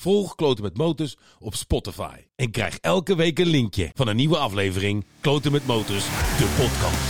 Volg 0.00 0.34
Kloten 0.34 0.64
met 0.64 0.76
Motors 0.76 1.16
op 1.38 1.54
Spotify. 1.54 2.16
En 2.36 2.50
krijg 2.50 2.78
elke 2.78 3.16
week 3.16 3.38
een 3.38 3.46
linkje 3.46 3.90
van 3.94 4.08
een 4.08 4.16
nieuwe 4.16 4.36
aflevering 4.36 5.04
Kloten 5.20 5.52
met 5.52 5.66
Motors, 5.66 6.04
de 6.38 6.54
podcast. 6.58 7.08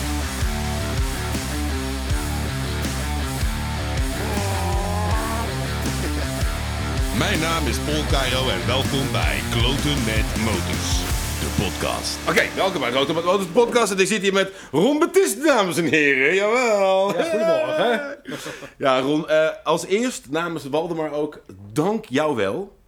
Mijn 7.19 7.41
naam 7.41 7.67
is 7.67 7.79
Paul 7.79 8.05
Cairo 8.11 8.49
en 8.49 8.67
welkom 8.67 9.13
bij 9.13 9.41
Kloten 9.51 10.05
met 10.05 10.27
Motors, 10.45 10.91
de 11.41 11.55
podcast. 11.63 12.19
Oké, 12.29 12.55
welkom 12.57 12.81
bij 12.81 12.91
Rotom 12.91 13.15
met 13.15 13.25
Motors 13.25 13.49
podcast. 13.49 13.93
En 13.93 13.99
ik 13.99 14.07
zit 14.07 14.23
hier 14.23 14.33
met 14.33 14.53
Ron 14.71 14.99
Betist, 14.99 15.45
dames 15.45 15.77
en 15.77 15.85
heren. 15.85 16.35
Jawel. 16.35 17.17
Ja, 17.17 17.23
goedemorgen. 17.23 18.19
Ja, 18.79 19.01
Ron, 19.01 19.29
eh, 19.29 19.49
als 19.65 19.87
eerst 19.87 20.31
namens 20.31 20.65
Waldemar 20.65 21.13
ook 21.13 21.41
dank 21.73 22.05
jou 22.05 22.37
wel 22.37 22.79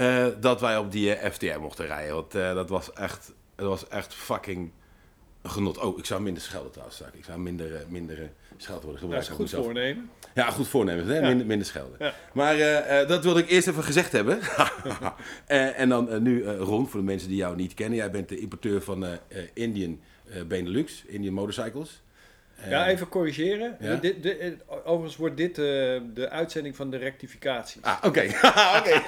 eh, 0.00 0.26
dat 0.40 0.60
wij 0.60 0.76
op 0.78 0.92
die 0.92 1.14
eh, 1.14 1.30
FTR 1.30 1.58
mochten 1.60 1.86
rijden. 1.86 2.14
Want 2.14 2.34
eh, 2.34 2.54
dat 2.54 2.68
was 2.68 2.92
echt, 2.92 3.32
dat 3.54 3.68
was 3.68 3.88
echt 3.88 4.14
fucking 4.14 4.70
genot. 5.42 5.78
Oh, 5.78 5.98
ik 5.98 6.04
zou 6.04 6.22
minder 6.22 6.42
schelden 6.42 6.70
trouwens. 6.70 6.96
straks. 6.96 7.16
Ik 7.16 7.24
zou 7.24 7.38
minder, 7.38 7.84
minder 7.88 8.22
eh, 8.22 8.28
scheld 8.56 8.82
worden 8.82 9.00
gebruikt. 9.00 9.28
goed 9.28 9.50
voornemen. 9.50 10.10
Ja, 10.34 10.50
goed 10.50 10.68
voornemen. 10.68 11.06
Hè? 11.06 11.14
Ja. 11.18 11.28
Minder, 11.28 11.46
minder 11.46 11.66
schelden. 11.66 11.96
Ja. 11.98 12.14
Maar 12.32 12.56
dat 13.06 13.24
wilde 13.24 13.40
ik 13.40 13.48
eerst 13.50 13.68
even 13.68 13.84
gezegd 13.84 14.12
hebben. 14.12 14.38
En 15.76 15.88
dan 15.88 16.22
nu 16.22 16.46
Ron, 16.46 16.88
voor 16.88 17.00
de 17.00 17.06
mensen 17.06 17.28
die 17.28 17.36
jou 17.36 17.56
niet 17.56 17.74
kennen. 17.74 17.98
Jij 17.98 18.10
bent 18.10 18.28
de 18.28 18.38
importeur 18.38 18.82
van 18.82 19.06
Indian 19.54 20.00
Benelux, 20.46 21.04
Indian 21.06 21.34
Motorcycles. 21.34 22.02
Ja, 22.68 22.88
even 22.88 23.08
corrigeren. 23.08 23.76
Ja? 23.80 23.94
Dit, 23.94 24.22
dit, 24.22 24.38
eh, 24.38 24.50
overigens 24.84 25.16
wordt 25.16 25.36
dit 25.36 25.58
eh, 25.58 25.64
de 26.14 26.28
uitzending 26.30 26.76
van 26.76 26.90
de 26.90 26.96
rectificaties. 26.96 27.82
Ah, 27.82 27.96
oké. 28.02 28.20
oké. 28.78 29.02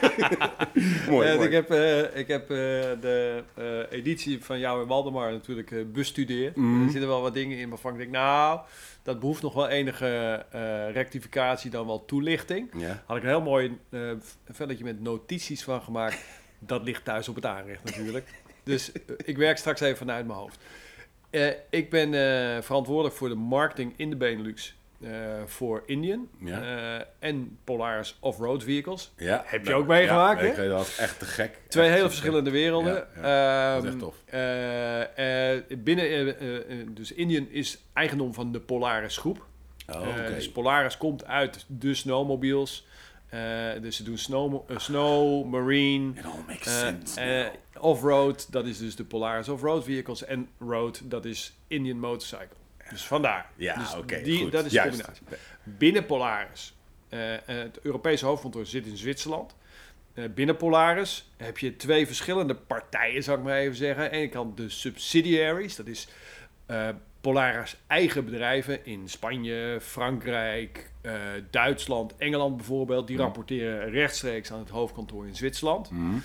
mooi, 1.10 1.34
mooi. 1.34 1.46
ik 1.46 1.52
heb, 1.52 1.72
ik 2.14 2.28
heb 2.28 2.48
de 2.48 3.42
editie 3.90 4.44
van 4.44 4.58
jou 4.58 4.82
en 4.82 4.88
Waldemar 4.88 5.32
natuurlijk 5.32 5.92
bestudeerd. 5.92 6.56
Mhm. 6.56 6.84
Er 6.84 6.90
zitten 6.90 7.08
wel 7.08 7.22
wat 7.22 7.34
dingen 7.34 7.58
in 7.58 7.68
waarvan 7.68 7.92
ik 7.92 7.98
denk, 7.98 8.10
nou, 8.10 8.60
dat 9.02 9.20
behoeft 9.20 9.42
nog 9.42 9.54
wel 9.54 9.68
enige 9.68 10.44
rectificatie, 10.92 11.70
dan 11.70 11.86
wel 11.86 12.04
toelichting. 12.04 12.70
Ja. 12.76 13.02
Had 13.06 13.16
ik 13.16 13.22
een 13.22 13.28
heel 13.28 13.42
mooi 13.42 13.78
velletje 14.50 14.84
met 14.84 15.00
notities 15.00 15.62
van 15.64 15.82
gemaakt. 15.82 16.24
Dat 16.58 16.82
ligt 16.82 17.04
thuis 17.04 17.28
op 17.28 17.34
het 17.34 17.46
aanrecht 17.46 17.84
natuurlijk. 17.84 18.26
Dus 18.64 18.92
ik 19.24 19.36
werk 19.36 19.58
straks 19.58 19.80
even 19.80 19.96
vanuit 19.96 20.26
mijn 20.26 20.38
hoofd. 20.38 20.58
Eh, 21.32 21.46
ik 21.70 21.90
ben 21.90 22.14
eh, 22.14 22.62
verantwoordelijk 22.62 23.14
voor 23.14 23.28
de 23.28 23.34
marketing 23.34 23.92
in 23.96 24.10
de 24.10 24.16
Benelux 24.16 24.74
eh, 25.02 25.10
voor 25.46 25.82
Indian 25.86 26.28
Ja. 26.38 26.60
eh, 26.62 27.04
en 27.18 27.58
Polaris 27.64 28.16
off-road 28.20 28.62
vehicles. 28.64 29.12
Ja. 29.16 29.42
Heb 29.46 29.66
je 29.66 29.74
ook 29.74 29.86
meegemaakt, 29.86 30.38
Ja, 30.40 30.44
hè? 30.46 30.50
ik 30.50 30.56
weet 30.56 30.68
dat 30.68 30.78
was 30.78 30.98
echt 30.98 31.18
te 31.18 31.24
gek. 31.24 31.58
Twee 31.68 31.86
Echt 31.86 31.94
hele 31.96 32.08
verschillende 32.08 32.50
werelden. 32.50 33.06
Ja, 33.16 33.74
dat 33.74 33.82
is 33.84 33.88
Ehm, 33.88 33.92
echt 33.92 33.98
tof. 33.98 34.16
eh, 34.26 35.54
eh, 35.56 35.62
binnen, 35.78 36.94
dus 36.94 37.12
Indian 37.12 37.46
is 37.50 37.78
eigendom 37.92 38.34
van 38.34 38.52
de 38.52 38.60
Polaris 38.60 39.16
groep. 39.16 39.46
Oh, 39.94 40.00
oké. 40.08 40.34
dus 40.34 40.50
Polaris 40.52 40.96
komt 40.96 41.24
uit 41.26 41.64
de 41.68 41.94
snowmobiles. 41.94 42.86
Eh, 43.32 43.80
dus 43.80 43.96
ze 43.96 44.02
doen 44.02 44.18
snow, 44.18 44.70
eh, 44.70 44.78
snow 44.78 45.44
marine, 45.46 46.12
It 46.18 46.24
all 46.24 46.32
makes 46.46 46.66
eh, 46.66 46.72
sense. 46.78 47.50
off-road, 47.78 48.52
dat 48.52 48.66
is 48.66 48.78
dus 48.78 48.96
de 48.96 49.04
Polaris 49.04 49.48
off-road 49.48 49.84
vehicles. 49.84 50.24
En 50.24 50.48
road, 50.58 51.00
dat 51.04 51.24
is 51.24 51.52
Indian 51.66 51.98
motorcycle. 51.98 52.56
Dus 52.90 53.02
vandaar. 53.04 53.50
Ja, 53.56 53.76
Dus 53.76 53.94
oké. 53.94 54.14
Dat 54.50 54.64
is 54.64 54.72
de 54.72 54.80
combinatie. 54.80 55.22
Binnen 55.62 56.06
Polaris, 56.06 56.76
het 57.44 57.78
Europese 57.82 58.26
hoofdkantoor 58.26 58.66
zit 58.66 58.86
in 58.86 58.96
Zwitserland. 58.96 59.54
Binnen 60.34 60.56
Polaris 60.56 61.30
heb 61.36 61.58
je 61.58 61.76
twee 61.76 62.06
verschillende 62.06 62.54
partijen, 62.54 63.22
zou 63.22 63.38
ik 63.38 63.44
maar 63.44 63.58
even 63.58 63.76
zeggen. 63.76 64.04
Aan 64.04 64.10
de 64.10 64.16
ene 64.16 64.28
kant 64.28 64.56
de 64.56 64.68
subsidiaries, 64.68 65.76
dat 65.76 65.86
is 65.86 66.08
Polaris 67.20 67.76
eigen 67.86 68.24
bedrijven 68.24 68.84
in 68.86 69.08
Spanje, 69.08 69.78
Frankrijk, 69.80 70.91
eh, 71.02 71.12
Duitsland, 71.50 72.16
Engeland 72.16 72.56
bijvoorbeeld. 72.56 73.06
Die 73.06 73.16
rapporteren 73.16 73.90
rechtstreeks 73.90 74.52
aan 74.52 74.58
het 74.58 74.68
hoofdkantoor 74.68 75.26
in 75.26 75.36
Zwitserland. 75.36 75.90
Mhm. 75.90 76.16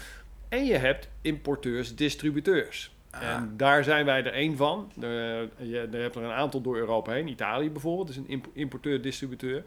En 0.49 0.65
je 0.65 0.73
hebt 0.75 1.09
importeurs, 1.21 1.95
distributeurs. 1.95 2.95
Ah. 3.11 3.21
En 3.21 3.53
daar 3.57 3.83
zijn 3.83 4.05
wij 4.05 4.23
er 4.23 4.33
één 4.33 4.57
van. 4.57 4.91
Eh, 4.95 5.01
je, 5.01 5.49
je 5.91 5.97
hebt 5.97 6.15
er 6.15 6.23
een 6.23 6.31
aantal 6.31 6.61
door 6.61 6.77
Europa 6.77 7.11
heen. 7.11 7.27
Italië 7.27 7.69
bijvoorbeeld 7.69 8.09
is 8.09 8.17
een 8.17 8.27
imp- 8.27 8.47
importeur-distributeur. 8.53 9.63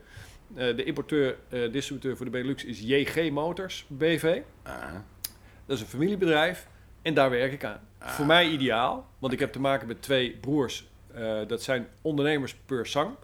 Eh, 0.54 0.76
de 0.76 0.84
importeur-distributeur 0.84 2.16
voor 2.16 2.24
de 2.24 2.30
Benelux 2.32 2.64
is 2.64 2.80
JG 2.80 3.30
Motors 3.30 3.84
BV. 3.88 4.40
Ah. 4.62 4.74
Dat 5.66 5.76
is 5.76 5.80
een 5.82 5.88
familiebedrijf 5.88 6.66
en 7.02 7.14
daar 7.14 7.30
werk 7.30 7.52
ik 7.52 7.64
aan. 7.64 7.80
Ah. 7.98 8.08
Voor 8.08 8.26
mij 8.26 8.48
ideaal, 8.48 9.06
want 9.18 9.32
ik 9.32 9.38
heb 9.38 9.52
te 9.52 9.60
maken 9.60 9.86
met 9.86 10.02
twee 10.02 10.30
broers. 10.40 10.88
Eh, 11.14 11.38
dat 11.46 11.62
zijn 11.62 11.86
ondernemers 12.02 12.54
per 12.66 12.86
sang. 12.86 13.14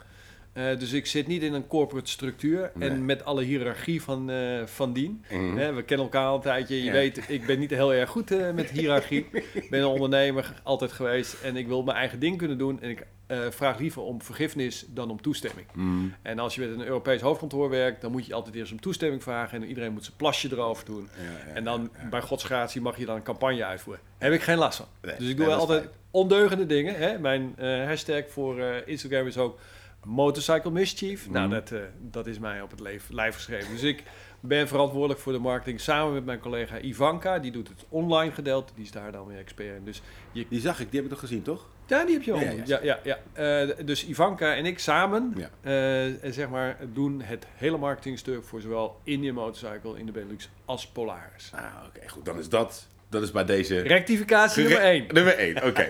Eh, 0.57 0.79
dus 0.79 0.93
ik 0.93 1.07
zit 1.07 1.27
niet 1.27 1.43
in 1.43 1.53
een 1.55 1.67
corporate 1.67 2.11
structuur 2.11 2.71
Nee. 2.75 2.89
en 2.89 3.05
met 3.05 3.25
alle 3.25 3.43
hiërarchie 3.43 4.03
van, 4.03 4.31
eh, 4.31 4.63
van 4.67 4.93
dien. 4.93 5.25
Mhm. 5.31 5.57
Hè, 5.57 5.73
we 5.73 5.83
kennen 5.83 6.07
elkaar 6.07 6.27
al 6.27 6.35
een 6.35 6.41
tijdje. 6.41 6.77
Je 6.77 6.85
Ja. 6.85 6.93
weet, 6.93 7.21
ik 7.29 7.47
ben 7.47 7.59
niet 7.59 7.71
heel 7.71 7.95
erg 7.95 8.11
goed 8.11 8.31
eh, 8.31 8.51
met 8.53 8.71
hiërarchie. 8.71 9.27
Ik 9.55 9.71
ben 9.71 9.81
een 9.81 9.87
ondernemer 9.87 10.61
altijd 10.63 10.93
geweest 10.93 11.37
en 11.43 11.57
ik 11.57 11.67
wil 11.67 11.83
mijn 11.83 11.97
eigen 11.97 12.19
ding 12.19 12.39
kunnen 12.39 12.59
doen. 12.59 12.81
En 12.81 12.91
ik 12.91 13.07
eh, 13.27 13.39
vraag 13.51 13.79
liever 13.79 14.03
om 14.03 14.23
vergiffenis 14.23 14.85
dan 14.89 15.11
om 15.11 15.21
toestemming. 15.23 15.67
Mhm. 15.73 16.07
En 16.23 16.39
als 16.39 16.55
je 16.55 16.61
met 16.61 16.71
een 16.71 16.87
Europees 16.87 17.21
hoofdkantoor 17.21 17.71
werkt, 17.71 18.01
dan 18.01 18.11
moet 18.13 18.27
je 18.27 18.35
altijd 18.35 18.55
eerst 18.55 18.73
om 18.73 18.81
toestemming 18.81 19.23
vragen. 19.23 19.63
En 19.63 19.69
iedereen 19.69 19.93
moet 19.93 20.05
zijn 20.05 20.17
plasje 20.17 20.49
erover 20.53 20.85
doen. 20.85 21.09
Ja, 21.17 21.23
ja, 21.49 21.55
En 21.55 21.65
dan 21.65 21.91
bij 22.11 22.21
Gods 22.21 22.45
gratie 22.45 22.81
mag 22.81 22.99
je 22.99 23.07
dan 23.07 23.17
een 23.17 23.23
campagne 23.23 23.65
uitvoeren. 23.65 24.03
Heb 24.19 24.33
ik 24.33 24.43
geen 24.43 24.59
last 24.59 24.77
van. 24.77 24.87
Nee, 25.03 25.15
dus 25.19 25.29
ik 25.29 25.37
doe 25.37 25.55
altijd 25.55 25.81
fijn. 25.83 25.93
ondeugende 26.11 26.67
dingen. 26.67 26.95
Hè? 26.95 27.19
Mijn 27.19 27.55
eh, 27.57 27.85
hashtag 27.85 28.23
voor 28.29 28.61
eh, 28.61 28.77
Instagram 28.87 29.27
is 29.27 29.39
ook 29.39 29.59
Motorcycle 30.07 30.71
Mischief. 30.71 31.31
Nou, 31.31 31.47
Mhm. 31.47 31.55
dat, 31.55 31.71
eh, 31.71 31.79
dat 32.01 32.27
is 32.27 32.39
mij 32.39 32.63
op 32.63 32.71
het 32.71 32.81
lijf, 32.81 33.07
lijf 33.11 33.35
geschreven. 33.35 33.73
Dus 33.73 33.83
ik 33.83 34.03
ben 34.41 34.69
verantwoordelijk 34.69 35.21
voor 35.21 35.33
de 35.33 35.39
marketing 35.39 35.81
samen 35.81 36.15
met 36.15 36.25
mijn 36.25 36.39
collega 36.39 36.81
Ivanka. 36.81 37.39
Die 37.39 37.51
doet 37.51 37.69
het 37.69 37.85
online 37.89 38.33
gedeelte. 38.33 38.73
Die 38.75 38.85
is 38.85 38.91
daar 38.91 39.13
dan 39.13 39.27
weer 39.27 39.39
expert 39.39 39.77
in. 39.77 39.85
Dus 39.85 40.03
je, 40.33 40.47
Die 40.49 40.61
zag 40.61 40.81
ik, 40.81 40.87
die 40.91 40.95
heb 41.01 41.05
ik 41.05 41.11
toch 41.11 41.21
gezien, 41.21 41.43
toch? 41.43 41.67
ja, 41.87 42.05
die 42.05 42.15
heb 42.15 42.23
je 42.23 42.33
al. 42.33 42.41
Ja, 42.41 42.51
Ja, 42.51 42.63
ja, 42.67 42.79
ja, 42.83 42.99
ja, 43.03 43.19
Eh, 43.63 43.87
dus 43.87 44.07
Ivanka 44.07 44.55
en 44.55 44.67
ik 44.67 44.79
samen 44.79 45.35
Ja. 45.37 45.51
eh, 45.61 46.31
zeg 46.33 46.49
maar, 46.49 46.77
doen 46.93 47.21
het 47.23 47.47
hele 47.55 47.77
marketingstuk 47.77 48.45
voor 48.45 48.61
zowel 48.61 49.01
Indian 49.05 49.35
Motorcycle 49.35 49.99
in 49.99 50.07
de 50.07 50.13
Benelux 50.13 50.49
als 50.65 50.87
Polaris. 50.89 51.51
Ah, 51.55 51.63
oké, 51.87 52.09
goed. 52.09 52.25
Dan 52.25 52.39
is 52.39 52.49
dat, 52.49 52.87
dat 53.09 53.23
is 53.23 53.31
bij 53.31 53.45
deze... 53.45 53.81
Rectificatie 53.81 54.63
nummer 54.63 54.81
Gere- 54.81 54.93
1. 54.93 55.07
Nummer 55.13 55.39
1, 55.39 55.65
oké. 55.65 55.89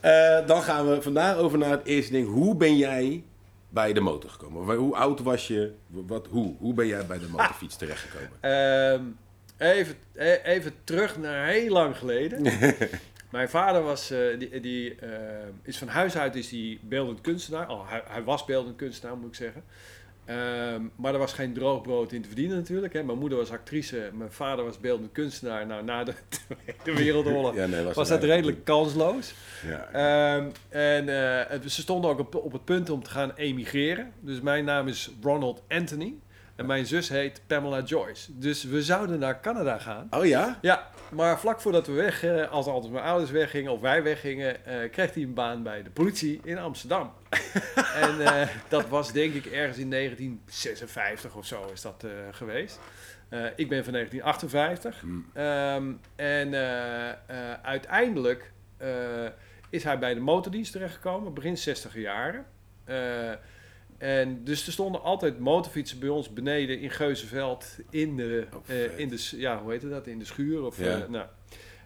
Dan 0.46 0.62
gaan 0.62 0.88
we 0.88 1.02
vandaag 1.02 1.36
over 1.36 1.58
naar 1.58 1.70
het 1.70 1.84
eerste 1.84 2.12
ding. 2.12 2.28
Hoe 2.28 2.56
ben 2.56 2.76
jij 2.76 3.24
bij 3.76 3.92
de 3.92 4.00
motor 4.00 4.30
gekomen? 4.30 4.76
Hoe 4.76 4.96
oud 4.96 5.20
was 5.20 5.46
je? 5.46 5.72
Wat, 5.86 6.26
hoe? 6.26 6.54
Hoe 6.58 6.74
ben 6.74 6.86
jij 6.86 7.06
bij 7.06 7.18
de 7.18 7.28
motorfiets 7.28 7.76
terechtgekomen? 7.76 8.30
Ehm, 8.40 9.02
even, 9.58 9.94
e- 10.14 10.40
even 10.44 10.72
terug 10.84 11.18
naar 11.18 11.46
heel 11.46 11.72
lang 11.72 11.96
geleden. 11.96 12.42
Mijn 13.30 13.48
vader 13.48 13.82
was, 13.82 14.10
eh, 14.10 14.38
die, 14.38 14.60
die 14.60 14.94
eh, 14.94 15.08
is 15.62 15.78
van 15.78 15.88
huis 15.88 16.16
uit 16.16 16.34
is 16.34 16.48
die 16.48 16.80
beeldend 16.82 17.20
kunstenaar. 17.20 17.70
Oh, 17.70 17.90
hij, 17.90 18.02
hij 18.06 18.22
was 18.22 18.44
beeldend 18.44 18.76
kunstenaar, 18.76 19.16
moet 19.16 19.28
ik 19.28 19.34
zeggen. 19.34 19.64
Ehm, 20.26 20.82
maar 20.96 21.12
er 21.12 21.18
was 21.18 21.32
geen 21.32 21.52
droog 21.52 21.82
brood 21.82 22.12
in 22.12 22.22
te 22.22 22.26
verdienen 22.28 22.56
natuurlijk. 22.56 22.92
Hè. 22.92 23.02
Mijn 23.02 23.18
moeder 23.18 23.38
was 23.38 23.50
actrice, 23.50 24.10
mijn 24.12 24.32
vader 24.32 24.64
was 24.64 24.78
beeldend 24.80 25.12
kunstenaar. 25.12 25.66
Nou, 25.66 25.84
na 25.84 26.04
de 26.04 26.12
Tweede 26.82 27.02
Wereldoorlog 27.02 27.54
Ja, 27.54 27.66
nee, 27.66 27.84
was 27.84 28.08
dat 28.08 28.22
redelijk 28.24 28.64
kansloos. 28.64 29.34
Ja. 29.66 29.88
Ehm, 29.92 30.46
en 30.68 31.08
eh, 31.08 31.50
het- 31.50 31.72
ze 31.72 31.80
stonden 31.80 32.10
ook 32.10 32.18
op, 32.18 32.34
op 32.34 32.52
het 32.52 32.64
punt 32.64 32.90
om 32.90 33.02
te 33.02 33.10
gaan 33.10 33.32
emigreren. 33.34 34.12
Dus 34.20 34.40
mijn 34.40 34.64
naam 34.64 34.88
is 34.88 35.10
Ronald 35.22 35.62
Anthony. 35.68 36.14
En 36.56 36.66
mijn 36.66 36.86
zus 36.86 37.08
heet 37.08 37.40
Pamela 37.46 37.80
Joyce. 37.82 38.38
Dus 38.38 38.64
we 38.64 38.82
zouden 38.82 39.18
naar 39.18 39.40
Canada 39.40 39.78
gaan. 39.78 40.06
Oh 40.10 40.24
ja? 40.26 40.58
Ja, 40.62 40.88
maar 41.10 41.40
vlak 41.40 41.60
voordat 41.60 41.86
we 41.86 41.92
weg, 41.92 42.24
eh, 42.24 42.50
als 42.50 42.66
altijd 42.66 42.92
mijn 42.92 43.04
ouders 43.04 43.30
weggingen 43.30 43.72
of 43.72 43.80
wij 43.80 44.02
weggingen, 44.02 44.66
eh, 44.66 44.90
kreeg 44.90 45.14
hij 45.14 45.22
een 45.22 45.34
baan 45.34 45.62
bij 45.62 45.82
de 45.82 45.90
politie 45.90 46.40
in 46.44 46.58
Amsterdam. 46.58 47.12
en 48.04 48.20
eh, 48.20 48.48
dat 48.68 48.88
was 48.88 49.12
denk 49.12 49.34
ik 49.34 49.46
ergens 49.46 49.78
in 49.78 49.90
1956 49.90 51.34
of 51.34 51.46
zo 51.46 51.70
is 51.72 51.82
dat 51.82 52.04
eh, 52.04 52.10
geweest. 52.30 52.80
Eh, 53.28 53.44
ik 53.56 53.68
ben 53.68 53.84
van 53.84 53.92
1958. 53.92 55.00
Hm. 55.00 55.38
Ehm, 55.38 55.92
en 56.16 56.54
uiteindelijk 57.62 58.52
is 59.70 59.84
hij 59.84 59.98
bij 59.98 60.14
de 60.14 60.20
motordienst 60.20 60.72
terechtgekomen, 60.72 61.34
begin 61.34 61.56
60 61.56 61.94
jaren. 61.96 62.46
En 63.98 64.44
dus 64.44 64.66
er 64.66 64.72
stonden 64.72 65.02
altijd 65.02 65.38
motorfietsen 65.38 65.98
bij 65.98 66.08
ons 66.08 66.32
beneden 66.32 66.80
in 66.80 66.90
Geuzenveld 66.90 67.78
in 67.90 68.16
de, 68.16 68.46
Oh, 68.54 68.98
in 68.98 69.08
de, 69.08 69.28
ja, 69.36 69.62
hoe 69.62 69.72
heet 69.72 69.90
dat, 69.90 70.06
in 70.06 70.18
de 70.18 70.24
schuur. 70.24 70.62
Of, 70.62 70.78
Ja. 70.78 71.06
nou. 71.08 71.26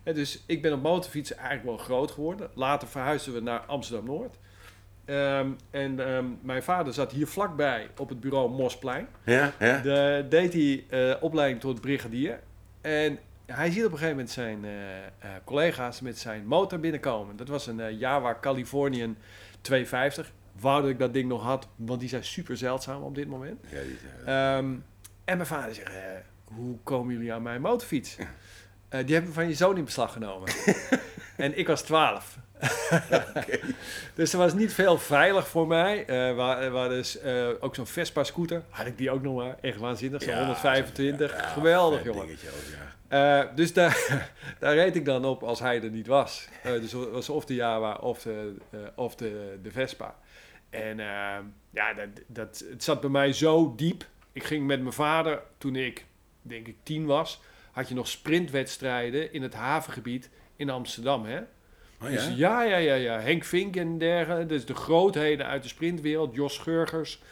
En 0.03 0.15
dus 0.15 0.43
ik 0.47 0.63
ben 0.63 0.73
op 0.73 0.83
motorfietsen 0.83 1.37
eigenlijk 1.37 1.67
wel 1.67 1.87
groot 1.87 2.11
geworden. 2.11 2.51
Later 2.55 2.89
verhuisden 2.89 3.35
we 3.35 3.41
naar 3.41 3.61
Amsterdam-Noord. 3.61 4.39
Ehm, 5.11 5.51
en 5.71 6.07
ehm, 6.07 6.25
mijn 6.43 6.63
vader 6.63 6.93
zat 6.93 7.13
hier 7.13 7.27
vlakbij 7.27 7.91
op 7.97 8.09
het 8.09 8.21
bureau 8.21 8.51
Mosplein. 8.51 9.09
Ja, 9.25 9.53
ja. 9.59 9.79
De, 9.79 10.27
deed 10.29 10.53
hij 10.53 10.85
eh, 10.89 11.23
opleiding 11.23 11.61
tot 11.61 11.81
brigadier. 11.81 12.41
En 12.81 13.19
hij 13.47 13.71
ziet 13.71 13.85
op 13.85 13.93
een 13.93 13.99
gegeven 13.99 14.17
moment 14.17 14.31
zijn 14.31 14.65
eh, 14.65 15.07
eh, 15.07 15.11
collega's 15.45 16.01
met 16.01 16.19
zijn 16.19 16.47
motor 16.47 16.81
binnenkomen. 16.81 17.37
Dat 17.37 17.49
was 17.49 17.67
een 17.67 17.99
Jawa 17.99 18.37
Californian 18.41 19.17
250. 19.61 20.33
Wou 20.61 20.83
dat 20.83 20.91
ik 20.91 20.99
dat 20.99 21.13
ding 21.13 21.29
nog 21.29 21.43
had, 21.43 21.69
want 21.77 22.01
die 22.01 22.09
zijn 22.09 22.25
super 22.25 22.57
zeldzaam 22.57 23.03
op 23.03 23.15
dit 23.15 23.29
moment. 23.29 23.61
Ja, 23.69 23.81
die, 23.81 23.99
ja. 24.25 24.57
Ehm, 24.57 24.75
en 25.25 25.37
mijn 25.37 25.47
vader 25.47 25.75
zegt, 25.75 25.91
hoe 26.45 26.77
komen 26.83 27.15
jullie 27.15 27.33
aan 27.33 27.43
mijn 27.43 27.61
motorfiets? 27.61 28.17
Die 28.89 29.15
hebben 29.15 29.27
we 29.27 29.33
van 29.33 29.49
je 29.49 29.55
zoon 29.55 29.77
in 29.77 29.85
beslag 29.85 30.13
genomen. 30.13 30.49
en 31.37 31.59
ik 31.59 31.67
was 31.67 31.83
12. 31.83 32.39
Dus 34.15 34.33
er 34.33 34.39
was 34.39 34.55
niet 34.55 34.75
veel 34.75 34.99
veilig 34.99 35.49
voor 35.49 35.67
mij. 35.67 36.05
Eh 36.07 36.35
waar, 36.35 36.71
waar 36.71 36.89
dus, 36.89 37.19
eh, 37.21 37.49
ook 37.61 37.75
zo'n 37.75 37.87
Vespa 37.87 38.25
scooter. 38.25 38.63
Had 38.69 38.87
ik 38.87 38.99
die 38.99 39.11
ook 39.11 39.23
nog 39.23 39.37
maar. 39.37 39.57
Echt 39.61 39.79
waanzinnig. 39.79 40.23
Zo'n 40.23 40.33
Ja, 40.33 40.39
125. 40.39 41.37
ja, 41.37 41.43
Geweldig, 41.43 42.05
jongen. 42.05 42.23
ook. 42.23 42.29
Eh, 43.09 43.43
dus 43.55 43.73
daar, 43.73 44.29
daar 44.59 44.75
reed 44.75 44.97
ik 44.97 45.05
dan 45.05 45.25
op 45.25 45.43
als 45.43 45.61
hij 45.61 45.83
er 45.83 45.91
niet 45.91 46.07
was. 46.07 46.49
Eh, 46.63 46.73
dus 46.73 46.93
het 46.93 47.11
was 47.11 47.29
of 47.29 47.45
de 47.45 47.55
Java 47.55 47.95
of 47.95 48.23
de, 48.23 48.55
eh, 48.71 48.79
of 48.95 49.15
de, 49.15 49.59
de 49.63 49.71
Vespa. 49.71 50.15
En 50.71 51.01
eh, 51.01 51.39
ja, 51.71 51.93
dat, 51.95 52.09
dat, 52.27 52.65
het 52.71 52.85
zat 52.85 53.01
bij 53.01 53.11
mij 53.11 53.33
zo 53.33 53.75
diep. 53.77 54.05
Ik 54.33 54.45
ging 54.45 54.67
met 54.67 54.81
mijn 54.81 54.93
vader, 54.93 55.43
toen 55.59 55.77
ik 55.77 56.05
denk 56.43 56.67
ik 56.67 56.77
tien 56.83 57.07
was, 57.07 57.41
had 57.73 57.89
je 57.89 57.95
nog 57.95 58.09
sprintwedstrijden 58.09 59.33
in 59.33 59.43
het 59.43 59.55
havengebied 59.55 60.31
in 60.57 60.71
Amsterdam. 60.71 61.25
Hè? 61.25 61.41
Oh, 62.03 62.09
Dus 62.11 62.31
ja? 62.37 62.63
ja, 62.63 62.77
ja, 62.77 62.95
ja. 62.95 63.21
Henk 63.21 63.45
Vink 63.45 63.77
en 63.77 63.99
dergelijke. 63.99 64.47
Dus 64.47 64.65
de 64.65 64.75
grootheden 64.75 65.47
uit 65.47 65.63
de 65.63 65.69
sprintwereld. 65.69 66.35
Jos 66.35 66.55
Schurgers. 66.55 67.23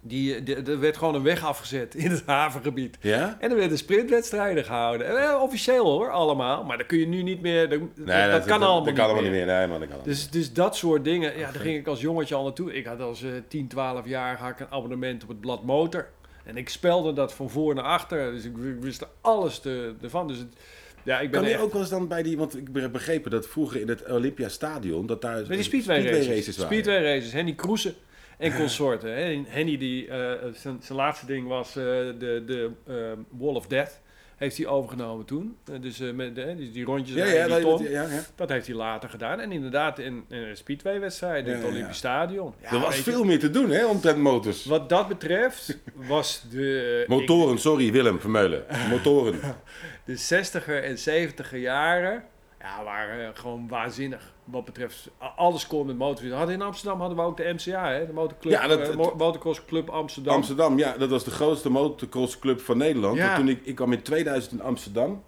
Die, 0.00 0.42
de- 0.42 0.54
er 0.54 0.80
werd 0.80 0.96
gewoon 0.96 1.14
een 1.14 1.22
weg 1.22 1.44
afgezet 1.44 1.94
in 1.94 2.10
het 2.10 2.22
havengebied. 2.26 2.96
Ja? 3.00 3.36
En 3.40 3.50
er 3.50 3.56
werden 3.56 3.78
sprintwedstrijden 3.78 4.64
gehouden. 4.64 5.18
Eh, 5.18 5.40
officieel 5.42 5.84
hoor, 5.84 6.10
allemaal. 6.10 6.64
Maar 6.64 6.78
dat 6.78 6.86
kun 6.86 6.98
je 6.98 7.06
nu 7.06 7.22
niet 7.22 7.40
meer. 7.40 7.68
Dat, 7.68 7.80
dat, 7.96 8.06
dat 8.06 8.44
kan 8.44 8.62
allemaal, 8.62 8.82
dat 8.84 8.94
kan 8.94 9.04
allemaal 9.04 9.22
niet 9.22 9.32
meer. 9.32 9.46
Nee, 9.46 9.66
man, 9.66 9.80
dat 9.80 9.88
kan 9.88 9.98
Dus, 10.04 10.30
dus 10.30 10.52
dat 10.52 10.76
soort 10.76 11.04
dingen, 11.04 11.38
ja, 11.38 11.50
daar 11.52 11.60
ging 11.62 11.76
ik 11.78 11.86
als 11.86 12.00
jongetje 12.00 12.34
al 12.34 12.42
naartoe. 12.44 12.74
Ik 12.74 12.86
had 12.86 13.00
als 13.00 13.22
eh 13.22 13.30
10, 13.48 13.68
12 13.68 14.06
jaar 14.06 14.36
had 14.38 14.50
ik 14.50 14.60
een 14.60 14.70
abonnement 14.70 15.22
op 15.22 15.28
het 15.28 15.40
blad 15.40 15.64
Motor. 15.64 16.08
En 16.44 16.56
ik 16.56 16.68
spelde 16.68 17.12
dat 17.12 17.34
van 17.34 17.50
voor 17.50 17.74
naar 17.74 17.84
achter. 17.84 18.32
Dus 18.32 18.44
ik 18.44 18.52
wist 18.80 19.00
er 19.00 19.08
alles 19.20 19.58
te, 19.58 19.94
ervan. 20.02 20.28
Dus 20.28 20.38
het, 20.38 20.54
ja, 21.02 21.20
ik 21.20 21.30
ben 21.30 21.40
Kan 21.40 21.48
je 21.48 21.54
echt... 21.54 21.64
ook 21.64 21.72
wel 21.72 21.80
eens 21.80 21.90
dan 21.90 22.08
bij 22.08 22.22
die, 22.22 22.36
want 22.38 22.56
ik 22.56 22.68
heb 22.72 22.92
begrepen 22.92 23.30
dat 23.30 23.48
vroeger 23.48 23.80
in 23.80 23.88
het 23.88 24.10
Olympiastadion, 24.10 25.06
dat 25.06 25.22
daar 25.22 25.42
Bij 25.42 25.56
die 25.56 25.64
speedway, 25.64 26.02
races. 26.04 26.56
waren. 26.56 26.72
Speedway 26.74 27.02
races. 27.14 27.32
Henny 27.32 27.54
Kroesen 27.54 27.94
en 28.38 28.56
consorten. 28.60 29.10
hè. 29.14 29.42
Henny, 29.46 29.76
die, 29.76 30.08
eh, 30.08 30.32
zijn, 30.54 30.78
zijn 30.82 30.98
laatste 30.98 31.26
ding 31.26 31.48
was 31.48 31.68
eh, 31.68 31.74
de, 31.74 32.42
de 32.46 32.70
eh, 32.86 32.94
Wall 33.38 33.54
of 33.54 33.66
Death. 33.66 34.00
Heeft 34.38 34.56
hij 34.56 34.66
overgenomen 34.66 35.24
toen. 35.24 35.56
Eh, 35.72 35.80
dus 35.80 36.00
uh, 36.00 36.12
met 36.12 36.34
de, 36.34 36.54
die, 36.56 36.70
die 36.70 36.84
rondjes 36.84 37.16
Ja, 37.16 37.24
ja, 37.24 37.44
die 37.44 37.54
dat, 37.54 37.60
ton. 37.60 37.82
ja, 37.82 38.02
ja. 38.02 38.20
Dat 38.34 38.48
heeft 38.48 38.66
hij 38.66 38.76
later 38.76 39.08
gedaan. 39.08 39.40
En 39.40 39.52
inderdaad 39.52 39.98
in, 39.98 40.24
in 40.28 40.38
een 40.38 40.56
speedway-wedstrijd 40.56 41.46
in 41.46 41.52
het 41.52 41.64
Olympisch 41.64 41.86
ja. 41.86 41.92
Stadion. 41.92 42.54
Ja, 42.62 42.70
er 42.70 42.80
was 42.80 42.96
je, 42.96 43.02
veel 43.02 43.24
meer 43.24 43.38
te 43.38 43.50
doen, 43.50 43.70
hè, 43.70 43.86
omtrent 43.86 44.18
motors. 44.18 44.64
Wat 44.64 44.88
dat 44.88 45.08
betreft 45.08 45.78
was 45.94 46.44
de, 46.50 47.02
eh, 47.02 47.08
Motoren, 47.08 47.58
sorry 47.58 47.92
Willem 47.92 48.20
Vermeulen. 48.20 48.64
Motoren. 48.90 49.40
de 50.04 50.16
60er 50.16 50.82
en 50.82 50.96
70er 50.96 51.56
jaren 51.56 52.24
ja, 52.60 52.84
waren 52.84 53.26
eh, 53.26 53.30
gewoon 53.34 53.68
waanzinnig. 53.68 54.32
Wat 54.50 54.64
betreft 54.64 55.10
alles 55.36 55.66
kon 55.66 55.86
met 55.86 55.96
motorfiets. 55.98 56.34
Hadden 56.34 56.54
in 56.54 56.62
Amsterdam 56.62 56.98
hadden 57.00 57.16
we 57.18 57.24
ook 57.24 57.36
de 57.36 57.52
MCA, 57.56 57.90
hè, 57.92 58.06
de 58.06 58.12
motorclub, 58.12 58.52
Ja, 58.52 58.66
dat- 58.66 58.80
eh, 58.88 58.96
Motocross 59.16 59.64
Club 59.64 59.88
Amsterdam. 59.90 60.34
Amsterdam, 60.34 60.78
ja, 60.78 60.96
dat 60.96 61.10
was 61.10 61.24
de 61.24 61.30
grootste 61.30 61.70
motocrossclub 61.70 62.60
van 62.60 62.76
Nederland. 62.78 63.16
Ja. 63.16 63.36
Toen 63.36 63.48
ik, 63.48 63.60
ik 63.64 63.74
kwam 63.74 63.92
in 63.92 64.02
2000 64.02 64.52
in 64.52 64.62
Amsterdam. 64.62 65.22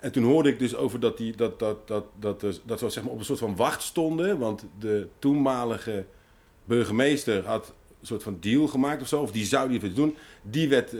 En 0.00 0.12
toen 0.12 0.24
hoorde 0.24 0.48
ik 0.48 0.58
dus 0.58 0.76
over 0.76 1.00
dat 1.00 1.16
die, 1.16 1.36
dat, 1.36 1.58
dat, 1.58 1.88
dat, 1.88 2.04
dat, 2.18 2.40
dat, 2.40 2.60
dat 2.64 2.78
ze 2.78 2.90
zeg 2.90 3.02
maar 3.04 3.12
op 3.12 3.18
een 3.18 3.24
soort 3.24 3.38
van 3.38 3.56
wacht 3.56 3.82
stonden. 3.82 4.38
Want 4.38 4.66
de 4.78 5.08
toenmalige 5.18 6.04
burgemeester 6.64 7.46
had 7.46 7.72
een 8.00 8.06
soort 8.06 8.22
van 8.22 8.36
deal 8.40 8.66
gemaakt 8.66 9.02
of 9.02 9.08
zo. 9.08 9.20
Of 9.22 9.30
die 9.32 9.44
zou 9.44 9.68
die 9.68 9.80
iets 9.82 9.94
doen. 9.94 10.16
Die 10.42 10.68
werd, 10.68 10.92
eh, 10.92 10.98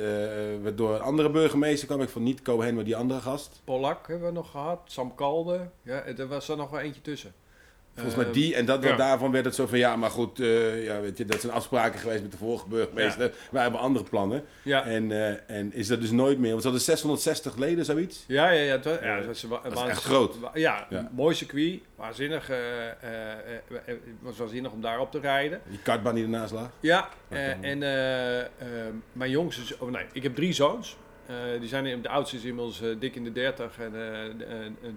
werd 0.62 0.76
door 0.78 0.94
een 0.94 1.00
andere 1.00 1.30
burgemeester, 1.30 1.86
kwam 1.88 2.00
ik 2.02 2.08
van 2.08 2.22
niet 2.22 2.42
Cohen, 2.42 2.74
maar 2.74 2.84
die 2.84 2.96
andere 2.96 3.20
gast. 3.20 3.60
Polak 3.64 4.06
hebben 4.08 4.26
we 4.28 4.34
nog 4.34 4.50
gehad, 4.50 4.80
Sam 4.84 5.14
Kalde. 5.14 5.68
Ja, 5.82 6.02
er 6.04 6.28
was 6.28 6.48
er 6.48 6.56
nog 6.56 6.70
wel 6.70 6.80
eentje 6.80 7.00
tussen. 7.02 7.32
Volgens 7.96 8.16
mij 8.24 8.32
die, 8.32 8.54
en 8.54 8.64
dat, 8.64 8.82
ja. 8.82 8.96
daarvan 8.96 9.30
werd 9.30 9.44
het 9.44 9.54
zo 9.54 9.66
van, 9.66 9.78
ja, 9.78 9.96
maar 9.96 10.10
goed, 10.10 10.40
eh, 10.40 10.84
ja, 10.84 11.00
weet 11.00 11.18
je, 11.18 11.24
dat 11.24 11.40
zijn 11.40 11.52
afspraken 11.52 12.00
geweest 12.00 12.22
met 12.22 12.30
de 12.30 12.36
vorige 12.36 12.68
burgemeester. 12.68 13.32
Wij 13.50 13.62
hebben 13.62 13.80
andere 13.80 14.04
plannen. 14.04 14.44
Ja, 14.62 14.84
En, 14.84 15.12
eh, 15.12 15.56
en 15.56 15.74
is 15.74 15.86
dat 15.86 16.00
dus 16.00 16.10
nooit 16.10 16.38
meer, 16.38 16.50
want 16.50 16.62
ze 16.62 16.68
hadden 16.68 16.86
660 16.86 17.56
leden, 17.56 17.84
zoiets. 17.84 18.24
ja, 18.26 18.50
ja, 18.50 18.62
ja, 18.62 18.80
was, 19.26 19.40
ja, 19.40 19.70
was, 19.70 19.88
echt 19.88 20.02
groot. 20.02 20.34
Ja, 20.54 20.88
mooi 21.10 21.34
circuit, 21.34 21.80
waanzinnig. 21.94 22.46
Het 22.46 24.02
was 24.20 24.38
waanzinnig 24.38 24.72
om 24.72 24.80
daarop 24.80 25.10
te 25.10 25.20
rijden. 25.20 25.60
Die 25.68 25.78
kartbaan 25.82 26.14
die 26.14 26.24
ernaast 26.24 26.52
lag. 26.52 26.70
Ja, 26.80 27.08
en 27.60 27.78
mijn 29.12 29.30
jongste, 29.30 29.76
oh 29.78 29.90
nee, 29.90 30.04
ik 30.12 30.22
heb 30.22 30.34
drie 30.34 30.52
zoons. 30.52 30.96
Eh, 31.26 31.60
die 31.60 31.68
zijn, 31.68 32.02
de 32.02 32.08
oudste 32.08 32.36
is 32.36 32.44
inmiddels 32.44 32.80
eh, 32.80 32.88
dik 32.98 33.14
in 33.14 33.24
de 33.24 33.32
30 33.32 33.78
en 33.78 33.86
eh, 33.86 33.92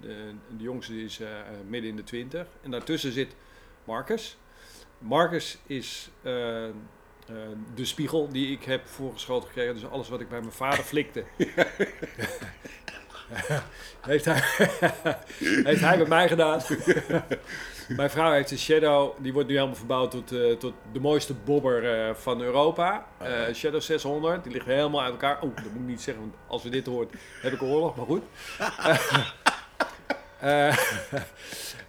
de, 0.02 0.34
de 0.58 0.64
jongste 0.64 1.04
is 1.04 1.20
midden 1.68 1.90
in 1.90 1.96
de 1.96 2.04
20. 2.04 2.48
En 2.62 2.72
daartussen 2.72 3.12
zit 3.12 3.36
Marcus. 3.84 4.38
Marcus 4.98 5.58
is 5.66 6.10
de 6.24 7.86
spiegel 7.86 8.30
die 8.30 8.52
ik 8.52 8.64
heb 8.64 8.88
voorgeschoten 8.88 9.48
gekregen. 9.48 9.74
Dus 9.74 9.86
alles 9.86 10.10
wat 10.10 10.20
ik 10.20 10.30
bij 10.30 10.40
mijn 10.40 10.52
vader 10.52 10.84
flikte. 10.84 11.24
heeft, 14.08 14.26
hij, 14.26 14.42
heeft 15.64 15.82
hij 15.82 15.98
bij 15.98 16.08
mij 16.08 16.28
gedaan. 16.28 16.62
Mijn 17.88 18.10
vrouw 18.10 18.32
heeft 18.32 18.52
een 18.52 18.58
Shadow, 18.58 19.14
die 19.20 19.34
wordt 19.34 19.48
nu 19.48 19.54
helemaal 19.54 19.76
verbouwd 19.76 20.12
tot, 20.12 20.32
eh, 20.32 20.52
tot 20.52 20.74
de 20.92 21.00
mooiste 21.00 21.34
bobber 21.34 22.08
eh, 22.08 22.16
van 22.16 22.42
Europa. 22.42 23.06
Eh, 23.18 23.54
Shadow 23.54 23.82
600, 23.82 24.44
die 24.44 24.54
ligt 24.54 24.66
helemaal 24.66 25.02
uit 25.02 25.12
elkaar. 25.12 25.42
Oh, 25.42 25.56
dat 25.56 25.64
moet 25.64 25.82
ik 25.82 25.88
niet 25.88 26.02
zeggen, 26.02 26.24
want 26.24 26.36
als 26.48 26.64
we 26.64 26.70
dit 26.70 26.86
hoort, 26.86 27.14
heb 27.42 27.54
ik 27.54 27.62
een 27.62 27.68
oorlog, 27.68 27.96
maar 27.96 28.06
goed. 28.06 28.24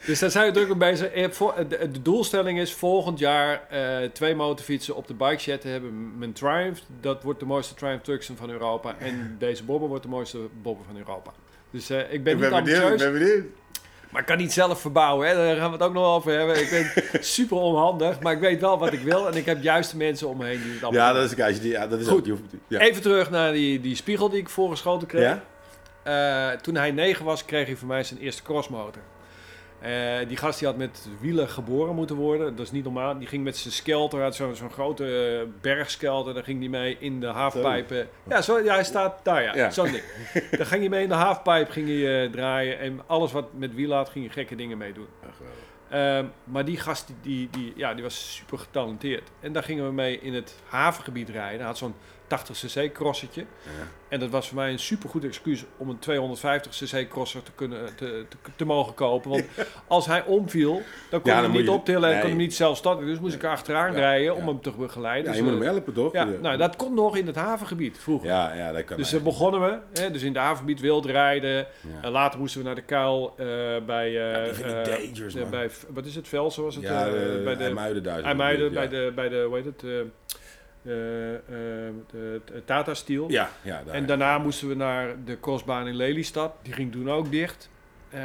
Eh, 0.00 0.06
dus 0.06 0.18
daar 0.18 0.30
zijn 0.30 0.46
we 0.46 0.52
druk 0.52 0.68
mee 0.68 0.76
bezig. 0.76 1.06
Eh, 1.10 1.30
voor- 1.30 1.54
De, 1.68 2.02
doelstelling 2.02 2.58
is 2.60 2.74
volgend 2.74 3.18
jaar 3.18 3.62
eh, 3.68 4.08
twee 4.12 4.34
motorfietsen 4.34 4.96
op 4.96 5.06
de 5.06 5.14
bike 5.14 5.38
shed 5.38 5.60
te 5.60 5.68
hebben. 5.68 6.18
Mijn 6.18 6.32
Triumph, 6.32 6.80
dat 7.00 7.22
wordt 7.22 7.40
de 7.40 7.46
mooiste 7.46 7.74
Triumph 7.74 8.02
Tucson 8.04 8.36
van 8.36 8.50
Europa. 8.50 8.94
En 8.98 9.36
deze 9.38 9.64
bobber 9.64 9.88
wordt 9.88 10.02
de 10.02 10.08
mooiste 10.10 10.38
bobber 10.62 10.84
van 10.86 10.96
Europa. 10.96 11.30
Dus 11.70 11.90
eh, 11.90 12.12
ik 12.12 12.24
ben 12.24 12.36
niet 12.36 12.44
ambitieus. 12.50 13.02
benieuwd. 13.02 13.44
Maar 14.10 14.20
ik 14.20 14.26
kan 14.26 14.36
niet 14.38 14.52
zelf 14.52 14.80
verbouwen, 14.80 15.28
hè? 15.28 15.34
daar 15.34 15.56
gaan 15.56 15.66
we 15.66 15.72
het 15.76 15.82
ook 15.82 15.92
nog 15.92 16.06
over 16.14 16.32
hebben. 16.38 16.60
Ik 16.60 16.70
ben 16.70 17.22
super 17.24 17.56
onhandig, 17.56 18.20
maar 18.20 18.32
ik 18.32 18.38
weet 18.40 18.60
wel 18.60 18.78
wat 18.78 18.92
ik 18.92 19.00
wil. 19.00 19.28
En 19.28 19.34
ik 19.36 19.44
heb 19.44 19.62
juist 19.62 19.90
de 19.90 19.96
mensen 19.96 20.28
om 20.28 20.36
me 20.36 20.44
heen 20.46 20.62
die 20.62 20.72
het 20.72 20.82
allemaal 20.82 21.06
Ja, 21.06 21.12
dat 21.12 21.24
is 21.24 21.34
kaartje. 21.34 21.60
Die, 21.60 21.70
ja, 21.70 21.86
dat 21.86 22.00
is 22.00 22.06
Goed. 22.06 22.16
ook. 22.18 22.24
Die 22.24 22.32
hoeft, 22.32 22.44
ja. 22.68 22.78
Even 22.78 23.02
terug 23.02 23.30
naar 23.30 23.52
die, 23.52 23.80
die 23.80 23.94
spiegel 23.96 24.28
die 24.28 24.38
ik 24.40 24.48
voorgeschoten 24.48 25.08
kreeg. 25.08 25.22
Ja? 25.22 26.52
Eh, 26.52 26.58
toen 26.60 26.74
hij 26.74 26.90
negen 26.90 27.24
was, 27.24 27.44
kreeg 27.44 27.66
hij 27.66 27.76
van 27.76 27.88
mij 27.88 28.04
zijn 28.04 28.20
eerste 28.20 28.42
crossmotor. 28.42 29.02
Eh, 29.80 30.28
die 30.28 30.36
gast 30.36 30.58
die 30.58 30.68
had 30.68 30.76
met 30.76 31.08
wielen 31.20 31.48
geboren 31.48 31.94
moeten 31.94 32.16
worden. 32.16 32.56
Dat 32.56 32.66
is 32.66 32.72
niet 32.72 32.84
normaal. 32.84 33.18
Die 33.18 33.28
ging 33.28 33.44
met 33.44 33.56
zijn 33.56 33.72
skelter 33.74 34.22
uit 34.22 34.34
zo'n 34.34 34.54
zo'n 34.56 34.70
grote 34.70 35.38
eh, 35.40 35.48
bergskelter. 35.60 36.34
Daar 36.34 36.44
ging 36.44 36.58
hij 36.58 36.68
mee 36.68 36.96
in 37.00 37.20
de 37.20 37.26
halfpijpen. 37.26 38.08
Ja, 38.28 38.42
zo, 38.42 38.58
ja, 38.58 38.74
hij 38.74 38.84
staat 38.84 39.20
daar, 39.22 39.42
ja. 39.42 39.54
Ja. 39.54 39.70
Zo'n 39.70 39.90
ding. 39.90 40.02
Daar 40.58 40.66
ging 40.66 40.80
hij 40.80 40.88
mee 40.88 41.02
in 41.02 41.08
de 41.08 41.14
halfpijp 41.14 41.70
ging 41.70 41.86
hij, 41.88 42.24
eh, 42.24 42.30
draaien. 42.30 42.78
En 42.78 43.00
alles 43.06 43.32
wat 43.32 43.52
met 43.52 43.74
wielen 43.74 43.96
had, 43.96 44.08
ging 44.08 44.24
hij 44.24 44.34
gekke 44.34 44.56
dingen 44.56 44.78
mee 44.78 44.92
doen. 44.92 45.06
Ja. 45.22 45.28
Ehm, 45.90 46.26
maar 46.44 46.64
die 46.64 46.76
gast 46.76 47.06
die, 47.06 47.16
die, 47.22 47.48
die, 47.50 47.72
ja, 47.76 47.94
die 47.94 48.02
was 48.02 48.34
super 48.34 48.58
getalenteerd. 48.58 49.30
En 49.40 49.52
daar 49.52 49.62
gingen 49.62 49.86
we 49.86 49.92
mee 49.92 50.20
in 50.20 50.34
het 50.34 50.54
havengebied 50.68 51.28
rijden. 51.28 51.58
Hij 51.58 51.66
had 51.66 51.78
zo'n 51.78 51.94
80cc 52.38 52.92
crossertje. 52.92 53.40
Ja. 53.40 53.68
En 54.08 54.20
dat 54.20 54.30
was 54.30 54.46
voor 54.48 54.56
mij 54.56 54.72
een 54.72 54.78
supergoed 54.78 55.24
excuus 55.24 55.64
om 55.76 55.88
een 55.88 55.98
250cc 56.36 57.08
crosser 57.08 57.42
te, 57.42 57.50
kunnen, 57.54 57.84
te, 57.96 58.24
te, 58.28 58.36
te 58.56 58.64
mogen 58.64 58.94
kopen. 58.94 59.30
Want 59.30 59.44
als 59.86 60.06
hij 60.06 60.24
omviel, 60.24 60.82
dan 61.10 61.20
kon 61.20 61.30
Ja, 61.30 61.36
hij 61.38 61.42
dan 61.46 61.50
hem 61.50 61.60
niet 61.60 61.70
je- 61.70 61.76
optillen 61.76 62.04
en 62.04 62.10
nee. 62.10 62.20
kon 62.20 62.28
hem 62.30 62.38
niet 62.38 62.54
zelf 62.54 62.76
starten. 62.76 63.06
Dus 63.06 63.18
moest 63.18 63.34
ik 63.34 63.42
er 63.42 63.48
achteraan 63.50 63.92
rijden 63.92 64.34
om 64.36 64.46
hem 64.46 64.60
te 64.60 64.70
begeleiden. 64.70 65.22
Ja, 65.24 65.28
Dus, 65.28 65.36
je 65.38 65.42
moet 65.42 65.52
hem 65.52 65.62
eh, 65.62 65.68
helpen, 65.70 65.92
toch? 65.92 66.12
ja, 66.12 66.24
nou, 66.24 66.56
dat 66.56 66.76
kon 66.76 66.94
nog 66.94 67.16
in 67.16 67.26
het 67.26 67.36
havengebied 67.36 67.98
vroeger. 67.98 68.28
ja, 68.28 68.54
ja, 68.54 68.72
dat 68.72 68.84
kan 68.84 68.96
Dus 68.96 69.10
daar 69.10 69.22
begonnen 69.22 69.60
we. 69.60 70.00
Hè, 70.00 70.10
dus 70.10 70.22
in 70.22 70.28
het 70.32 70.42
havengebied 70.42 70.80
wild 70.80 71.06
rijden. 71.06 71.66
En 72.02 72.10
later 72.10 72.38
moesten 72.40 72.60
we 72.60 72.66
naar 72.66 72.74
de 72.74 72.82
kuil 72.82 73.34
eh, 73.36 73.46
bij... 73.86 74.32
eh, 74.32 74.48
eh, 74.80 74.84
dangerous, 74.84 75.34
man. 75.34 75.50
bij, 75.50 75.70
wat 75.88 76.06
is 76.06 76.14
het, 76.14 76.28
Velsen 76.28 76.62
was 76.62 76.74
het? 76.74 76.84
ja, 76.84 77.06
eh, 77.06 77.12
bij 77.44 77.56
de 77.56 77.64
IJmuiden 78.22 78.72
bij, 78.72 78.88
de, 78.88 79.12
bij 79.14 79.28
de, 79.28 79.44
hoe 79.48 79.56
heet 79.56 79.64
het, 79.64 79.84
Tata 82.64 82.94
Steel. 82.94 83.30
Ja, 83.30 83.50
ja, 83.62 83.82
daar. 83.84 83.94
En 83.94 84.06
daarna 84.06 84.38
moesten 84.38 84.68
we 84.68 84.74
naar 84.74 85.14
de 85.24 85.40
crossbaan 85.40 85.86
in 85.86 85.94
Lelystad. 85.96 86.52
Die 86.62 86.72
ging 86.72 86.92
toen 86.92 87.10
ook 87.10 87.30
dicht. 87.30 87.70
Eh, 88.10 88.20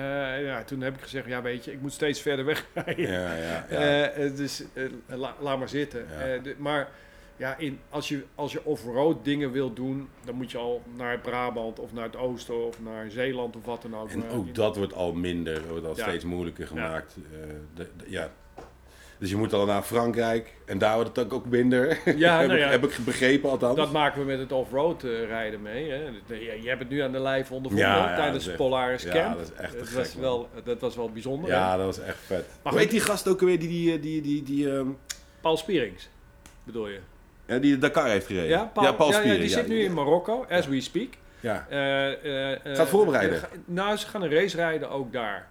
ja, 0.45 0.63
toen 0.63 0.81
heb 0.81 0.95
ik 0.95 1.01
gezegd, 1.01 1.27
ja 1.27 1.41
weet 1.41 1.65
je, 1.65 1.71
ik 1.71 1.81
moet 1.81 1.93
steeds 1.93 2.21
verder 2.21 2.45
wegrijden. 2.45 3.07
Ja, 3.13 3.35
ja, 3.35 3.65
ja. 3.69 3.77
Eh, 3.77 4.25
eh, 4.25 4.35
dus 4.35 4.63
eh, 4.73 4.83
la- 5.07 5.35
laat 5.39 5.57
maar 5.59 5.69
zitten. 5.69 6.05
Eh, 6.19 6.43
de- 6.43 6.55
maar 6.57 6.89
Ja, 7.37 7.57
in, 7.57 7.79
als 7.89 8.07
je, 8.09 8.23
als 8.35 8.51
je 8.51 8.65
off-road 8.65 9.25
dingen 9.25 9.51
wilt 9.51 9.75
doen, 9.75 10.09
dan 10.25 10.35
moet 10.35 10.51
je 10.51 10.57
al 10.57 10.81
naar 10.97 11.19
Brabant 11.19 11.79
of 11.79 11.93
naar 11.93 12.03
het 12.03 12.15
oosten 12.15 12.65
of 12.67 12.81
naar 12.81 13.09
Zeeland 13.11 13.55
of 13.55 13.65
wat 13.65 13.81
dan 13.81 13.95
ook. 13.95 14.09
En 14.09 14.29
ook 14.29 14.55
dat 14.55 14.77
wordt 14.77 14.93
al 14.93 15.13
minder, 15.13 15.67
wordt 15.67 15.85
al 15.85 15.95
steeds 15.95 16.23
moeilijker 16.23 16.67
gemaakt. 16.67 17.15
Eh, 17.33 17.39
de- 17.73 17.89
de- 17.97 18.09
ja. 18.11 18.29
Dus 19.19 19.29
je 19.29 19.35
moet 19.35 19.53
al 19.53 19.65
naar 19.65 19.81
Frankrijk 19.81 20.53
en 20.65 20.77
daar 20.77 20.95
wordt 20.95 21.15
het 21.15 21.25
ook, 21.25 21.33
ook 21.33 21.45
minder. 21.45 21.87
Ja, 22.17 22.37
heb, 22.39 22.47
nou 22.47 22.59
ik, 22.59 22.65
ja. 22.65 22.69
heb 22.71 22.83
ik 22.83 22.97
begrepen 23.05 23.49
althans. 23.49 23.75
Dat 23.75 23.91
maken 23.91 24.19
we 24.19 24.25
met 24.25 24.39
het 24.39 24.51
off-road 24.51 25.03
eh, 25.03 25.25
rijden 25.27 25.61
mee. 25.61 25.89
Hè. 25.91 25.95
Je, 26.27 26.59
je 26.61 26.67
hebt 26.67 26.79
het 26.79 26.89
nu 26.89 26.99
aan 26.99 27.11
de 27.11 27.19
lijf 27.19 27.51
ondervonden 27.51 27.89
Ja, 27.89 28.09
ja, 28.09 28.15
tijdens 28.15 28.47
echt- 28.47 28.57
Polaris 28.57 29.03
ja, 29.03 29.11
Camp. 29.11 29.37
dat 29.37 29.51
is 29.51 29.53
echt 29.63 29.77
dat, 29.79 29.87
gek, 29.87 29.97
was 29.97 30.15
wel, 30.15 30.49
dat 30.63 30.79
was 30.81 30.95
wel 30.95 31.09
bijzonder. 31.11 31.49
hè. 31.49 31.55
ja, 31.55 31.77
dat 31.77 31.85
was 31.85 31.99
echt 31.99 32.17
vet. 32.25 32.45
Maar 32.63 32.73
weet 32.73 32.91
die 32.91 32.99
gast 32.99 33.27
ook 33.27 33.39
weer 33.39 33.59
die, 33.59 33.67
die, 33.69 33.99
die, 33.99 34.21
die, 34.21 34.43
die, 34.43 34.71
ehm, 34.71 34.87
Paul 35.41 35.57
Spierings, 35.57 36.09
bedoel 36.63 36.87
je? 36.87 36.99
ja, 37.47 37.57
die 37.57 37.71
de 37.71 37.77
Dakar 37.77 38.07
heeft 38.09 38.25
gereden? 38.25 38.49
Ja, 38.49 38.63
Paul, 38.73 38.85
ja, 38.85 38.95
ja, 39.07 39.11
Spiering, 39.13 39.39
die 39.39 39.49
zit 39.49 39.67
nu 39.67 39.83
in 39.83 39.93
Marokko, 39.93 40.45
as 40.49 40.67
we 40.67 40.81
speak. 40.81 41.09
Ja. 41.39 41.65
Eh, 41.69 42.51
eh, 42.53 42.75
Gaat 42.77 42.87
voorbereiden? 42.89 43.37
ga- 43.39 43.47
nou, 43.65 43.97
ze 43.97 44.07
gaan 44.07 44.21
een 44.21 44.31
race 44.33 44.55
rijden 44.55 44.89
ook 44.89 45.13
daar. 45.13 45.47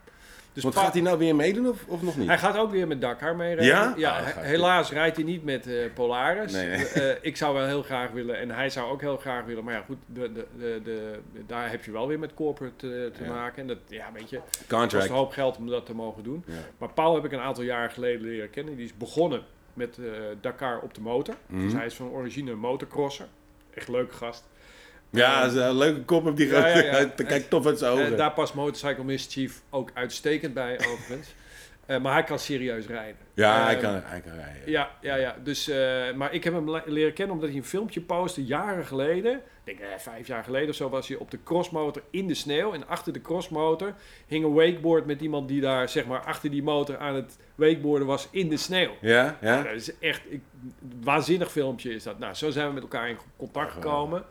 Dus 0.54 0.62
Want 0.62 0.76
gaat 0.76 0.92
hij 0.92 1.02
nou 1.02 1.18
weer 1.18 1.37
meedoen 1.37 1.68
of, 1.68 1.84
of 1.87 2.02
nog 2.02 2.16
niet? 2.16 2.26
Hij 2.28 2.38
gaat 2.38 2.56
ook 2.56 2.70
weer 2.70 2.87
met 2.87 3.00
Dakar 3.00 3.37
mee 3.37 3.54
rijden. 3.54 3.64
Ja? 3.75 3.94
ja 3.96 4.18
Ah, 4.18 4.37
helaas 4.37 4.90
rijdt 4.92 5.16
hij 5.16 5.25
niet 5.25 5.44
met 5.44 5.66
eh, 5.66 5.75
Polaris. 5.94 6.52
Nee, 6.52 6.66
nee. 6.68 6.87
Eh, 6.87 7.16
ik 7.20 7.37
zou 7.37 7.54
wel 7.54 7.66
heel 7.66 7.82
graag 7.82 8.11
willen 8.11 8.38
en 8.38 8.50
hij 8.50 8.70
zou 8.70 8.90
ook 8.90 9.00
heel 9.00 9.16
graag 9.16 9.44
willen. 9.44 9.64
Maar 9.64 9.75
ja, 9.75 9.82
goed, 9.87 9.96
de, 10.06 10.32
de, 10.32 10.80
de, 10.84 11.18
daar 11.46 11.70
heb 11.70 11.84
je 11.84 11.90
wel 11.90 12.08
weer 12.08 12.18
met 12.18 12.34
corporate 12.34 12.87
eh, 12.87 13.18
te 13.18 13.25
Ja. 13.25 13.30
maken. 13.30 13.61
En 13.62 13.66
dat, 13.68 13.78
ja, 13.88 14.11
weet 14.12 14.30
je, 14.30 14.37
kost 14.38 14.66
Contract. 14.68 15.08
een 15.08 15.14
hoop 15.14 15.32
geld 15.32 15.56
om 15.56 15.66
dat 15.68 15.87
te 15.87 15.94
mogen 15.94 16.23
doen. 16.23 16.44
Ja. 16.46 16.52
Maar 16.78 16.92
Paul 16.92 17.14
heb 17.14 17.25
ik 17.25 17.32
een 17.32 17.40
aantal 17.40 17.64
jaar 17.64 17.90
geleden 17.90 18.26
leren 18.26 18.50
kennen. 18.50 18.76
Die 18.76 18.84
is 18.84 18.96
begonnen 18.96 19.42
met 19.73 19.99
eh, 19.99 20.04
Dakar 20.40 20.80
op 20.80 20.94
de 20.94 21.00
motor. 21.00 21.34
Mhm. 21.46 21.62
Dus 21.62 21.73
hij 21.73 21.87
is 21.87 21.94
van 21.94 22.08
origine 22.11 22.54
motocrosser. 22.54 23.26
Echt 23.75 23.88
leuke 23.88 24.14
gast. 24.14 24.49
Ja, 25.14 25.47
Eh, 25.47 25.54
een 25.54 25.76
leuke 25.76 26.00
kop 26.02 26.26
op 26.26 26.37
die 26.37 26.47
Ja, 26.49 26.66
ja, 26.78 27.04
kijkt 27.04 27.50
tof 27.50 27.66
uit 27.66 27.78
zijn 27.78 27.99
Eh, 28.12 28.16
daar 28.16 28.33
past 28.33 28.54
Motorcycle 28.54 29.04
Mischief 29.04 29.62
ook 29.71 29.90
uitstekend 29.94 30.54
bij, 30.54 30.76
overigens. 30.92 31.35
Eh, 31.87 32.00
maar 32.00 32.12
hij 32.12 32.23
kan 32.25 32.38
serieus 32.38 32.87
rijden. 32.87 33.16
ja, 33.35 33.64
hij 33.64 33.73
Ehm, 33.75 33.83
kan, 33.83 34.00
hij 34.04 34.21
kan 34.21 34.33
rijden. 34.35 34.71
Ja, 34.71 34.90
ja, 35.00 35.14
ja. 35.14 35.37
Dus, 35.42 35.68
maar 36.14 36.33
ik 36.35 36.44
heb 36.44 36.52
hem 36.52 36.71
le- 36.71 36.83
leren 36.87 37.12
kennen 37.12 37.35
omdat 37.35 37.49
hij 37.50 37.59
een 37.59 37.64
filmpje 37.64 38.00
postte 38.00 38.44
jaren 38.44 38.87
geleden. 38.87 39.33
Ik 39.64 39.78
denk 39.78 39.90
eh, 39.92 39.99
vijf 39.99 40.26
jaar 40.26 40.44
geleden 40.44 40.68
of 40.68 40.75
zo 40.75 40.88
was 40.88 41.09
hij 41.09 41.16
op 41.16 41.30
de 41.30 41.38
crossmotor 41.44 42.02
in 42.11 42.26
de 42.26 42.35
sneeuw. 42.35 42.73
En 42.73 42.88
achter 42.88 43.12
de 43.12 43.21
crossmotor 43.21 43.94
hing 44.26 44.44
een 44.44 44.52
wakeboard 44.54 45.06
met 45.06 45.21
iemand 45.21 45.49
die 45.49 45.61
daar 45.61 45.88
zeg 45.88 46.06
maar 46.06 46.21
achter 46.21 46.50
die 46.50 46.62
motor 46.62 46.99
aan 46.99 47.14
het 47.14 47.37
wakeboarden 47.54 48.06
was 48.06 48.28
in 48.30 48.49
de 48.49 48.56
sneeuw. 48.56 48.90
Ja, 49.00 49.38
Ja, 49.40 49.62
dat 49.62 49.73
is 49.75 49.99
echt 49.99 50.21
ik, 50.28 50.40
waanzinnig 51.02 51.50
filmpje 51.50 51.94
is 51.94 52.02
dat. 52.02 52.18
Nou, 52.18 52.35
zo 52.35 52.50
zijn 52.50 52.66
we 52.68 52.73
met 52.75 52.83
elkaar 52.83 53.09
in 53.09 53.16
contact 53.37 53.73
gekomen. 53.73 54.25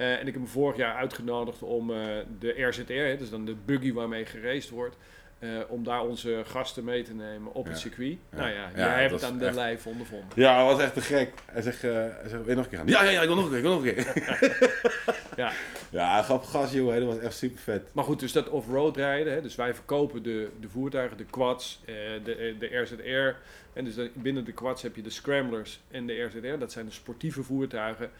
Eh, 0.00 0.12
en 0.12 0.18
ik 0.20 0.26
heb 0.26 0.34
hem 0.34 0.46
vorig 0.46 0.76
jaar 0.76 0.94
uitgenodigd 0.96 1.62
om 1.62 1.90
eh, 1.90 1.96
de 2.38 2.62
RZR, 2.62 2.92
hè, 2.92 3.16
dus 3.16 3.30
dan 3.30 3.44
de 3.44 3.54
buggy 3.64 3.92
waarmee 3.92 4.26
geraced 4.26 4.70
wordt, 4.70 4.96
eh, 5.38 5.48
om 5.68 5.84
daar 5.84 6.00
onze 6.02 6.42
gasten 6.46 6.84
mee 6.84 7.02
te 7.02 7.14
nemen 7.14 7.52
op 7.54 7.66
het 7.66 7.78
circuit. 7.78 8.18
Ja. 8.30 8.36
Nou 8.38 8.50
ja, 8.50 8.70
Ja, 8.74 8.86
jij 8.88 8.98
hebt 9.00 9.10
dat 9.10 9.20
het 9.20 9.30
aan 9.30 9.38
de 9.38 9.44
echt- 9.46 9.54
lijf 9.54 9.86
ondervonden. 9.86 10.28
Ja, 10.34 10.54
hij 10.56 10.64
was 10.64 10.80
echt 10.82 10.94
te 10.94 11.00
gek. 11.00 11.32
Hij 11.46 11.62
zegt, 11.62 11.82
hij 11.82 12.12
zegt, 12.22 12.32
wil 12.44 12.48
je 12.48 12.54
nog 12.54 12.64
een 12.64 12.70
keer 12.70 12.78
gaan? 12.78 12.86
Ja, 12.88 13.02
ja, 13.04 13.10
ja, 13.10 13.20
ik 13.20 13.26
wil 13.26 13.36
nog 13.36 13.44
een 13.44 13.50
keer, 13.50 13.58
ik 13.58 13.64
wil 13.64 13.74
nog 13.74 13.84
een 13.86 13.94
keer. 13.94 14.88
Ja. 15.36 15.52
Ja, 15.90 16.22
grappig 16.22 16.50
gast, 16.50 16.72
joh. 16.74 16.94
Dat 16.94 17.02
was 17.04 17.18
echt 17.18 17.34
super 17.36 17.58
vet. 17.60 17.82
Maar 17.92 18.04
goed, 18.04 18.20
dus 18.20 18.32
dat 18.32 18.48
off-road 18.48 18.96
rijden. 18.96 19.32
Hè, 19.32 19.42
dus 19.42 19.54
wij 19.54 19.74
verkopen 19.74 20.22
de, 20.22 20.48
de 20.60 20.68
voertuigen, 20.68 21.16
de 21.16 21.24
quads, 21.24 21.80
de, 22.24 22.54
de 22.58 22.66
RZR. 22.78 23.36
En 23.72 23.84
dus 23.84 23.94
binnen 24.12 24.44
de 24.44 24.52
quads 24.52 24.82
heb 24.82 24.96
je 24.96 25.02
de 25.02 25.10
scramblers 25.10 25.80
en 25.90 26.06
de 26.06 26.22
RZR. 26.22 26.58
Dat 26.58 26.72
zijn 26.72 26.86
de 26.86 26.92
sportieve 26.92 27.42
voertuigen. 27.42 28.10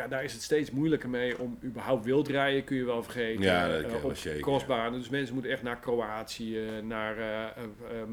Ja, 0.00 0.08
daar 0.08 0.24
is 0.24 0.32
het 0.32 0.42
steeds 0.42 0.70
moeilijker 0.70 1.08
mee 1.08 1.38
om 1.38 1.58
überhaupt 1.64 2.04
wild 2.04 2.28
rijden, 2.28 2.64
kun 2.64 2.76
je 2.76 2.84
wel 2.84 3.02
vergeten. 3.02 3.42
Ja, 3.42 3.68
dat 3.68 3.84
Eh, 3.84 4.04
op 4.04 4.14
crossbanen. 4.40 4.98
Dus 4.98 5.08
mensen 5.08 5.34
moeten 5.34 5.52
echt 5.52 5.62
naar 5.62 5.78
Kroatië, 5.78 6.60
naar, 6.82 7.18
eh, 7.18 7.42
eh, 7.44 7.48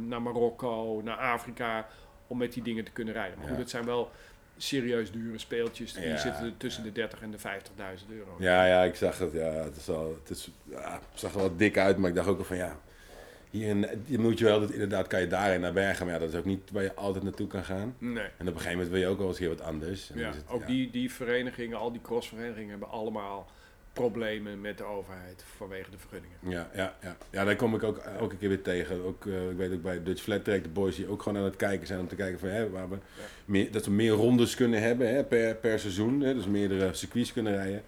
naar 0.08 0.22
Marokko, 0.22 1.02
naar 1.04 1.16
Afrika, 1.18 1.88
om 2.28 2.38
met 2.38 2.54
die 2.54 2.64
dingen 2.64 2.84
te 2.84 2.92
kunnen 2.92 3.14
rijden. 3.14 3.34
Maar 3.38 3.44
Ja. 3.46 3.52
goed, 3.52 3.60
het 3.62 3.70
zijn 3.70 3.86
wel 3.86 4.12
serieus 4.58 5.12
dure 5.12 5.38
speeltjes. 5.38 5.94
Die 5.94 6.08
Ja, 6.08 6.18
zitten 6.18 6.58
tussen 6.58 6.84
de 6.84 6.92
30 6.92 7.22
en 7.22 7.32
de 7.32 7.38
50.000 7.38 8.12
euro. 8.12 8.36
Ja, 8.40 8.66
ja, 8.66 8.84
ik 8.84 8.96
zag 8.96 9.18
het. 9.20 9.32
Ja, 9.34 9.52
het, 9.52 9.76
is 9.76 9.90
al, 9.90 10.18
het, 10.22 10.30
is, 10.38 10.50
ja, 10.64 10.92
het 11.12 11.20
zag 11.20 11.34
er 11.34 11.40
wel 11.40 11.56
dik 11.58 11.78
uit, 11.78 11.98
maar 11.98 12.10
ik 12.10 12.16
dacht 12.16 12.28
ook 12.28 12.38
al 12.40 12.44
van 12.46 12.58
ja. 12.58 12.78
Je 13.50 14.18
moet 14.20 14.40
je 14.40 14.46
wel, 14.46 14.60
dat, 14.60 14.72
inderdaad 14.72 15.08
kan 15.08 15.20
je 15.20 15.28
daarin 15.28 15.62
naar 15.62 15.74
Bergen, 15.74 16.06
maar 16.06 16.14
ja, 16.14 16.20
dat 16.20 16.30
is 16.30 16.36
ook 16.36 16.46
niet 16.46 16.72
waar 16.72 16.84
je 16.84 16.96
altijd 16.96 17.24
naartoe 17.24 17.48
kan 17.48 17.64
gaan. 17.64 17.96
Nee. 17.98 18.24
En 18.24 18.24
op 18.24 18.40
een 18.40 18.48
gegeven 18.48 18.72
moment 18.72 18.90
wil 18.90 19.00
je 19.00 19.08
ook 19.08 19.18
wel 19.18 19.28
eens 19.28 19.40
weer 19.40 19.50
wat 19.50 19.62
anders. 19.62 20.12
En 20.12 20.20
Ja, 20.20 20.28
het, 20.28 20.44
ook 20.48 20.62
ja. 20.62 20.68
Die, 20.68 20.90
die 20.90 21.12
verenigingen, 21.12 21.78
al 21.78 21.92
die 21.92 22.02
crossverenigingen 22.02 22.70
hebben 22.70 22.90
allemaal 22.90 23.48
problemen 23.94 24.62
met 24.62 24.78
de 24.78 24.84
overheid 24.84 25.44
vanwege 25.58 25.92
de 25.92 25.98
vergunningen. 25.98 26.38
Ja, 26.40 26.70
ja, 26.76 26.96
ja. 27.02 27.18
ja, 27.30 27.44
daar 27.44 27.56
kom 27.56 27.76
ik 27.76 27.84
ook 27.84 27.98
elke 27.98 28.38
keer 28.38 28.50
weer 28.50 28.62
tegen. 28.62 29.04
Ook, 29.04 29.26
eh, 29.26 29.50
ik 29.50 29.58
weet 29.58 29.74
ook 29.74 29.82
bij 29.82 30.04
Dutch 30.04 30.22
Flat 30.22 30.44
Track, 30.44 30.64
de 30.64 30.70
boys 30.70 30.96
die 30.96 31.08
ook 31.08 31.22
gewoon 31.22 31.38
aan 31.38 31.46
het 31.46 31.56
kijken 31.56 31.88
zijn 31.88 32.00
om 32.00 32.08
te 32.08 32.16
kijken 32.16 32.40
van, 32.40 32.50
hè, 32.50 32.70
waar 32.70 32.90
we 32.90 32.98
meer, 33.46 33.72
dat 33.72 33.86
we 33.86 33.92
meer 33.92 34.12
rondes 34.12 34.56
kunnen 34.56 34.82
hebben 34.82 35.14
hè, 35.14 35.24
per, 35.24 35.56
per 35.56 35.80
seizoen. 35.80 36.22
Hè, 36.22 36.34
dus 36.34 36.46
meerdere 36.46 36.94
circuits 36.94 37.34
kunnen 37.34 37.54
rijden. 37.54 37.84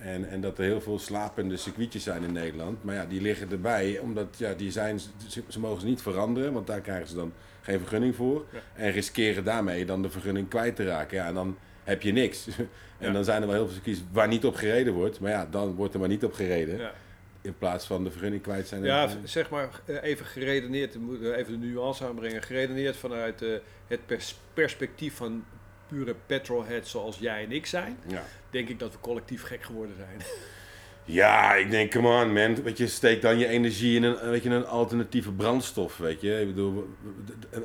En, 0.00 0.28
en 0.28 0.40
dat 0.40 0.58
er 0.58 0.64
heel 0.64 0.80
veel 0.80 0.98
slapende 0.98 1.56
circuitjes 1.56 2.02
zijn 2.02 2.22
in 2.22 2.32
Nederland. 2.32 2.84
Maar 2.84 2.94
ja, 2.94 3.06
die 3.06 3.20
liggen 3.20 3.50
erbij, 3.50 3.98
omdat 3.98 4.34
ja, 4.38 4.54
die 4.54 4.70
zijn, 4.70 5.00
ze, 5.28 5.42
ze 5.48 5.60
mogen 5.60 5.80
ze 5.80 5.86
niet 5.86 6.02
veranderen, 6.02 6.52
want 6.52 6.66
daar 6.66 6.80
krijgen 6.80 7.08
ze 7.08 7.14
dan 7.14 7.32
geen 7.62 7.78
vergunning 7.78 8.14
voor. 8.14 8.44
Ja. 8.52 8.58
En 8.74 8.90
riskeren 8.90 9.44
daarmee 9.44 9.84
dan 9.84 10.02
de 10.02 10.10
vergunning 10.10 10.48
kwijt 10.48 10.76
te 10.76 10.84
raken. 10.84 11.16
Ja, 11.16 11.26
en 11.26 11.34
dan 11.34 11.56
heb 11.84 12.02
je 12.02 12.12
niks. 12.12 12.46
en 12.56 12.68
Ja. 13.06 13.10
dan 13.12 13.24
zijn 13.24 13.40
er 13.42 13.46
wel 13.48 13.56
heel 13.56 13.64
veel 13.66 13.74
circuits 13.74 14.02
waar 14.12 14.28
niet 14.28 14.44
op 14.44 14.54
gereden 14.54 14.92
wordt. 14.92 15.20
Maar 15.20 15.30
ja, 15.30 15.46
dan 15.50 15.74
wordt 15.74 15.94
er 15.94 16.00
maar 16.00 16.08
niet 16.08 16.24
op 16.24 16.32
gereden. 16.32 16.78
Ja, 16.78 16.92
In 17.40 17.58
plaats 17.58 17.86
van 17.86 18.04
de 18.04 18.10
vergunning 18.10 18.42
kwijt 18.42 18.68
zijn. 18.68 18.82
ja 18.84 19.08
En- 19.08 19.28
zeg 19.28 19.50
maar 19.50 19.68
eh, 19.84 19.96
even 20.02 20.26
geredeneerd, 20.26 20.92
we 20.92 21.00
moeten 21.00 21.34
even 21.34 21.60
de 21.60 21.66
nuance 21.66 22.04
aanbrengen. 22.06 22.42
Geredeneerd 22.42 22.96
vanuit 22.96 23.42
eh, 23.42 23.48
het 23.86 24.06
pers- 24.06 24.38
perspectief 24.54 25.14
van 25.14 25.44
pure 25.88 26.14
petrolheads 26.26 26.90
zoals 26.90 27.18
jij 27.18 27.44
en 27.44 27.52
ik 27.52 27.66
zijn, 27.66 27.98
ja. 28.06 28.24
denk 28.50 28.68
ik 28.68 28.78
dat 28.78 28.92
we 28.92 28.98
collectief 29.00 29.42
gek 29.42 29.62
geworden 29.62 29.94
zijn. 29.96 30.20
ja, 31.04 31.54
ik 31.54 31.70
denk, 31.70 31.90
come 31.92 32.22
on 32.22 32.32
man. 32.32 32.62
Weet 32.62 32.78
je, 32.78 32.86
steek 32.86 33.22
dan 33.22 33.38
je 33.38 33.46
energie 33.48 33.96
in 33.96 34.02
een, 34.02 34.30
weet 34.30 34.42
je, 34.42 34.50
een 34.50 34.66
alternatieve 34.66 35.32
brandstof. 35.32 35.96
Weet 35.96 36.20
je, 36.20 36.40
ik 36.40 36.46
bedoel, 36.46 36.88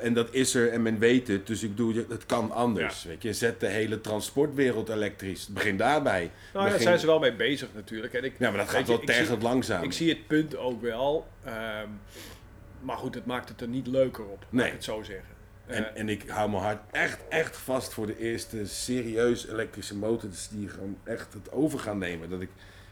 en 0.01 0.13
dat 0.13 0.33
is 0.33 0.53
er 0.55 0.69
en 0.71 0.81
men 0.81 0.99
weet 0.99 1.27
het. 1.27 1.47
Dus 1.47 1.63
ik 1.63 1.69
bedoel, 1.69 1.93
het 2.09 2.25
kan 2.25 2.51
anders. 2.51 3.03
Weet 3.03 3.21
je, 3.21 3.33
zet 3.33 3.59
de 3.59 3.67
hele 3.67 4.01
transportwereld 4.01 4.89
elektrisch. 4.89 5.47
Begin 5.47 5.77
daarbij. 5.77 6.31
Nou 6.53 6.69
daar 6.69 6.79
zijn 6.79 6.99
ze 6.99 7.05
wel 7.05 7.19
mee 7.19 7.33
bezig 7.35 7.67
natuurlijk. 7.73 8.13
En 8.13 8.23
ik, 8.23 8.33
Ja, 8.37 8.49
maar 8.49 8.59
dat 8.59 8.69
gaat 8.69 8.87
wel 8.87 8.99
tergend 8.99 9.41
langzaam. 9.41 9.83
Ik 9.83 9.91
zie 9.93 10.09
het 10.09 10.27
punt 10.27 10.57
ook 10.57 10.81
wel. 10.81 11.27
ehm, 11.43 11.87
maar 12.81 12.97
goed, 12.97 13.15
het 13.15 13.25
maakt 13.25 13.49
het 13.49 13.61
er 13.61 13.67
niet 13.67 13.87
leuker 13.87 14.23
op, 14.25 14.39
laat 14.41 14.51
Nee. 14.51 14.65
ik 14.67 14.73
het 14.73 14.83
zo 14.83 15.03
zeggen. 15.03 15.29
En, 15.71 15.95
en 15.95 16.09
ik 16.09 16.29
hou 16.29 16.49
mijn 16.49 16.63
hart 16.63 16.79
echt, 16.91 17.19
echt 17.29 17.57
vast 17.57 17.93
voor 17.93 18.05
de 18.05 18.17
eerste 18.17 18.65
serieus 18.65 19.47
elektrische 19.47 19.95
motors 19.97 20.47
die 20.49 20.69
gewoon 20.69 20.97
echt 21.03 21.33
het 21.33 21.51
over 21.51 21.79
gaan 21.79 21.97
nemen. 21.97 22.29
Dat 22.29 22.41
ik, 22.41 22.49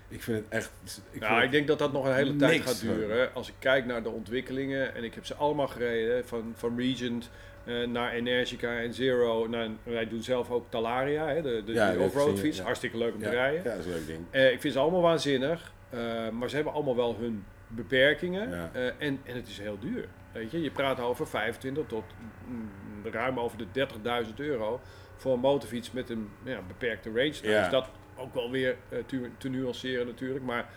ik 0.08 0.24
vind 0.24 0.38
het 0.38 0.48
echt... 0.50 0.72
Ik 1.12 1.22
nou, 1.22 1.44
ik 1.44 1.52
denk 1.52 1.68
dat 1.68 1.80
dat 1.80 1.94
nog 1.94 2.06
een 2.06 2.14
hele 2.14 2.36
tijd 2.36 2.62
gaat 2.62 2.78
van. 2.78 2.88
duren. 2.88 3.34
Als 3.34 3.48
ik 3.48 3.54
kijk 3.60 3.86
naar 3.86 4.04
de 4.04 4.10
ontwikkelingen, 4.10 4.96
en 4.96 5.04
ik 5.04 5.14
heb 5.14 5.26
ze 5.26 5.36
allemaal 5.36 5.68
gereden, 5.68 6.28
van, 6.28 6.54
van 6.56 6.78
Regent 6.78 7.30
eh, 7.66 7.88
naar 7.88 8.12
Energica 8.12 8.80
en 8.80 8.94
Zero. 8.94 9.48
Naar, 9.48 9.68
wij 9.84 10.08
doen 10.08 10.24
zelf 10.24 10.52
ook 10.52 10.66
Talaria, 10.70 11.28
hè, 11.28 11.42
de, 11.42 11.62
de, 11.66 11.74
Ja, 11.74 11.98
off-road 11.98 12.40
fiets. 12.40 12.58
ja. 12.58 12.64
Hartstikke 12.64 12.98
leuk 12.98 13.14
om 13.14 13.22
ja, 13.22 13.30
te 13.30 13.36
rijden. 13.36 13.64
Ja, 13.64 13.70
dat 13.70 13.80
is 13.80 13.86
een 13.86 13.92
leuk 13.92 14.08
ding. 14.08 14.20
Eh, 14.32 14.52
ik 14.52 14.62
vind 14.62 14.74
ze 14.74 14.80
allemaal 14.80 15.02
waanzinnig, 15.02 15.72
eh, 15.90 16.30
maar 16.30 16.50
ze 16.50 16.56
hebben 16.56 16.74
allemaal 16.74 16.96
wel 16.96 17.16
hun 17.20 17.44
beperkingen. 17.68 18.74
En, 18.98 19.20
en 19.24 19.36
het 19.36 19.48
is 19.48 19.60
heel 19.60 19.80
duur. 19.80 20.08
Weet 20.32 20.52
je, 20.52 20.62
je 20.62 20.72
praat 20.72 21.00
over 21.00 21.28
25 21.28 21.86
tot 21.88 22.04
mm, 22.48 23.12
ruim 23.12 23.40
over 23.40 23.58
de 23.58 23.88
30.000 24.28 24.36
euro 24.36 24.82
voor 25.16 25.34
een 25.34 25.40
motorfiets 25.40 25.92
met 25.92 26.10
een 26.10 26.30
ja, 26.44 26.60
beperkte 26.68 27.10
range. 27.10 27.36
Nou, 27.42 27.54
Ja. 27.54 27.62
Dus 27.62 27.72
dat 27.72 27.90
ook 28.16 28.34
wel 28.34 28.52
weer 28.52 28.78
eh, 28.90 29.00
te, 29.06 29.30
te 29.38 29.50
nuanceren 29.50 30.06
natuurlijk. 30.06 30.46
Maar 30.46 30.70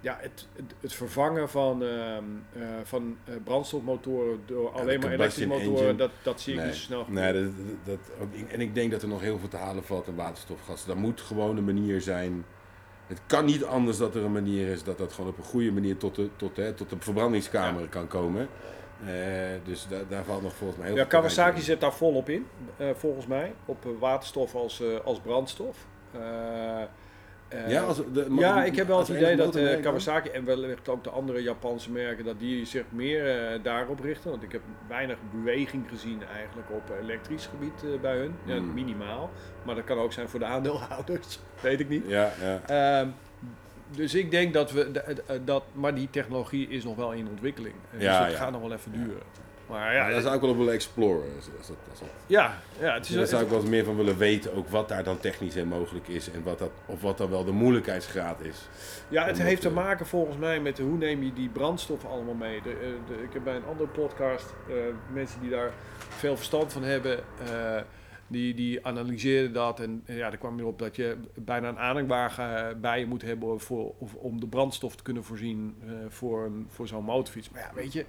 ja, 0.00 0.18
het, 0.20 0.48
het, 0.52 0.74
het 0.80 0.92
vervangen 0.92 1.48
van, 1.48 1.82
ehm, 1.82 2.24
eh, 2.52 2.62
van 2.84 3.16
eh, 3.24 3.34
brandstofmotoren 3.44 4.40
door 4.46 4.72
de 4.72 4.78
alleen 4.78 5.00
maar 5.00 5.12
elektrische 5.12 5.46
motoren, 5.46 5.72
engine. 5.72 5.96
dat, 5.96 6.10
dat 6.22 6.40
zie 6.40 6.54
ik 6.54 6.64
niet 6.64 6.74
zo 6.74 6.80
snel. 6.80 7.04
nee 7.08 7.32
dat, 7.32 7.52
dat, 7.84 7.98
ook, 8.20 8.34
en 8.48 8.60
ik 8.60 8.74
denk 8.74 8.90
dat 8.90 9.02
er 9.02 9.08
nog 9.08 9.20
heel 9.20 9.38
veel 9.38 9.48
te 9.48 9.56
halen 9.56 9.84
valt 9.84 10.08
aan 10.08 10.14
waterstofgassen. 10.14 10.88
Dat 10.88 10.98
moet 10.98 11.20
gewoon 11.20 11.56
een 11.56 11.64
manier 11.64 12.00
zijn. 12.00 12.44
Het 13.06 13.20
kan 13.26 13.44
niet 13.44 13.64
anders 13.64 13.98
dat 13.98 14.14
er 14.14 14.24
een 14.24 14.32
manier 14.32 14.68
is 14.68 14.82
dat 14.82 14.98
dat 14.98 15.12
gewoon 15.12 15.30
op 15.30 15.38
een 15.38 15.44
goede 15.44 15.72
manier 15.72 15.96
tot 15.96 16.14
de, 16.14 16.28
tot, 16.36 16.56
hè, 16.56 16.72
tot 16.72 16.90
de 16.90 16.96
verbrandingskamer 16.98 17.88
kan 17.88 18.06
komen. 18.06 18.48
Eh, 19.06 19.12
dus 19.64 19.86
da- 19.88 19.96
daar 20.08 20.24
valt 20.24 20.42
nog 20.42 20.52
volgens 20.54 20.78
mij 20.78 20.86
heel 20.88 20.96
Ja, 20.96 21.02
veel. 21.08 21.10
Kawasaki 21.20 21.60
zit 21.60 21.80
daar 21.80 21.92
volop 21.92 22.28
in, 22.28 22.46
eh, 22.76 22.86
volgens 22.94 23.26
mij, 23.26 23.52
op 23.64 23.84
eh, 23.84 23.90
waterstof 23.98 24.54
als, 24.54 24.82
als 25.04 25.20
brandstof. 25.20 25.76
Ja, 27.68 27.82
als, 27.82 27.96
de, 28.12 28.26
ja, 28.38 28.64
ik 28.64 28.76
heb 28.76 28.86
wel 28.86 28.98
het 28.98 29.08
idee 29.08 29.36
dat? 29.36 29.58
Kawasaki 29.80 30.28
en 30.28 30.44
wellicht 30.44 30.88
ook 30.88 31.04
de 31.04 31.10
andere 31.10 31.42
Japanse 31.42 31.90
merken, 31.90 32.24
dat 32.24 32.38
die 32.38 32.64
zich 32.64 32.84
meer 32.88 33.58
daarop 33.62 34.00
richten. 34.00 34.30
Want 34.30 34.42
ik 34.42 34.52
heb 34.52 34.60
weinig 34.88 35.16
beweging 35.32 35.88
gezien 35.88 36.22
eigenlijk 36.34 36.70
op 36.70 36.82
elektrisch 37.02 37.46
gebied 37.46 38.00
bij 38.00 38.16
hun. 38.16 38.34
Ja, 38.44 38.56
Hmm. 38.56 38.74
minimaal. 38.74 39.30
Maar 39.62 39.74
dat 39.74 39.84
kan 39.84 39.98
ook 39.98 40.12
zijn 40.12 40.28
voor 40.28 40.38
de 40.38 40.44
aandeelhouders. 40.46 41.38
Weet 41.60 41.80
ik 41.80 41.88
niet. 41.88 42.04
Ja, 42.06 42.32
ja. 42.66 43.06
Dus 43.90 44.14
ik 44.14 44.30
denk 44.30 44.52
dat 44.54 44.70
we 44.72 44.82
eh, 44.90 45.36
dat, 45.44 45.62
maar 45.72 45.94
die 45.94 46.08
technologie 46.10 46.68
is 46.68 46.84
nog 46.84 46.96
wel 46.96 47.12
in 47.12 47.28
ontwikkeling. 47.28 47.74
Eh, 47.94 48.00
Ja, 48.00 48.16
dus 48.18 48.26
het 48.26 48.36
ja. 48.36 48.42
gaat 48.42 48.52
nog 48.52 48.60
wel 48.60 48.72
even 48.72 48.92
duren. 48.92 49.22
Maar 49.68 49.94
Ja, 49.94 50.08
ja, 50.08 50.14
dat 50.14 50.22
zou 50.22 50.34
ik 50.34 50.40
wel 50.40 50.50
op 50.50 50.56
willen 50.56 50.72
exploren. 50.72 51.28
Dat- 51.34 51.44
dat- 51.56 51.66
dat- 51.66 51.98
dat- 51.98 52.08
ja, 52.26 52.58
ja, 52.80 52.94
het 52.94 53.08
is 53.08 53.14
Daar 53.14 53.26
zou 53.26 53.42
ik 53.42 53.48
wel 53.48 53.60
eens 53.60 53.68
meer 53.68 53.84
van 53.84 53.96
willen 53.96 54.18
weten, 54.18 54.54
ook 54.54 54.68
wat 54.68 54.88
daar 54.88 55.04
dan 55.04 55.18
technisch 55.18 55.56
en 55.56 55.68
mogelijk 55.68 56.08
is. 56.08 56.30
En 56.30 56.42
wat 56.42 56.58
dat, 56.58 56.70
of 56.86 57.02
wat 57.02 57.18
dan 57.18 57.30
wel 57.30 57.44
de 57.44 57.52
moeilijkheidsgraad 57.52 58.40
is. 58.40 58.68
Ja, 59.08 59.24
het 59.26 59.38
heeft 59.42 59.60
te 59.62 59.68
eh, 59.68 59.74
maken 59.74 60.06
volgens 60.06 60.36
mij 60.36 60.60
met 60.60 60.78
hoe 60.78 60.96
neem 60.96 61.22
je 61.22 61.32
die 61.32 61.48
brandstof 61.48 62.04
allemaal 62.04 62.34
mee. 62.34 62.62
De, 62.62 62.70
eh, 62.70 62.76
de- 63.16 63.22
ik 63.22 63.32
heb 63.32 63.44
bij 63.44 63.56
een 63.56 63.64
andere 63.68 63.88
podcast 63.88 64.54
eh, 64.68 64.74
mensen 65.12 65.40
die 65.40 65.50
daar 65.50 65.70
veel 66.08 66.36
verstand 66.36 66.72
van 66.72 66.82
hebben, 66.82 67.18
eh, 67.18 67.76
die, 68.28 68.54
die 68.54 68.86
analyseerden 68.86 69.52
dat. 69.52 69.80
En 69.80 70.02
ja, 70.06 70.30
er 70.30 70.36
kwam 70.38 70.58
erop 70.58 70.78
dat 70.78 70.96
je 70.96 71.16
bijna 71.34 71.68
een 71.68 71.78
aanhangwagen 71.78 72.56
eh, 72.68 72.74
bij 72.80 72.98
je 73.00 73.06
moet 73.06 73.22
hebben 73.22 73.60
voor, 73.60 73.94
of, 73.98 74.14
om 74.14 74.40
de 74.40 74.46
brandstof 74.46 74.96
te 74.96 75.02
kunnen 75.02 75.24
voorzien 75.24 75.74
eh, 75.86 75.92
voor, 76.08 76.44
een- 76.44 76.66
voor 76.70 76.88
zo'n 76.88 77.04
motorfiets. 77.04 77.50
Maar 77.50 77.60
ja, 77.60 77.70
weet 77.74 77.92
je, 77.92 78.04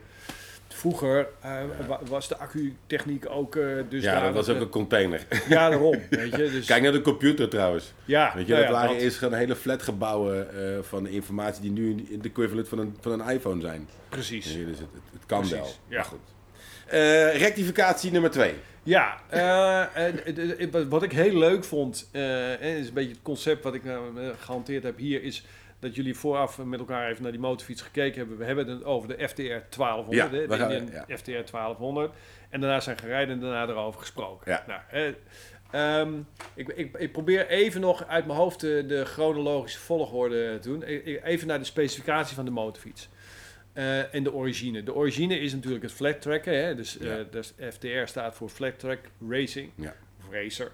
vroeger 0.67 1.27
eh, 1.41 1.57
wa- 1.87 1.99
was 2.07 2.27
de 2.27 2.37
accutechniek 2.37 3.29
ook 3.29 3.53
dus 3.89 4.03
ja, 4.03 4.23
dat 4.23 4.33
was 4.33 4.49
ook 4.49 4.61
een 4.61 4.69
container. 4.69 5.25
Ja, 5.49 5.69
daarom, 5.69 5.97
weet 6.09 6.31
je. 6.35 6.49
Dus, 6.51 6.65
Kijk 6.65 6.83
naar 6.83 6.91
de 6.91 7.01
computer 7.01 7.49
trouwens. 7.49 7.93
ja, 8.05 8.31
Weet 8.35 8.47
je, 8.47 8.53
nou 8.53 8.65
dat 8.65 8.73
ja, 8.73 8.79
waren 8.79 8.93
dat- 8.95 9.03
eerst 9.03 9.17
gewoon 9.17 9.33
hele 9.33 9.55
flatgebouwen 9.55 10.53
eh 10.75 10.81
van 10.83 11.07
informatie 11.07 11.61
die 11.61 11.71
nu 11.71 12.05
in 12.09 12.19
de 12.21 12.29
equivalent 12.29 12.67
van 12.67 12.79
een, 12.79 12.97
van 13.01 13.19
een 13.19 13.29
iPhone 13.29 13.61
zijn. 13.61 13.87
Precies. 14.09 14.45
Dus 14.45 14.55
het, 14.55 14.79
het, 14.79 15.01
het 15.11 15.25
kan 15.25 15.39
Precies, 15.39 15.57
wel. 15.57 15.69
ja. 15.87 15.95
Maar 15.95 16.05
goed. 16.05 16.19
Rectificatie 17.39 18.11
nummer 18.11 18.31
twee. 18.31 18.53
Ja, 18.83 19.17
eh, 19.29 19.81
eh, 20.75 20.85
wat 20.89 21.03
ik 21.03 21.11
heel 21.11 21.37
leuk 21.37 21.63
vond, 21.63 22.09
en 22.11 22.59
is 22.59 22.87
een 22.87 22.93
beetje 22.93 23.11
het 23.11 23.21
concept 23.21 23.63
wat 23.63 23.73
ik 23.73 23.81
gehanteerd 24.39 24.83
heb 24.83 24.97
hier, 24.97 25.23
is 25.23 25.45
dat 25.79 25.95
jullie 25.95 26.15
vooraf 26.15 26.57
met 26.57 26.79
elkaar 26.79 27.09
even 27.09 27.23
naar 27.23 27.31
die 27.31 27.41
motorfiets 27.41 27.81
gekeken 27.81 28.17
hebben. 28.19 28.37
We 28.37 28.45
hebben 28.45 28.67
het 28.67 28.83
over 28.83 29.07
de 29.17 29.27
FTR 29.27 29.41
1200, 29.69 30.17
Ja, 30.31 30.37
hè, 30.37 30.41
we 30.41 30.47
de 30.47 30.55
gaan- 30.61 30.71
Indian 30.71 31.03
ja. 31.07 31.17
FTR 31.17 31.31
1200. 31.51 32.13
En 32.49 32.61
daarna 32.61 32.79
zijn 32.79 32.97
gerijden 32.97 33.35
en 33.35 33.41
daarna 33.41 33.67
erover 33.73 33.99
gesproken. 33.99 34.51
Ja. 34.51 34.63
Nou, 34.67 34.81
eh, 35.71 35.99
ehm, 35.99 36.13
ik, 36.53 36.67
ik, 36.67 36.97
ik 36.97 37.11
probeer 37.11 37.47
even 37.47 37.81
nog 37.81 38.07
uit 38.07 38.25
mijn 38.25 38.37
hoofd 38.39 38.59
de, 38.59 38.83
de 38.87 39.05
chronologische 39.05 39.79
volgorde 39.79 40.59
te 40.59 40.69
doen. 40.69 40.83
E- 40.85 41.01
e- 41.05 41.19
Even 41.23 41.47
naar 41.47 41.59
de 41.59 41.65
specificatie 41.65 42.35
van 42.35 42.45
de 42.45 42.51
motorfiets. 42.51 43.09
Eh, 43.73 44.13
en 44.13 44.23
de 44.23 44.33
origine. 44.33 44.83
De 44.83 44.93
origine 44.95 45.39
is 45.39 45.53
natuurlijk 45.53 45.83
het 45.83 45.91
flat 45.91 46.21
tracken. 46.21 46.63
Hè? 46.65 46.75
Dus, 46.75 46.97
eh, 46.97 47.07
Ja. 47.17 47.23
dus 47.31 47.53
FTR 47.71 48.05
staat 48.05 48.35
voor 48.35 48.49
Flat 48.49 48.79
Track 48.79 48.99
Racing. 49.29 49.71
Ja. 49.75 49.95
Of 50.19 50.33
Racer. 50.33 50.71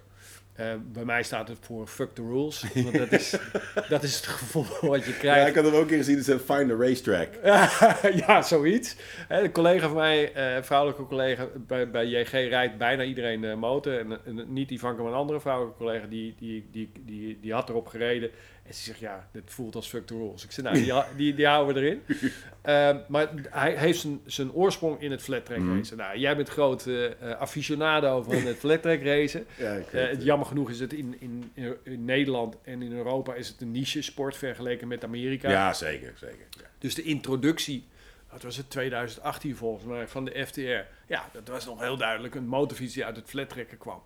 Eh, 0.54 0.74
bij 0.92 1.06
mij 1.06 1.24
staat 1.24 1.48
het 1.48 1.58
voor 1.62 1.88
Fuck 1.88 2.10
the 2.16 2.22
Rules. 2.22 2.66
Want 2.74 2.98
dat 2.98 3.12
is, 3.12 3.36
dat 3.90 4.04
is 4.04 4.16
het 4.16 4.26
gevoel 4.26 4.66
wat 4.92 5.06
je 5.06 5.12
Ja, 5.12 5.18
krijgt. 5.18 5.48
ik 5.50 5.56
had 5.56 5.66
hem 5.66 5.74
ook 5.74 5.88
keer 5.88 5.98
gezien. 5.98 6.18
Het 6.18 6.28
is 6.28 6.34
Find 6.42 6.72
a 6.72 6.76
Racetrack. 6.76 7.30
ja, 8.28 8.42
zoiets. 8.42 8.96
Hè, 9.28 9.44
Een 9.44 9.52
collega 9.52 9.88
van 9.88 9.98
mij, 9.98 10.36
een 10.56 10.64
vrouwelijke 10.66 11.06
collega 11.06 11.48
bij, 11.68 11.90
bij 11.92 12.06
JG, 12.08 12.30
rijdt 12.32 12.78
bijna 12.78 13.04
iedereen 13.04 13.42
de 13.42 13.56
motor. 13.56 14.00
En, 14.00 14.20
en 14.26 14.54
niet 14.54 14.70
die 14.70 14.80
van 14.80 15.00
een 15.00 15.14
andere 15.14 15.40
vrouwelijke 15.40 15.78
collega, 15.78 16.06
die, 16.06 16.36
die, 16.40 16.68
die, 16.72 16.92
die, 17.06 17.38
die 17.42 17.54
had 17.54 17.70
erop 17.70 17.88
gereden. 17.88 18.30
En 18.68 18.74
ze 18.74 18.82
zegt, 18.84 19.00
ja, 19.00 19.28
dit 19.32 19.44
voelt 19.46 19.76
als 19.76 19.88
fuck 19.88 20.06
the 20.08 20.14
rules. 20.14 20.44
Ik 20.44 20.52
zei, 20.52 20.68
nou, 20.68 20.84
die, 20.84 20.94
die, 21.26 21.34
die 21.36 21.48
houden 21.48 21.76
we 21.76 21.82
erin. 21.82 22.02
Ehm, 22.62 22.98
maar 23.08 23.30
hij 23.50 23.76
heeft 23.78 24.00
zijn, 24.00 24.22
zijn 24.26 24.52
oorsprong 24.54 25.02
in 25.02 25.12
het 25.12 25.22
flat 25.22 25.46
track 25.46 25.58
Mhm. 25.60 25.78
racen. 25.78 25.98
Nou, 25.98 26.18
jij 26.18 26.36
bent 26.36 26.50
groot 26.50 26.86
eh, 26.88 27.06
eh, 27.06 27.12
aficionado 27.40 28.22
van 28.22 28.36
het 28.36 28.58
flat 28.64 28.82
track 28.82 29.02
racen. 29.02 29.46
Ja, 29.58 29.74
ik 29.74 29.94
Eh, 29.94 30.08
het. 30.10 30.24
jammer 30.24 30.48
genoeg 30.48 30.70
is 30.70 30.80
het 30.80 30.94
in, 30.94 31.16
in, 31.20 31.52
in 31.84 32.06
Nederland 32.06 32.56
en 32.64 32.82
in 32.82 32.92
Europa 32.94 33.34
is 33.34 33.48
het 33.48 33.62
een 33.62 33.72
niche 33.72 34.02
sport 34.02 34.38
vergeleken 34.38 34.88
met 34.88 35.04
Amerika. 35.04 35.50
ja, 35.50 35.74
zeker. 35.74 36.14
zeker. 36.16 36.46
Ja. 36.50 36.66
Dus 36.80 36.96
de 36.96 37.04
introductie, 37.04 37.86
dat 38.32 38.44
was 38.44 38.58
het 38.58 38.70
2018 38.70 39.56
volgens 39.56 39.86
mij, 39.86 40.08
van 40.08 40.26
de 40.26 40.46
FTR. 40.48 40.60
Ja, 41.08 41.30
dat 41.32 41.48
was 41.48 41.66
nog 41.66 41.80
heel 41.82 41.98
duidelijk 41.98 42.36
een 42.36 42.48
motorfiets 42.48 42.94
die 42.94 43.06
uit 43.06 43.16
het 43.16 43.30
flattrekken 43.30 43.78
kwam. 43.78 44.02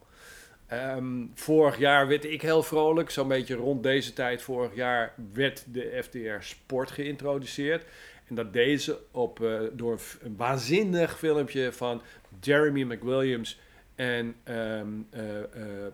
Ehm, 0.70 1.26
vorig 1.34 1.78
jaar 1.78 2.08
werd 2.08 2.26
ik 2.26 2.42
heel 2.42 2.64
vrolijk, 2.64 3.10
zo'n 3.10 3.28
beetje 3.28 3.56
rond 3.56 3.84
deze 3.84 4.14
tijd 4.14 4.42
vorig 4.42 4.76
jaar 4.76 5.14
werd 5.34 5.64
de 5.68 6.00
FTR 6.04 6.40
Sport 6.40 6.92
geïntroduceerd. 6.92 7.84
En 8.28 8.36
dat 8.36 8.54
deden 8.54 8.80
ze 8.80 8.98
op, 9.12 9.44
eh, 9.44 9.60
door 9.72 10.00
een, 10.22 10.36
waanzinnig 10.38 11.18
filmpje 11.18 11.72
van 11.72 12.02
Jeremy 12.40 12.82
McWilliams 12.82 13.60
en 13.96 14.36
ehm, 14.44 14.88
eh, 15.10 15.38
eh, 15.40 15.46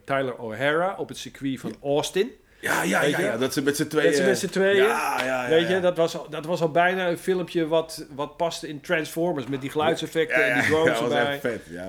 Tyler 0.04 0.38
O'Hara 0.38 0.96
op 0.98 1.08
het 1.08 1.18
circuit 1.18 1.60
van 1.60 1.76
Austin. 1.84 2.32
Ja, 2.60 2.84
ja, 2.84 3.04
ja, 3.04 3.20
ja, 3.20 3.38
dat 3.38 3.54
ze 3.54 3.62
met 3.62 3.76
z'n 3.76 3.88
tweeën... 3.88 4.06
Dat 4.06 4.16
ze 4.16 4.24
met 4.24 4.38
z'n 4.38 4.48
tweeën, 4.48 4.76
Ja, 4.76 5.24
ja, 5.24 5.44
ja. 5.44 5.50
Weet 5.50 5.68
je, 5.68 5.80
dat 5.80 5.98
was, 5.98 6.18
al, 6.18 6.30
dat 6.30 6.46
was 6.46 6.62
al 6.62 6.72
bijna 6.72 7.10
een 7.10 7.18
filmpje 7.18 7.68
wat, 7.68 8.06
wat 8.16 8.38
paste 8.38 8.68
in 8.68 8.82
Transformers. 8.82 9.48
Met 9.48 9.62
die 9.62 9.70
geluidseffecten 9.70 10.46
en 10.46 10.60
die 10.60 10.70
drones 10.70 11.00
erbij. 11.00 11.40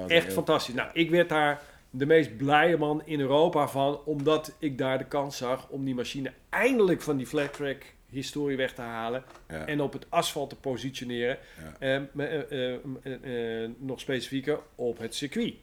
echt 0.07 0.25
vet. 0.25 0.33
Fantastisch. 0.33 0.75
Nou, 0.75 0.89
ik 0.93 1.11
werd 1.11 1.29
daar 1.29 1.61
de 1.99 2.07
meest 2.07 2.37
blije 2.37 2.77
man 2.77 3.03
in 3.05 3.21
Europa 3.21 3.69
van. 3.69 4.01
Omdat 4.05 4.55
ik 4.59 4.79
daar 4.79 4.99
de 4.99 5.05
kans 5.07 5.37
zag 5.37 5.69
om 5.69 5.85
die 5.85 5.95
machine 5.95 6.33
eindelijk 6.49 7.01
van 7.03 7.17
die 7.17 7.27
flat 7.27 7.53
track 7.53 7.83
historie 8.09 8.57
weg 8.57 8.73
te 8.73 8.81
halen. 8.83 9.25
Ja. 9.49 9.67
En 9.67 9.81
op 9.81 9.93
het 9.93 10.07
asfalt 10.09 10.49
te 10.51 10.57
positioneren. 10.57 11.39
Ja. 11.81 11.95
Eh, 11.95 12.01
me- 12.13 12.25
eh, 12.27 12.75
eh, 12.75 12.79
eh, 13.03 13.63
eh, 13.65 13.71
nog 13.79 14.01
specifieker 14.01 14.59
op 14.75 14.99
het 14.99 15.15
circuit. 15.15 15.55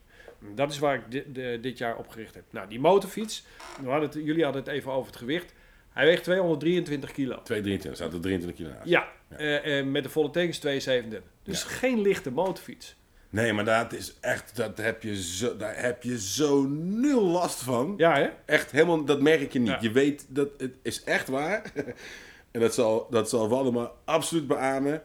Dat 0.56 0.72
is 0.72 0.80
waar 0.80 0.96
ik 0.96 1.02
di- 1.12 1.24
de- 1.32 1.58
dit 1.62 1.78
jaar 1.78 1.98
op 1.98 2.08
gericht 2.08 2.36
heb. 2.36 2.44
Nou, 2.50 2.68
die 2.70 2.80
motorfiets. 2.80 3.46
We 3.82 3.90
hadden 3.90 4.10
het, 4.10 4.20
jullie 4.26 4.44
hadden 4.44 4.64
het 4.64 4.72
even 4.72 4.92
over 4.92 5.08
het 5.12 5.20
gewicht. 5.20 5.54
Hij 5.90 6.06
weegt 6.06 6.24
223 6.24 7.12
kilo. 7.12 7.42
223, 7.44 7.96
staat 7.96 8.14
er 8.14 8.22
23 8.22 8.58
kilo 8.66 8.70
naast. 8.76 8.90
Ja, 8.90 9.08
Ja. 9.30 9.38
eh, 9.38 9.80
eh, 9.80 9.86
met 9.86 10.04
de 10.04 10.10
volle 10.10 10.30
tank 10.30 10.50
is 10.50 10.60
237. 10.60 11.32
Dus 11.44 11.64
geen 11.64 12.02
lichte 12.02 12.32
motorfiets. 12.32 12.96
Nee, 13.34 13.54
maar 13.54 13.66
dat 13.66 13.94
is 13.94 14.18
echt, 14.22 14.56
dat 14.56 14.78
heb 14.78 15.04
je 15.04 15.24
zo, 15.24 15.58
daar 15.58 15.82
heb 15.82 16.04
je 16.04 16.20
zo 16.20 16.62
nul 16.70 17.22
last 17.24 17.62
van. 17.64 17.94
Ja, 17.98 18.16
hè? 18.16 18.30
Echt 18.46 18.72
helemaal, 18.72 19.06
dat 19.06 19.22
merk 19.22 19.54
je 19.54 19.60
niet. 19.60 19.68
Ja. 19.70 19.78
Je 19.82 19.92
weet 19.92 20.26
dat 20.30 20.50
het 20.58 20.74
is 20.82 21.04
echt 21.04 21.28
waar. 21.28 21.72
en 22.52 22.60
dat 22.60 22.74
zal, 22.74 23.08
dat 23.10 23.30
zal 23.30 23.50
Waldemar 23.50 23.92
absoluut 24.06 24.48
beamen. 24.48 25.02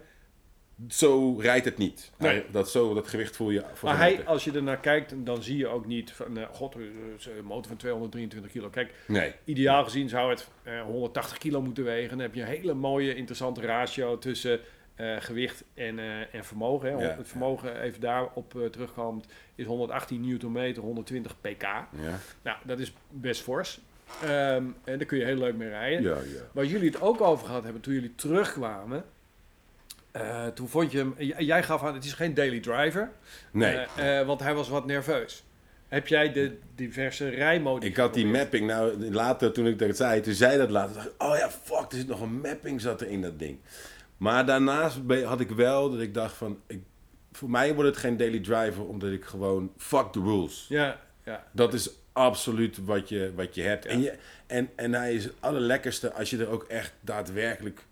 Zo 0.88 1.36
rijdt 1.38 1.64
het 1.64 1.78
niet. 1.78 2.10
Nee. 2.18 2.30
Hij- 2.32 2.46
dat, 2.50 2.70
zo, 2.70 2.94
dat 2.94 3.08
gewicht 3.08 3.36
voel 3.36 3.50
je 3.50 3.64
voor 3.74 3.88
Maar 3.88 3.98
hij, 3.98 4.10
meter. 4.10 4.26
als 4.26 4.44
je 4.44 4.52
er 4.52 4.62
naar 4.62 4.80
kijkt, 4.80 5.14
dan 5.16 5.42
zie 5.42 5.56
je 5.56 5.66
ook 5.68 5.86
niet 5.86 6.12
van, 6.12 6.38
eh, 6.38 6.46
god, 6.52 6.74
eh, 6.74 6.80
een 7.38 7.44
motor 7.44 7.66
van 7.66 7.76
223 7.76 8.50
kilo. 8.52 8.68
Kijk, 8.68 8.94
Nee. 9.06 9.32
ideaal 9.44 9.84
gezien 9.84 10.08
zou 10.08 10.30
het 10.30 10.48
eh, 10.62 10.82
180 10.82 11.38
kilo 11.38 11.62
moeten 11.62 11.84
wegen. 11.84 12.08
Dan 12.10 12.18
heb 12.18 12.34
je 12.34 12.40
een 12.40 12.46
hele 12.46 12.74
mooie, 12.74 13.14
interessante 13.14 13.60
ratio 13.60 14.18
tussen 14.18 14.60
eh, 14.98 15.16
gewicht 15.18 15.64
en, 15.74 15.98
eh, 15.98 16.34
en 16.34 16.44
vermogen. 16.44 16.88
Hè. 16.88 17.04
Ja, 17.06 17.16
het 17.16 17.28
vermogen, 17.28 17.80
even 17.80 18.00
daarop 18.00 18.54
uh, 18.54 18.66
terugkomend, 18.66 19.26
is 19.54 19.64
118 19.64 20.20
newtonmeter, 20.28 20.82
120 20.82 21.40
pk. 21.40 21.62
Ja. 21.62 21.87
Nou, 22.42 22.56
dat 22.64 22.78
is 22.78 22.92
best 23.11 23.42
fors. 23.42 23.80
Ehm, 24.22 24.64
en 24.84 24.98
daar 24.98 25.04
kun 25.04 25.18
je 25.18 25.24
heel 25.24 25.37
leuk 25.37 25.54
mee 25.56 25.68
rijden. 25.68 26.02
Ja, 26.02 26.14
ja. 26.16 26.40
Waar 26.52 26.64
jullie 26.64 26.90
het 26.90 27.00
ook 27.00 27.20
over 27.20 27.46
gehad 27.46 27.62
hebben 27.64 27.82
toen 27.82 27.94
jullie 27.94 28.14
terugkwamen. 28.14 29.04
eh, 30.12 30.46
toen 30.46 30.68
vond 30.68 30.92
je 30.92 30.98
hem, 30.98 31.14
jij 31.38 31.62
gaf 31.62 31.82
aan, 31.84 31.94
het 31.94 32.04
is 32.04 32.12
geen 32.12 32.34
daily 32.34 32.61
driver. 32.61 33.11
Nee. 33.50 33.76
Eh, 33.76 34.20
eh, 34.20 34.26
want 34.26 34.40
hij 34.40 34.54
was 34.54 34.68
wat 34.68 34.87
nerveus. 34.87 35.44
Heb 35.88 36.06
jij 36.06 36.32
de 36.32 36.58
diverse 36.74 37.28
rijmodi 37.28 37.87
ik 37.87 37.96
had 37.96 38.14
die 38.14 38.26
mapping, 38.26 38.66
nou 38.66 39.12
later 39.12 39.52
toen 39.52 39.66
ik 39.66 39.78
dat 39.78 39.96
zei, 39.96 40.20
toen 40.20 40.34
zei 40.34 40.58
dat 40.58 40.70
later, 40.70 40.94
dacht 40.94 41.06
ik, 41.06 41.12
oh 41.18 41.37
ja, 41.37 41.50
fuck, 41.50 41.92
er 41.92 41.96
zit 41.98 42.06
nog 42.08 42.20
een 42.20 42.40
mapping 42.40 42.80
zat 42.80 43.00
er 43.00 43.08
in 43.08 43.22
dat 43.22 43.38
ding. 43.38 43.58
Maar 44.18 44.46
daarnaast 44.46 44.98
had 45.24 45.40
ik 45.40 45.50
wel 45.50 45.90
dat 45.90 46.00
ik 46.00 46.14
dacht 46.14 46.35
van, 46.35 46.61
ik, 46.66 46.83
voor 47.33 47.50
mij 47.50 47.74
wordt 47.74 47.90
het 47.90 47.98
geen 47.98 48.16
daily 48.16 48.40
driver, 48.40 48.87
omdat 48.87 49.11
ik 49.11 49.24
gewoon, 49.24 49.72
fuck 49.76 50.07
the 50.12 50.20
rules. 50.20 50.66
Ja, 50.68 51.00
ja. 51.24 51.44
Dat 51.52 51.74
is 51.74 51.90
absoluut 52.12 52.85
wat 52.85 53.09
je, 53.09 53.33
wat 53.35 53.54
je 53.54 53.62
hebt. 53.62 53.85
Ja. 53.85 53.90
En, 53.90 54.00
je, 54.00 54.14
en, 54.46 54.70
en 54.76 54.92
hij 54.94 55.14
is 55.14 55.24
het 55.24 55.35
allerlekkerste 55.40 56.12
als 56.12 56.31
je 56.31 56.38
er 56.38 56.48
ook 56.48 56.62
echt 56.64 56.92
daadwerkelijk 57.00 57.87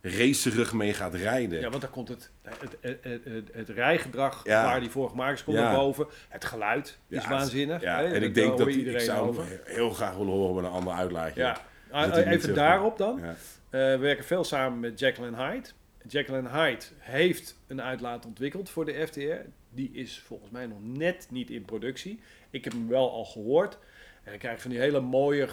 racerig 0.00 0.72
mee 0.72 0.94
gaat 0.94 1.14
rijden. 1.14 1.60
ja, 1.60 1.68
want 1.68 1.80
dan 1.82 1.90
komt 1.90 2.08
het, 2.08 2.30
het, 2.42 2.76
het, 2.80 3.24
het, 3.24 3.48
het, 3.52 3.68
rijgedrag 3.68 4.40
Ja. 4.44 4.64
waar 4.64 4.80
die 4.80 4.90
voor 4.90 5.08
gemaakt 5.08 5.38
is, 5.38 5.44
komt 5.44 5.56
Ja. 5.56 5.62
naar 5.62 5.74
boven. 5.74 6.06
Het 6.28 6.44
geluid 6.44 6.98
is 7.08 7.26
waanzinnig. 7.26 7.82
Ja, 7.82 7.98
hè? 7.98 8.04
en 8.04 8.22
ik 8.22 8.34
denk 8.34 8.58
dat 8.58 8.66
ik, 8.68 9.00
zou 9.00 9.28
over. 9.28 9.44
heel 9.64 9.90
graag 9.90 10.16
willen 10.16 10.32
horen 10.32 10.54
met 10.54 10.64
een 10.64 10.70
ander 10.70 10.92
uitlaatje. 10.92 11.40
Ja. 11.40 11.60
Ah, 11.94 12.26
even 12.26 12.54
daarop 12.54 12.98
dan. 12.98 13.18
Ja. 13.22 13.28
Eh, 13.70 13.80
we 13.80 13.98
werken 13.98 14.24
veel 14.24 14.44
samen 14.44 14.80
met 14.80 14.98
Jacqueline 14.98 15.36
Hyde. 15.36 15.68
Jacqueline 16.08 16.48
Hyde 16.48 16.84
heeft 16.98 17.56
een 17.66 17.82
uitlaat 17.82 18.26
ontwikkeld 18.26 18.70
voor 18.70 18.84
de 18.84 19.06
FTR. 19.06 19.48
Die 19.70 19.90
is 19.92 20.22
volgens 20.26 20.50
mij 20.50 20.66
nog 20.66 20.78
net 20.82 21.26
niet 21.30 21.50
in 21.50 21.64
productie. 21.64 22.20
Ik 22.50 22.64
heb 22.64 22.72
hem 22.72 22.88
wel 22.88 23.10
al 23.10 23.24
gehoord. 23.24 23.78
En 24.24 24.30
dan 24.30 24.38
krijg 24.38 24.54
je 24.56 24.62
van 24.62 24.70
die 24.70 24.80
hele 24.80 25.00
mooie, 25.00 25.48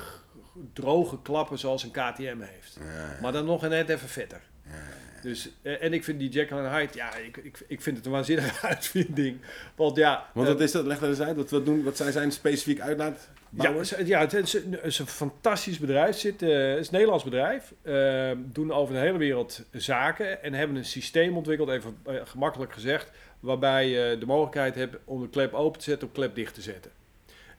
droge 0.74 1.22
klappen 1.22 1.60
zoals 1.60 1.84
een 1.84 1.92
KTM 1.92 2.40
heeft. 2.40 2.78
Ja, 2.80 3.18
Maar 3.22 3.32
dan 3.32 3.46
nog 3.46 3.62
net 3.62 3.90
even 3.90 4.08
vetter. 4.10 4.42
ja, 4.66 4.72
Dus, 5.22 5.50
eh, 5.62 5.84
en 5.84 5.94
ik 5.94 6.04
vind 6.04 6.20
die 6.20 6.30
and 6.52 6.68
Hyde, 6.68 6.98
ja, 6.98 7.16
ik, 7.16 7.38
ik, 7.38 7.64
ik 7.68 7.82
vind 7.82 7.98
het 7.98 8.06
een 8.06 8.12
waanzinnige 8.12 8.68
uitvinding. 8.74 9.38
Want 9.76 9.96
ja... 9.98 10.26
Want 10.34 10.48
eh, 10.48 10.54
wat 10.54 10.62
is 10.62 10.72
dat? 10.72 10.86
Leg 10.86 11.00
dat 11.00 11.10
eens 11.10 11.22
uit. 11.22 11.36
Wat, 11.36 11.50
wat, 11.50 11.66
doen, 11.66 11.84
wat 11.84 11.98
zijn 11.98 12.12
zijn 12.12 12.32
specifiek 12.32 12.80
ja, 12.80 13.14
uitlaatbouwers? 13.52 13.90
het 13.90 14.00
is- 14.00 14.08
ja, 14.08 14.20
het 14.20 14.34
is, 14.34 14.54
een- 14.54 14.72
het 14.72 14.84
is 14.84 15.00
een 15.00 15.08
fantastisch 15.08 15.80
bedrijf. 15.80 16.18
Zit, 16.18 16.42
eh, 16.42 16.50
het 16.70 16.78
is 16.80 16.86
een 16.88 16.94
Nederlands 16.94 17.24
bedrijf. 17.24 17.74
Eh, 17.82 18.32
doen 18.38 18.72
over 18.72 18.94
de 18.94 19.00
hele 19.00 19.18
wereld 19.18 19.64
zaken. 19.72 20.44
En 20.44 20.54
hebben 20.54 20.78
een 20.78 20.86
systeem 20.86 21.38
ontwikkeld, 21.38 21.70
even 21.70 21.98
eh, 22.06 22.16
gemakkelijk 22.24 22.74
gezegd. 22.74 23.12
Waarbij 23.40 23.88
je 23.90 24.18
de 24.20 24.26
mogelijkheid 24.26 24.76
hebt 24.76 24.98
om 25.06 25.22
de 25.22 25.30
klep 25.30 25.54
open 25.54 25.80
te 25.80 25.86
zetten 25.90 26.08
of 26.08 26.14
klep 26.14 26.36
dicht 26.36 26.54
te 26.54 26.62
zetten. 26.62 26.92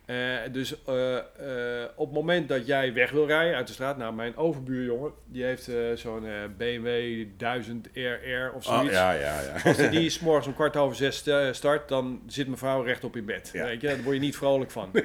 Eh, 0.06 0.16
dus 0.52 0.84
eh, 0.84 1.16
eh, 1.16 1.88
op 1.94 2.06
het 2.06 2.14
moment 2.14 2.48
dat 2.48 2.66
jij 2.66 2.92
weg 2.92 3.10
wil 3.10 3.26
rijden 3.26 3.56
uit 3.56 3.66
de 3.66 3.72
straat. 3.72 3.96
Nou, 3.96 4.14
mijn 4.14 4.36
overbuurjongen, 4.36 5.12
die 5.26 5.44
heeft 5.44 5.70
zo'n 5.94 6.26
BMW 6.56 7.24
1000 7.36 7.88
RR 7.92 8.52
of 8.54 8.66
Oh, 8.66 8.74
zoiets. 8.74 8.94
ja, 8.94 9.12
ja, 9.12 9.40
ja. 9.40 9.60
Als 9.64 9.76
die, 9.76 9.88
die 9.88 10.04
is 10.12 10.20
morgens 10.20 10.46
om 10.46 10.54
kwart 10.54 10.76
over 10.76 10.96
zes 10.96 11.24
start, 11.52 11.88
dan 11.88 12.22
zit 12.26 12.46
mijn 12.46 12.58
vrouw 12.58 12.82
rechtop 12.82 13.16
in 13.16 13.24
bed. 13.24 13.50
Ja. 13.52 13.64
Weet 13.64 13.80
je, 13.80 13.86
daar 13.86 14.02
word 14.02 14.14
je 14.14 14.20
niet 14.20 14.36
vrolijk 14.36 14.70
van. 14.70 14.90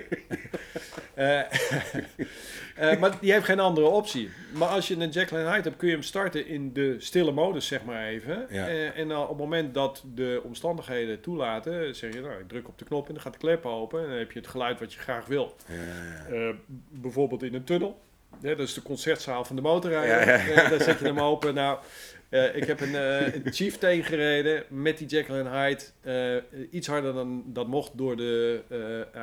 Eh, 2.77 2.99
maar 2.99 3.19
die 3.19 3.31
heeft 3.31 3.45
geen 3.45 3.59
andere 3.59 3.87
optie. 3.87 4.29
Maar 4.51 4.67
als 4.67 4.87
je 4.87 4.95
een 4.95 5.09
Jacqueline 5.09 5.49
Hyde 5.49 5.63
hebt, 5.63 5.77
kun 5.77 5.87
je 5.87 5.93
hem 5.93 6.03
starten 6.03 6.47
in 6.47 6.73
de 6.73 6.95
stille 6.97 7.31
modus, 7.31 7.67
zeg 7.67 7.83
maar 7.83 8.05
even. 8.05 8.45
Ja. 8.49 8.67
Eh, 8.67 8.97
en 8.97 9.07
dan 9.07 9.21
op 9.21 9.29
het 9.29 9.37
moment 9.37 9.73
dat 9.73 10.03
de 10.13 10.41
omstandigheden 10.43 11.21
toelaten, 11.21 11.95
zeg 11.95 12.13
je, 12.13 12.21
nou, 12.21 12.39
ik 12.39 12.47
druk 12.47 12.67
op 12.67 12.77
de 12.77 12.85
knop 12.85 13.07
en 13.07 13.13
dan 13.13 13.21
gaat 13.21 13.33
de 13.33 13.39
klep 13.39 13.65
open. 13.65 14.03
En 14.03 14.09
dan 14.09 14.17
heb 14.17 14.31
je 14.31 14.39
het 14.39 14.47
geluid 14.47 14.79
wat 14.79 14.93
je 14.93 14.99
graag 14.99 15.25
wil. 15.25 15.55
Ja. 15.67 16.35
Eh, 16.35 16.55
bijvoorbeeld 16.89 17.43
in 17.43 17.53
een 17.53 17.63
tunnel. 17.63 17.99
Ja, 18.41 18.49
dat 18.49 18.67
is 18.67 18.73
de 18.73 18.81
concertzaal 18.81 19.45
van 19.45 19.55
de 19.55 19.61
motorrijder. 19.61 20.27
Ja, 20.27 20.43
ja, 20.43 20.61
ja. 20.61 20.69
Daar 20.69 20.81
zet 20.81 20.99
je 20.99 21.05
hem 21.05 21.19
open. 21.19 21.53
Nou, 21.53 21.79
eh, 22.29 22.55
ik 22.55 22.63
heb 22.63 22.81
een, 22.81 22.95
eh 22.95 23.33
een 23.33 23.53
Chieftain 23.53 24.03
gereden 24.03 24.63
met 24.69 24.97
die 24.97 25.25
and 25.29 25.47
Hyde. 25.47 25.83
Eh, 26.01 26.67
iets 26.71 26.87
harder 26.87 27.13
dan 27.13 27.43
dat 27.45 27.67
mocht 27.67 27.91
door 27.97 28.17
de 28.17 28.61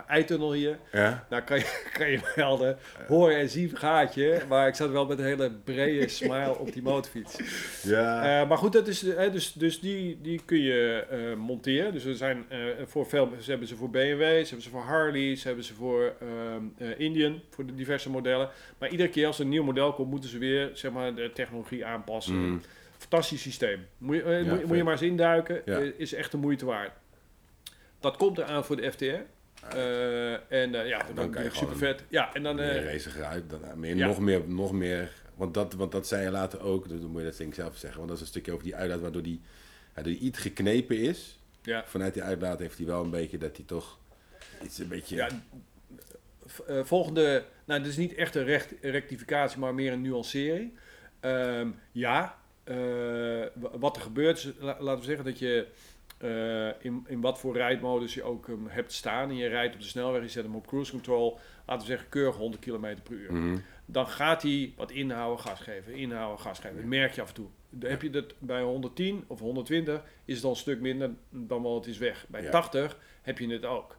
eitunnel 0.08 0.52
hier. 0.52 0.78
Ja? 0.92 1.26
Nou 1.30 1.42
kan 1.42 1.58
je, 1.58 1.82
kan 1.98 2.10
je 2.10 2.20
melden, 2.36 2.78
hoor 3.06 3.30
en 3.30 3.48
zie 3.48 3.76
gaatje. 3.76 4.42
Maar 4.48 4.68
ik 4.68 4.74
zat 4.74 4.90
wel 4.90 5.06
met 5.06 5.18
een 5.18 5.24
hele 5.24 5.50
brede 5.64 6.08
smile 6.18 6.58
op 6.58 6.72
die 6.72 6.82
motorfiets. 6.82 7.38
Ja. 7.82 8.44
Maar 8.44 8.58
goed, 8.58 8.72
dat 8.72 8.88
is, 8.88 9.00
dus, 9.32 9.52
dus 9.52 9.80
die, 9.80 10.18
die 10.22 10.40
kun 10.44 10.60
je 10.60 11.04
monteren. 11.38 11.92
Dus 11.92 12.04
er 12.04 12.16
zijn 12.16 12.44
voor 12.86 13.06
veel, 13.06 13.32
ze 13.40 13.50
hebben 13.50 13.68
ze 13.68 13.76
voor 13.76 13.90
BMW, 13.90 14.20
ze 14.20 14.46
hebben 14.46 14.62
ze 14.62 14.70
voor 14.70 14.82
Harley, 14.82 15.36
ze 15.36 15.46
hebben 15.46 15.64
ze 15.64 15.74
voor 15.74 16.14
ehm, 16.20 16.62
eh, 16.78 16.98
Indian, 16.98 17.40
voor 17.50 17.66
de 17.66 17.74
diverse 17.74 18.10
modellen. 18.10 18.48
Maar 18.78 18.88
iedere 18.88 19.08
keer 19.08 19.26
als 19.26 19.38
er 19.38 19.44
een 19.44 19.50
nieuw 19.50 19.62
model 19.62 19.92
komt, 19.92 20.10
moeten 20.10 20.30
ze 20.30 20.38
weer 20.38 20.70
zeg 20.72 20.92
maar, 20.92 21.14
de 21.14 21.30
technologie 21.34 21.84
aanpassen. 21.84 22.34
Mm. 22.34 22.60
Fantastisch 23.08 23.42
systeem. 23.42 23.86
Moet 23.98 24.16
je, 24.16 24.22
eh, 24.22 24.30
Ja, 24.30 24.36
moet, 24.38 24.46
je- 24.46 24.50
moet 24.54 24.66
vet. 24.68 24.76
je 24.76 24.82
maar 24.84 24.92
eens 24.92 25.02
induiken. 25.02 25.62
Ja. 25.64 25.78
Eh, 25.80 25.92
is 25.96 26.12
echt 26.14 26.30
de 26.30 26.36
moeite 26.36 26.64
waard. 26.64 26.92
Dat 28.00 28.16
komt 28.16 28.38
eraan 28.38 28.64
voor 28.64 28.76
de 28.76 28.92
FTR. 28.92 29.04
Eh, 29.04 30.32
en 30.52 30.70
ja, 30.72 30.98
dan 30.98 31.14
dan 31.14 31.30
kan 31.30 31.42
je 31.42 31.50
super 31.52 31.76
vet. 31.76 32.04
Ja, 32.08 32.34
en 32.34 32.42
dan... 32.42 32.56
meer 32.56 32.84
raciger 32.92 33.24
uit. 33.24 33.50
Dan, 33.50 33.60
meer, 33.80 33.96
nog, 33.96 34.20
meer, 34.20 34.48
nog 34.48 34.72
meer. 34.72 35.12
Want 35.34 35.54
dat, 35.54 35.72
want 35.74 35.92
dat 35.92 36.06
zei 36.06 36.22
je 36.24 36.30
later 36.30 36.60
ook. 36.60 36.88
Dus 36.88 37.00
dan 37.00 37.10
moet 37.10 37.20
je 37.20 37.26
dat 37.26 37.36
denk 37.36 37.48
ik 37.48 37.54
zelf 37.54 37.76
zeggen. 37.76 37.96
Want 37.98 38.08
dat 38.08 38.16
is 38.18 38.22
een 38.24 38.30
stukje 38.30 38.52
over 38.52 38.64
die 38.64 38.74
uitlaat 38.76 39.00
waardoor 39.00 39.22
die, 39.22 39.40
ja, 39.96 40.02
door 40.02 40.12
die 40.12 40.18
iets 40.20 40.38
geknepen 40.38 40.98
is. 40.98 41.38
ja, 41.62 41.84
Vanuit 41.86 42.14
die 42.14 42.22
uitlaat 42.22 42.58
heeft 42.58 42.76
hij 42.78 42.86
wel 42.86 43.02
een 43.04 43.10
beetje 43.10 43.38
dat 43.38 43.56
hij 43.56 43.64
toch 43.66 43.98
iets 44.62 44.78
een 44.78 44.88
beetje. 44.88 45.26
Volgende, 46.82 47.44
nou, 47.64 47.80
dit 47.80 47.90
is 47.90 47.96
niet 47.96 48.14
echt 48.14 48.34
een 48.34 48.44
recht, 48.44 48.74
rectificatie, 48.80 49.58
maar 49.58 49.74
meer 49.74 49.92
een 49.92 50.02
nuancering. 50.02 50.78
Ehm, 51.20 51.68
ja, 51.92 52.38
wat 53.78 53.96
er 53.96 54.02
gebeurt, 54.02 54.52
laten 54.60 54.98
we 54.98 55.04
zeggen 55.04 55.24
dat 55.24 55.38
je 55.38 55.66
eh, 56.18 56.84
in, 56.84 57.04
in 57.06 57.20
wat 57.20 57.38
voor 57.38 57.56
rijdmodus 57.56 58.14
je 58.14 58.22
ook 58.22 58.46
hebt 58.66 58.92
staan 58.92 59.28
en 59.28 59.36
je 59.36 59.48
rijdt 59.48 59.74
op 59.74 59.80
de 59.80 59.86
snelweg, 59.86 60.22
je 60.22 60.28
zet 60.28 60.44
hem 60.44 60.54
op 60.54 60.66
cruise 60.66 60.90
control, 60.90 61.38
laten 61.66 61.86
we 61.86 61.92
zeggen 61.92 62.08
keurig 62.08 62.36
100 62.36 62.62
km 62.62 62.96
per 63.02 63.12
uur. 63.12 63.32
Mhm. 63.32 63.56
Dan 63.86 64.06
gaat 64.06 64.42
hij 64.42 64.72
wat 64.76 64.90
inhouden, 64.90 65.44
gas 65.44 65.60
geven, 65.60 65.94
inhouden, 65.94 66.40
gas 66.40 66.58
geven. 66.58 66.76
Dat 66.76 66.84
merk 66.84 67.12
je 67.12 67.22
af 67.22 67.28
en 67.28 67.34
toe. 67.34 67.48
Dan 67.70 67.90
heb 67.90 68.02
je 68.02 68.10
dat 68.10 68.34
bij 68.38 68.62
110 68.62 69.24
of 69.26 69.40
120 69.40 70.02
is 70.24 70.34
het 70.34 70.44
al 70.44 70.50
een 70.50 70.56
stuk 70.56 70.80
minder 70.80 71.10
dan 71.30 71.62
wel 71.62 71.74
het 71.74 71.86
is 71.86 71.98
weg. 71.98 72.26
Bij 72.28 72.42
Ja. 72.42 72.50
80 72.50 72.98
heb 73.22 73.38
je 73.38 73.48
het 73.48 73.64
ook. 73.64 73.96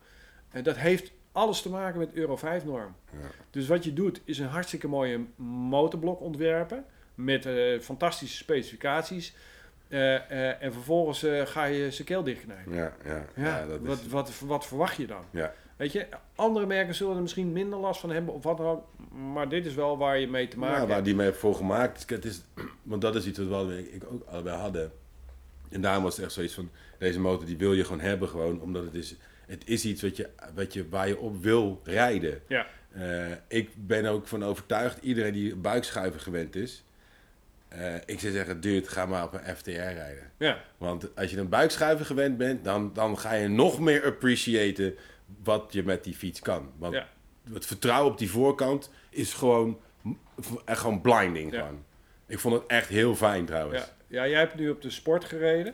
En 0.49 0.63
dat 0.63 0.77
heeft 0.77 1.11
alles 1.31 1.61
te 1.61 1.69
maken 1.69 1.99
met 1.99 2.13
Euro 2.13 2.35
5 2.35 2.65
norm. 2.65 2.95
Ja. 3.11 3.27
Dus 3.49 3.67
wat 3.67 3.83
je 3.83 3.93
doet 3.93 4.21
is 4.23 4.39
een 4.39 4.47
hartstikke 4.47 4.87
mooie 4.87 5.25
motorblok 5.45 6.21
ontwerpen 6.21 6.85
met 7.15 7.45
eh, 7.45 7.79
fantastische 7.79 8.37
specificaties. 8.37 9.33
Eh, 9.87 10.15
eh, 10.15 10.63
en 10.63 10.73
vervolgens 10.73 11.25
ga 11.45 11.63
je 11.65 11.91
zijn 11.91 12.07
keel 12.07 12.23
dichtknijpen. 12.23 12.73
Ja, 12.73 12.93
ja, 13.05 13.25
Ja, 13.35 13.43
ja, 13.45 13.65
dat 13.65 13.79
wat, 13.79 13.99
is. 13.99 14.07
wat, 14.07 14.39
wat 14.39 14.65
verwacht 14.65 14.97
je 14.97 15.07
dan? 15.07 15.23
Ja. 15.31 15.53
Weet 15.75 15.91
je, 15.91 16.07
andere 16.35 16.65
merken 16.65 16.95
zullen 16.95 17.15
er 17.15 17.21
misschien 17.21 17.51
minder 17.51 17.79
last 17.79 17.99
van 17.99 18.09
hebben 18.09 18.33
of 18.33 18.43
wat 18.43 18.57
dan 18.57 18.65
ook. 18.65 18.83
Maar 19.33 19.49
dit 19.49 19.65
is 19.65 19.73
wel 19.73 19.97
waar 19.97 20.19
je 20.19 20.27
mee 20.27 20.47
te 20.47 20.57
maken 20.59 20.75
Ja, 20.75 20.81
waar 20.81 20.93
hebt. 20.93 21.05
die 21.05 21.15
mee 21.15 21.31
voor 21.31 21.55
gemaakt. 21.55 22.09
Het 22.09 22.25
is, 22.25 22.41
want 22.83 23.01
dat 23.01 23.15
is 23.15 23.25
iets 23.25 23.39
wat 23.39 23.47
wel 23.47 23.71
ik, 23.71 24.03
ook 24.11 24.25
allebei 24.27 24.57
hadden. 24.57 24.91
En 25.69 25.81
daarom 25.81 26.03
was 26.03 26.15
het 26.15 26.25
echt 26.25 26.33
zoiets 26.33 26.53
van, 26.53 26.69
deze 26.97 27.19
motor 27.19 27.45
die 27.45 27.57
wil 27.57 27.73
je 27.73 27.83
gewoon 27.83 27.99
hebben 27.99 28.27
gewoon, 28.29 28.61
omdat 28.61 28.83
het 28.83 28.93
is, 28.93 29.15
het 29.47 29.67
is 29.67 29.85
iets 29.85 30.01
wat 30.01 30.17
je, 30.17 30.29
wat 30.55 30.73
je, 30.73 30.89
waar 30.89 31.07
je 31.07 31.17
op 31.19 31.43
wil 31.43 31.81
rijden. 31.83 32.41
Ja. 32.47 32.67
Ik 33.47 33.69
ben 33.75 34.05
ook 34.05 34.27
van 34.27 34.43
overtuigd, 34.43 35.03
iedereen 35.03 35.33
die 35.33 35.55
buikschuiven 35.55 36.19
gewend 36.19 36.55
is, 36.55 36.83
eh, 37.77 37.95
ik 38.05 38.19
zou 38.19 38.33
zeggen, 38.33 38.61
dude, 38.61 38.87
ga 38.87 39.05
maar 39.05 39.23
op 39.23 39.33
een 39.33 39.55
FTR 39.55 39.69
rijden. 39.71 40.31
Ja, 40.37 40.61
Want 40.77 41.15
als 41.15 41.31
je 41.31 41.37
een 41.37 41.49
buikschuiven 41.49 42.05
gewend 42.05 42.37
bent, 42.37 42.63
dan, 42.63 42.93
dan 42.93 43.17
ga 43.19 43.33
je 43.33 43.47
nog 43.47 43.79
meer 43.79 44.05
appreciëten 44.05 44.95
wat 45.43 45.67
je 45.73 45.83
met 45.83 46.03
die 46.03 46.13
fiets 46.15 46.39
kan. 46.39 46.71
Want 46.77 46.93
Ja. 46.93 47.07
het 47.53 47.65
vertrouwen 47.65 48.11
op 48.11 48.17
die 48.17 48.29
voorkant 48.29 48.91
is 49.09 49.33
gewoon, 49.33 49.79
echt 50.65 50.79
gewoon 50.79 51.01
blinding. 51.01 51.51
Ja. 51.51 51.59
Gewoon. 51.59 51.83
Ik 52.27 52.39
vond 52.39 52.53
het 52.55 52.63
echt 52.67 52.89
heel 52.89 53.15
fijn 53.15 53.45
trouwens. 53.45 53.79
ja. 53.81 53.87
ja, 54.07 54.27
jij 54.27 54.39
hebt 54.39 54.55
nu 54.55 54.69
op 54.69 54.81
de 54.81 54.89
sport 54.89 55.25
gereden. 55.25 55.73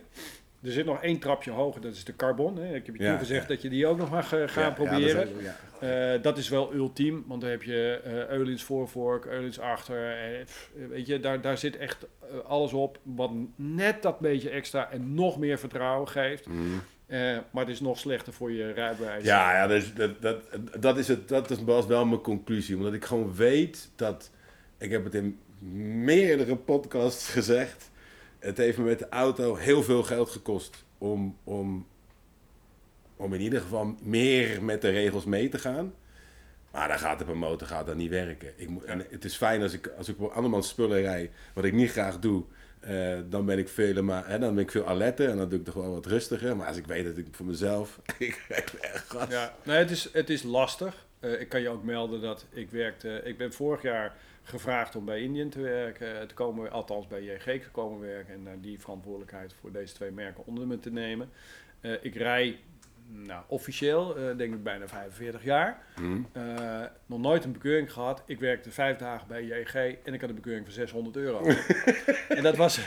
Er 0.63 0.71
zit 0.71 0.85
nog 0.85 1.01
één 1.01 1.19
trapje 1.19 1.51
hoger, 1.51 1.81
dat 1.81 1.93
is 1.93 2.03
de 2.03 2.15
carbon. 2.15 2.57
Hè. 2.57 2.75
Ik 2.75 2.85
heb 2.85 2.95
je 2.95 3.03
Ja, 3.03 3.09
toen 3.09 3.19
gezegd 3.19 3.41
ja. 3.41 3.47
dat 3.47 3.61
je 3.61 3.69
die 3.69 3.87
ook 3.87 3.97
nog 3.97 4.09
mag 4.09 4.33
eh, 4.33 4.47
gaan 4.47 4.63
Ja, 4.63 4.69
proberen. 4.71 5.15
Dat 5.15 5.27
is. 5.41 5.89
Eh, 5.89 6.21
dat 6.21 6.37
is 6.37 6.49
wel 6.49 6.73
ultiem, 6.73 7.23
want 7.27 7.41
dan 7.41 7.49
heb 7.49 7.63
je 7.63 8.01
eh 8.03 8.29
Eulins 8.29 8.63
voorvork, 8.63 9.25
Eulins 9.25 9.59
achter. 9.59 10.15
pff, 10.45 10.71
weet 10.89 11.07
je, 11.07 11.19
daar, 11.19 11.41
daar 11.41 11.57
zit 11.57 11.77
echt 11.77 12.05
alles 12.47 12.73
op 12.73 12.99
wat 13.03 13.31
net 13.55 14.01
dat 14.01 14.19
beetje 14.19 14.49
extra 14.49 14.91
en 14.91 15.13
nog 15.13 15.39
meer 15.39 15.59
vertrouwen 15.59 16.07
geeft. 16.07 16.47
Mhm. 16.47 16.59
Maar 17.51 17.63
het 17.65 17.69
is 17.69 17.79
nog 17.79 17.99
slechter 17.99 18.33
voor 18.33 18.51
je 18.51 18.71
rijbewijs. 18.71 19.23
Ja, 19.23 19.53
ja 19.53 19.67
dus 19.67 19.93
dat, 19.93 20.21
dat, 20.21 20.37
dat, 20.79 20.97
is 20.97 21.07
het, 21.07 21.27
dat 21.27 21.49
is- 21.51 21.63
wel 21.87 22.05
mijn 22.05 22.21
conclusie. 22.21 22.75
Omdat 22.75 22.93
ik 22.93 23.05
gewoon 23.05 23.35
weet 23.35 23.89
dat... 23.95 24.31
Ik 24.77 24.91
heb 24.91 25.03
het 25.03 25.15
in 25.15 25.39
meerdere 26.03 26.55
podcasts 26.55 27.29
gezegd. 27.29 27.90
Het 28.41 28.57
heeft 28.57 28.77
me 28.77 28.83
met 28.83 28.99
de 28.99 29.09
auto 29.09 29.55
heel 29.55 29.83
veel 29.83 30.03
geld 30.03 30.29
gekost 30.29 30.83
om, 30.97 31.37
om, 31.43 31.87
om 33.15 33.33
in 33.33 33.41
ieder 33.41 33.61
geval 33.61 33.95
meer 34.01 34.63
met 34.63 34.81
de 34.81 34.89
regels 34.89 35.25
mee 35.25 35.49
te 35.49 35.59
gaan. 35.59 35.93
Maar 36.71 36.87
dan 36.87 36.99
gaat 36.99 37.21
op 37.21 37.27
een 37.27 37.37
motor 37.37 37.67
gaat 37.67 37.85
dat 37.85 37.95
niet 37.95 38.09
werken. 38.09 38.53
Ik 38.55 38.69
moet, 38.69 38.83
en 38.83 39.05
het 39.09 39.25
is 39.25 39.35
fijn 39.35 39.61
als 39.61 39.73
ik, 39.73 39.87
als 39.97 40.09
ik 40.09 40.21
op 40.21 40.31
andermans 40.31 40.67
spullen 40.69 41.01
rij, 41.01 41.31
wat 41.53 41.63
ik 41.63 41.73
niet 41.73 41.91
graag 41.91 42.19
doe. 42.19 42.43
eh, 42.79 43.17
dan 43.29 43.45
ben 43.45 43.57
ik 43.57 43.69
veel, 43.69 44.03
maar, 44.03 44.27
hè, 44.27 44.39
dan 44.39 44.55
ben 44.55 44.63
ik 44.63 44.71
veel 44.71 44.87
alerter 44.87 45.29
en 45.29 45.37
dan 45.37 45.49
doe 45.49 45.59
ik 45.59 45.65
toch 45.65 45.73
wel 45.73 45.91
wat 45.93 46.05
rustiger. 46.05 46.55
Maar 46.57 46.67
als 46.67 46.77
ik 46.77 46.85
weet 46.85 47.05
dat 47.05 47.17
ik 47.17 47.27
voor 47.31 47.45
mezelf, 47.45 47.99
ik 48.17 48.33
geef 48.47 48.73
echt 48.73 49.09
gas. 49.09 49.29
Ja, 49.29 49.55
nee, 49.63 49.77
het 49.77 49.91
is, 49.91 50.09
het 50.13 50.29
is 50.29 50.43
lastig. 50.43 51.05
Eh, 51.19 51.41
ik 51.41 51.49
kan 51.49 51.61
je 51.61 51.69
ook 51.69 51.83
melden 51.83 52.21
dat 52.21 52.45
ik 52.49 52.69
werkte. 52.69 53.21
Ik 53.23 53.37
ben 53.37 53.53
vorig 53.53 53.81
jaar 53.81 54.15
gevraagd 54.51 54.95
om 54.95 55.05
bij 55.05 55.21
Indian 55.21 55.49
te 55.49 55.61
werken, 55.61 56.19
eh, 56.19 56.27
te 56.27 56.33
komen, 56.33 56.71
althans 56.71 57.07
bij 57.07 57.23
JG 57.23 57.61
te 57.61 57.69
komen 57.71 57.99
werken 57.99 58.33
en 58.33 58.47
eh, 58.47 58.53
die 58.61 58.79
verantwoordelijkheid 58.79 59.53
voor 59.53 59.71
deze 59.71 59.93
twee 59.93 60.11
merken 60.11 60.45
onder 60.45 60.67
me 60.67 60.79
te 60.79 60.91
nemen. 60.91 61.29
Eh, 61.79 61.91
ik 62.01 62.15
rij, 62.15 62.59
nou, 63.07 63.43
officieel, 63.47 64.15
denk 64.37 64.53
ik 64.53 64.63
bijna 64.63 64.87
45 64.87 65.43
jaar. 65.43 65.83
Hm? 65.95 66.21
Eh, 66.31 66.81
nog 67.05 67.19
nooit 67.19 67.43
een 67.43 67.51
bekeuring 67.51 67.93
gehad. 67.93 68.23
Ik 68.25 68.39
werkte 68.39 68.71
vijf 68.71 68.97
dagen 68.97 69.27
bij 69.27 69.43
JG 69.43 69.75
en 69.75 70.13
ik 70.13 70.21
had 70.21 70.29
een 70.29 70.35
bekeuring 70.35 70.65
van 70.65 70.73
600 70.73 71.15
euro. 71.15 71.45
en 72.37 72.43
dat 72.43 72.55
was, 72.55 72.79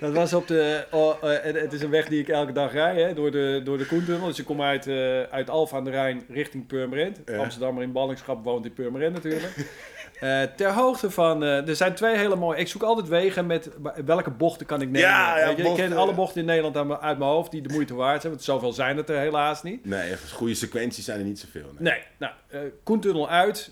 dat 0.00 0.12
was 0.12 0.32
op 0.32 0.46
de. 0.46 0.86
oh, 0.90 1.22
het 1.42 1.72
is 1.72 1.82
een 1.82 1.90
weg 1.90 2.08
die 2.08 2.20
ik 2.20 2.28
elke 2.28 2.52
dag 2.52 2.72
rij, 2.72 3.02
hè, 3.02 3.14
door 3.14 3.30
de, 3.30 3.60
door 3.64 3.78
de 3.78 3.86
Koentunnel. 3.86 4.26
Dus 4.26 4.38
ik 4.38 4.44
kom 4.44 4.62
uit, 4.62 4.88
uit 5.30 5.50
Alphen 5.50 5.76
aan 5.76 5.84
de 5.84 5.90
Rijn 5.90 6.22
richting 6.28 6.66
Purmerend. 6.66 7.30
Amsterdammer 7.36 7.82
in 7.82 7.92
ballingschap 7.92 8.44
woont 8.44 8.64
in 8.64 8.72
Purmerend 8.72 9.14
natuurlijk. 9.14 9.54
Eh, 10.22 10.42
ter 10.56 10.72
hoogte 10.72 11.10
van... 11.10 11.42
eh, 11.42 11.68
er 11.68 11.76
zijn 11.76 11.94
twee 11.94 12.16
hele 12.16 12.36
mooie... 12.36 12.58
Ik 12.58 12.68
zoek 12.68 12.82
altijd 12.82 13.08
wegen 13.08 13.46
met 13.46 13.70
welke 14.04 14.30
bochten 14.30 14.66
kan 14.66 14.80
ik 14.80 14.86
nemen. 14.90 15.08
Ja, 15.08 15.38
ja, 15.38 15.46
bochten, 15.46 15.66
ik 15.66 15.74
ken 15.74 15.92
alle 15.96 16.12
bochten 16.14 16.40
in 16.40 16.46
Nederland 16.46 16.76
aan 16.76 16.96
uit 17.00 17.18
mijn 17.18 17.30
hoofd 17.30 17.50
die 17.50 17.62
de 17.62 17.72
moeite 17.72 17.94
waard 17.94 18.20
zijn. 18.20 18.32
Want 18.32 18.44
zoveel 18.44 18.72
zijn 18.72 18.96
het 18.96 19.08
er 19.10 19.18
helaas 19.18 19.62
niet. 19.62 19.84
Nee, 19.84 20.10
echt 20.10 20.32
goede 20.32 20.54
sequenties 20.54 21.04
zijn 21.04 21.18
er 21.18 21.24
niet 21.24 21.38
zoveel. 21.40 21.70
Nee. 21.78 21.92
Nee, 21.92 22.02
nou, 22.18 22.32
eh 22.48 22.60
Koentunnel 22.82 23.28
uit. 23.28 23.70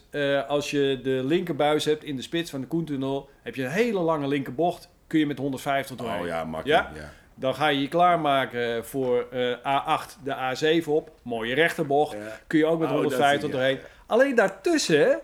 Als 0.48 0.70
je 0.70 1.00
de 1.02 1.20
linkerbuis 1.24 1.84
hebt 1.84 2.04
in 2.04 2.16
de 2.16 2.22
spits 2.22 2.50
van 2.50 2.60
de 2.60 2.66
Koentunnel... 2.66 3.28
heb 3.42 3.54
je 3.54 3.64
een 3.64 3.70
hele 3.70 4.00
lange 4.00 4.28
linkerbocht. 4.28 4.88
Kun 5.06 5.18
je 5.18 5.26
met 5.26 5.38
150 5.38 5.96
doorheen. 5.96 6.20
Oh 6.20 6.26
ja, 6.26 6.44
makkelijk. 6.44 6.80
Ja? 6.94 7.00
Ja? 7.00 7.12
Dan 7.34 7.54
ga 7.54 7.68
je 7.68 7.80
je 7.80 7.88
klaarmaken 7.88 8.84
voor 8.84 9.26
eh, 9.30 9.52
A8, 9.56 10.22
de 10.24 10.80
A7 10.82 10.86
op. 10.88 11.10
Mooie 11.22 11.54
rechterbocht. 11.54 12.16
Kun 12.46 12.58
je 12.58 12.66
ook 12.66 12.78
met 12.78 12.88
Oh, 12.88 12.94
dat 12.94 13.02
150 13.02 13.40
zie 13.40 13.48
je. 13.48 13.54
doorheen. 13.54 13.78
Alleen 14.06 14.34
daartussen, 14.34 15.20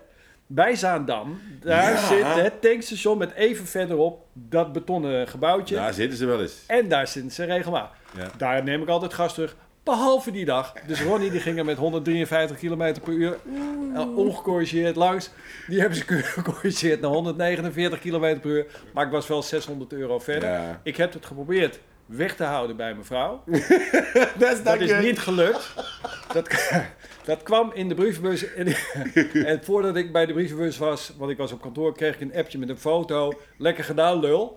bij 0.47 0.75
Zaandam, 0.75 1.39
daar 1.61 1.91
Ja. 1.91 2.07
zit 2.07 2.43
het 2.43 2.61
tankstation 2.61 3.17
met 3.17 3.31
even 3.33 3.65
verderop 3.65 4.25
dat 4.33 4.71
betonnen 4.73 5.27
gebouwtje. 5.27 5.75
Daar 5.75 5.93
zitten 5.93 6.17
ze 6.17 6.25
wel 6.25 6.41
eens. 6.41 6.63
En 6.67 6.87
daar 6.89 7.07
zitten 7.07 7.31
ze 7.31 7.43
regelmatig. 7.43 7.97
Ja. 8.17 8.27
Daar 8.37 8.63
neem 8.63 8.81
ik 8.81 8.87
altijd 8.87 9.13
gas 9.13 9.33
terug. 9.33 9.55
Behalve 9.83 10.31
die 10.31 10.45
dag. 10.45 10.73
Dus 10.87 11.01
Ronnie 11.01 11.31
die 11.31 11.39
ging 11.39 11.57
er 11.57 11.65
met 11.65 11.77
153 11.77 12.57
km 12.57 12.93
per 13.03 13.13
uur 13.13 13.37
eh, 13.95 14.17
ongecorrigeerd 14.17 14.95
langs. 14.95 15.29
Die 15.67 15.79
hebben 15.79 15.97
ze 15.97 16.03
gecorrigeerd 16.37 17.01
naar 17.01 17.11
149 17.11 17.99
km 17.99 18.39
per 18.39 18.45
uur. 18.49 18.65
Maar 18.93 19.05
ik 19.05 19.11
was 19.11 19.27
wel 19.27 19.41
600 19.43 19.93
euro 19.93 20.19
verder. 20.19 20.49
Ja. 20.51 20.79
Ik 20.83 20.97
heb 20.97 21.13
het 21.13 21.25
geprobeerd 21.25 21.79
weg 22.07 22.35
te 22.35 22.43
houden 22.43 22.75
bij 22.75 22.93
mijn 22.93 23.05
vrouw. 23.05 23.43
Dat 24.39 24.63
Dat 24.63 24.79
is 24.79 24.99
niet 25.01 25.19
gelukt. 25.19 25.73
Dat, 26.33 26.71
dat 27.25 27.43
kwam 27.43 27.71
in 27.73 27.87
de 27.89 27.95
brievenbus. 27.95 28.53
En, 28.53 28.67
en 29.51 29.63
voordat 29.63 29.95
ik 29.95 30.11
bij 30.11 30.25
de 30.25 30.33
brievenbus 30.33 30.77
was, 30.77 31.13
want 31.17 31.31
ik 31.31 31.37
was 31.37 31.51
op 31.51 31.61
kantoor, 31.61 31.93
kreeg 31.95 32.13
ik 32.13 32.21
een 32.21 32.35
appje 32.35 32.57
met 32.57 32.69
een 32.69 32.77
foto. 32.77 33.33
Lekker 33.57 33.83
gedaan, 33.83 34.19
lul. 34.19 34.53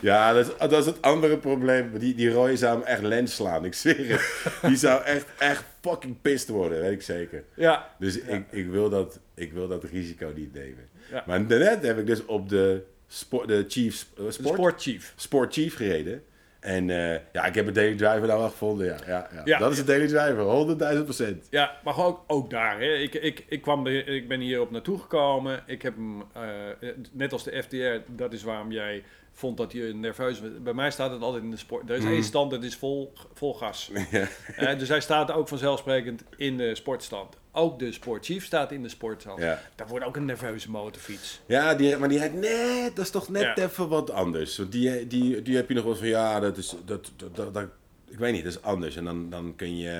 Ja, 0.00 0.32
dat 0.32 0.46
is, 0.46 0.56
dat 0.58 0.72
is 0.72 0.86
het 0.86 1.02
andere 1.02 1.38
probleem. 1.38 1.98
Die, 1.98 2.14
die 2.14 2.30
Roy 2.30 2.56
zou 2.56 2.78
hem 2.78 2.86
echt 2.86 3.02
lens 3.02 3.34
slaan, 3.34 3.64
ik 3.64 3.74
zweer 3.74 4.10
het. 4.10 4.44
Die 4.62 4.76
zou 4.76 5.02
echt, 5.02 5.26
echt 5.38 5.64
fucking 5.80 6.20
pissed 6.22 6.48
worden, 6.48 6.80
weet 6.80 6.92
ik 6.92 7.02
zeker. 7.02 7.44
Ja, 7.54 7.90
Dus 7.98 8.18
Ik, 8.18 8.44
ik, 8.50 8.68
wil 8.68 8.88
dat, 8.88 9.20
ik 9.34 9.52
wil 9.52 9.68
dat 9.68 9.84
risico 9.84 10.32
niet 10.34 10.52
nemen. 10.54 10.88
Ja. 11.10 11.24
Maar 11.26 11.40
net 11.40 11.82
heb 11.82 11.98
ik 11.98 12.06
dus 12.06 12.24
op 12.24 12.48
de, 12.48 12.82
sport, 13.06 13.48
de 13.48 13.64
Chiefs 13.68 14.06
eh, 14.18 14.24
sport, 14.30 14.54
sportchief. 14.54 15.12
Sport 15.16 15.52
Chief 15.52 15.76
gereden. 15.76 16.22
En 16.60 16.90
eh, 16.90 17.20
ja, 17.32 17.44
ik 17.44 17.54
heb 17.54 17.66
een 17.66 17.72
Daily 17.72 17.96
Driver 17.96 18.26
nou 18.26 18.38
wel 18.38 18.48
gevonden. 18.48 18.86
Ja, 18.86 18.96
ja, 19.06 19.28
ja. 19.34 19.42
Ja. 19.44 19.58
dat 19.58 19.72
is 19.72 19.78
een 19.78 19.86
Daily 19.86 20.06
Driver, 20.06 20.96
100.000 20.96 21.04
procent. 21.04 21.46
Ja, 21.50 21.80
maar 21.84 21.98
ook, 21.98 22.24
ook 22.26 22.50
daar. 22.50 22.80
Hè. 22.80 22.94
Ik, 22.94 23.14
ik, 23.14 23.44
ik, 23.48 23.62
kwam 23.62 23.86
ik 23.86 24.28
ben 24.28 24.40
hier 24.40 24.60
op 24.60 24.70
naartoe 24.70 24.98
gekomen. 24.98 25.62
Ik 25.66 25.82
heb 25.82 25.94
hem, 25.96 26.22
eh, 26.32 26.88
net 27.12 27.32
als 27.32 27.44
de 27.44 27.62
FDR, 27.62 28.12
dat 28.16 28.32
is 28.32 28.42
waarom 28.42 28.72
jij 28.72 29.02
vond 29.38 29.56
dat 29.56 29.72
je 29.72 29.82
nerveus. 29.94 30.40
Bij 30.62 30.72
mij 30.72 30.90
staat 30.90 31.10
het 31.10 31.22
altijd 31.22 31.42
in 31.42 31.50
de 31.50 31.56
sport. 31.56 31.90
Er 31.90 31.96
is 31.96 32.04
één 32.04 32.24
stand, 32.24 32.50
dat 32.50 32.62
is 32.62 32.76
vol, 32.76 33.12
vol 33.34 33.54
gas. 33.54 33.90
Ja. 34.10 34.26
Eh, 34.56 34.78
dus 34.78 34.88
hij 34.88 35.00
staat 35.00 35.30
ook 35.30 35.48
vanzelfsprekend 35.48 36.22
in 36.36 36.56
de 36.56 36.74
sportstand. 36.74 37.36
Ook 37.52 37.78
de 37.78 37.92
sportchief 37.92 38.44
staat 38.44 38.72
in 38.72 38.82
de 38.82 38.88
sportstand. 38.88 39.38
Ja. 39.40 39.62
Dat 39.74 39.88
wordt 39.88 40.04
ook 40.04 40.16
een 40.16 40.24
nerveuze 40.24 40.70
motorfiets. 40.70 41.40
Ja, 41.46 41.74
die, 41.74 41.96
maar 41.96 42.08
die 42.08 42.20
heeft 42.20 42.34
net, 42.34 42.96
dat 42.96 43.04
is 43.04 43.10
toch 43.10 43.28
net 43.28 43.42
Ja. 43.42 43.56
even 43.56 43.88
wat 43.88 44.10
anders. 44.10 44.56
Want 44.56 44.72
die, 44.72 45.06
die, 45.06 45.42
die 45.42 45.56
heb 45.56 45.68
je 45.68 45.74
nog 45.74 45.84
wel 45.84 45.96
van, 45.96 46.06
ja, 46.08 46.40
dat 46.40 46.56
is, 46.56 46.74
dat, 46.84 47.10
dat, 47.16 47.36
dat, 47.36 47.54
dat- 47.54 47.68
ik 48.16 48.22
weet 48.22 48.32
niet, 48.32 48.44
dat 48.44 48.52
is 48.52 48.62
anders. 48.62 48.96
En 48.96 49.04
dan, 49.04 49.30
dan 49.30 49.52
kun 49.56 49.76
je, 49.76 49.90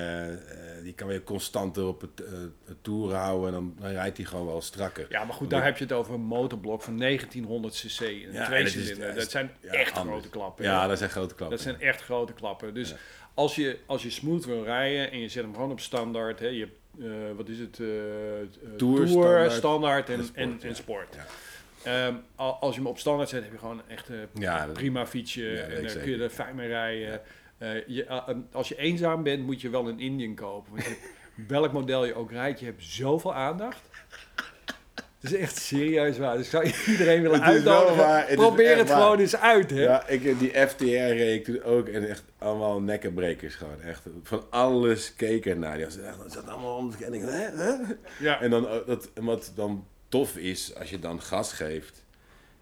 eh, 0.47 0.83
die 0.83 0.93
kan 0.93 1.07
weer 1.07 1.23
constanter 1.23 1.85
op 1.85 2.01
het, 2.01 2.23
het 2.65 2.77
toer 2.83 3.13
houden 3.13 3.47
en 3.47 3.53
dan, 3.53 3.75
dan 3.79 3.91
rijdt 3.91 4.17
hij 4.17 4.25
gewoon 4.25 4.45
wel 4.45 4.61
strakker. 4.61 5.05
Ja, 5.09 5.23
maar 5.23 5.33
goed, 5.33 5.49
daar 5.49 5.63
heb 5.63 5.77
je 5.77 5.83
het 5.83 5.93
over 5.93 6.13
een 6.13 6.21
motorblok 6.21 6.81
van 6.81 6.97
1900 6.97 7.73
cc. 7.73 7.99
Ja, 7.99 8.39
en 8.39 8.45
twee 8.45 8.67
cilinder. 8.67 9.07
ja, 9.07 9.13
Dat 9.13 9.31
zijn 9.31 9.51
ja, 9.59 9.71
echt 9.71 9.93
anders. 9.97 10.09
grote 10.17 10.29
klappen. 10.29 10.65
Ja, 10.65 10.87
dat 10.87 10.97
zijn 10.97 11.09
grote 11.09 11.35
klappen. 11.35 11.57
Dat 11.57 11.65
zijn 11.65 11.81
echt 11.81 12.01
grote 12.03 12.33
klappen. 12.33 12.73
Dus 12.73 12.95
als, 13.33 13.55
je, 13.55 13.77
als 13.85 14.03
je 14.03 14.09
smooth 14.09 14.45
wil 14.45 14.63
rijden 14.63 15.11
en 15.11 15.19
je 15.19 15.29
zet 15.29 15.43
hem 15.43 15.53
gewoon 15.53 15.71
op 15.71 15.79
standaard, 15.79 16.39
hè, 16.39 16.47
je 16.47 16.67
eh, 17.01 17.05
wat 17.35 17.49
is 17.49 17.59
het? 17.59 17.79
Tour, 18.77 19.07
standaard 19.07 19.51
standaard 19.51 20.09
en, 20.09 20.29
en 20.61 20.75
sport, 20.75 21.15
en. 21.15 21.25
Ehm, 21.83 22.13
al- 22.35 22.53
als 22.59 22.75
je 22.75 22.81
hem 22.81 22.89
op 22.89 22.99
standaard 22.99 23.29
zet, 23.29 23.43
heb 23.43 23.51
je 23.51 23.57
gewoon 23.57 23.81
echt 23.87 24.09
een 24.09 24.27
dat- 24.33 24.73
prima 24.73 25.07
fietsje. 25.07 25.59
En 25.59 25.83
dan 25.85 26.01
kun 26.01 26.09
je 26.11 26.23
er 26.23 26.29
fijn 26.29 26.55
mee 26.55 26.67
rijden. 26.67 27.21
Eh, 27.57 27.87
je, 27.87 28.05
eh, 28.05 28.27
als 28.51 28.67
je 28.67 28.77
eenzaam 28.77 29.23
bent, 29.23 29.45
moet 29.45 29.61
je 29.61 29.69
wel 29.69 29.87
een 29.87 29.99
Indian 29.99 30.35
kopen. 30.35 30.71
Want 30.71 30.83
je, 30.85 30.95
welk 31.47 31.71
model 31.71 32.05
je 32.05 32.15
ook 32.15 32.31
rijdt, 32.31 32.59
je 32.59 32.65
hebt 32.65 32.83
zoveel 32.83 33.33
aandacht. 33.33 33.81
Het 35.19 35.31
is 35.31 35.39
echt 35.39 35.57
serieus 35.57 36.17
waar. 36.17 36.37
Dus 36.37 36.45
ik 36.45 36.51
zou 36.51 36.91
iedereen 36.91 37.21
willen 37.21 37.41
uitnodigen. 37.53 37.97
waar, 37.97 38.19
het 38.21 38.29
is 38.29 38.35
Probeer 38.35 38.77
het 38.77 38.87
waar. 38.89 39.01
gewoon 39.01 39.19
eens 39.19 39.35
uit. 39.35 39.69
Hè? 39.69 39.81
Ja, 39.81 40.07
ik 40.07 40.39
die 40.39 40.49
FTR 40.67 40.83
reed 40.85 41.39
ik 41.39 41.45
toen 41.45 41.63
ook 41.63 41.87
en 41.87 42.09
echt 42.09 42.23
allemaal 42.37 42.81
nekkenbrekers 42.81 43.55
gewoon. 43.55 43.81
Echt 43.81 44.03
van 44.23 44.43
alles 44.49 45.15
keken 45.15 45.59
naar. 45.59 45.75
Die 45.75 45.85
was 45.85 45.97
echt, 45.97 46.17
dat 46.17 46.31
zat 46.31 46.47
allemaal 46.47 46.77
om 46.77 46.91
hè, 46.99 47.27
hè? 47.27 47.75
Ja. 48.19 48.41
En 48.41 48.49
dan, 48.49 48.67
eh, 48.67 48.77
dat, 48.85 49.09
wat 49.13 49.51
dan 49.55 49.85
tof 50.09 50.35
is, 50.37 50.75
als 50.75 50.89
je 50.89 50.99
dan 50.99 51.21
gas 51.21 51.53
geeft, 51.53 52.03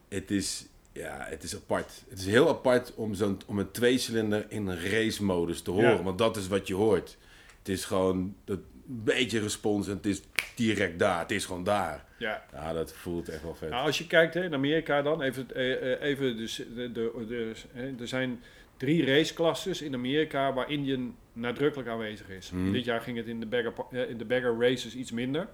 het 0.10 0.31
is, 0.31 0.65
ja, 0.95 1.25
het 1.29 1.43
is 1.43 1.55
apart. 1.55 2.03
Het 2.10 2.19
is 2.19 2.25
heel 2.25 2.49
apart 2.49 2.93
om, 2.95 3.13
zo'n, 3.13 3.39
om 3.45 3.60
een 3.60 3.71
tweecilinder 3.71 4.45
in 4.49 4.67
een 4.67 4.89
race-modus 4.89 5.62
te 5.62 5.71
horen, 5.71 5.89
Ja. 5.95 6.03
want 6.03 6.17
dat 6.17 6.38
is 6.38 6.47
wat 6.47 6.67
je 6.67 6.73
hoort. 6.73 7.17
Het 7.60 7.69
is 7.69 7.86
gewoon 7.86 8.36
dat 8.43 8.60
beetje 8.88 9.39
respons 9.39 9.88
en 9.88 9.93
het 9.95 10.05
is 10.05 10.21
direct 10.55 10.99
daar. 10.99 11.19
Het 11.19 11.31
is 11.31 11.45
gewoon 11.45 11.63
daar. 11.63 12.05
ja. 12.17 12.45
Ja, 12.53 12.73
dat 12.73 12.93
voelt 12.93 13.29
echt 13.29 13.43
wel 13.43 13.55
vet. 13.55 13.69
Nou, 13.69 13.86
als 13.86 13.97
je 13.97 14.08
kijkt 14.08 14.34
hè, 14.34 14.43
in 14.43 14.53
Amerika 14.53 15.01
dan, 15.01 15.21
even, 15.21 15.55
eh, 15.55 15.93
eh, 15.93 16.01
even 16.01 16.38
dus, 16.38 16.55
de, 16.75 16.91
de, 16.91 17.25
de, 17.27 17.51
hè, 17.73 17.93
er 17.99 18.08
zijn 18.08 18.41
drie 18.77 19.05
raceklasses 19.05 19.81
in 19.81 19.93
Amerika 19.93 20.53
waar 20.53 20.69
Indian 20.71 21.15
nadrukkelijk 21.34 21.89
aanwezig 21.89 22.29
is. 22.29 22.51
Mhm. 22.51 22.71
Dit 22.71 22.86
jaar 22.86 23.01
ging 23.01 23.17
het 23.17 23.27
in 23.27 23.39
de 23.39 23.45
bagger, 23.45 23.73
eh, 23.91 24.10
in 24.10 24.17
de 24.17 24.25
bagger 24.25 24.55
races 24.60 24.95
iets 24.95 25.12
minder. 25.12 25.47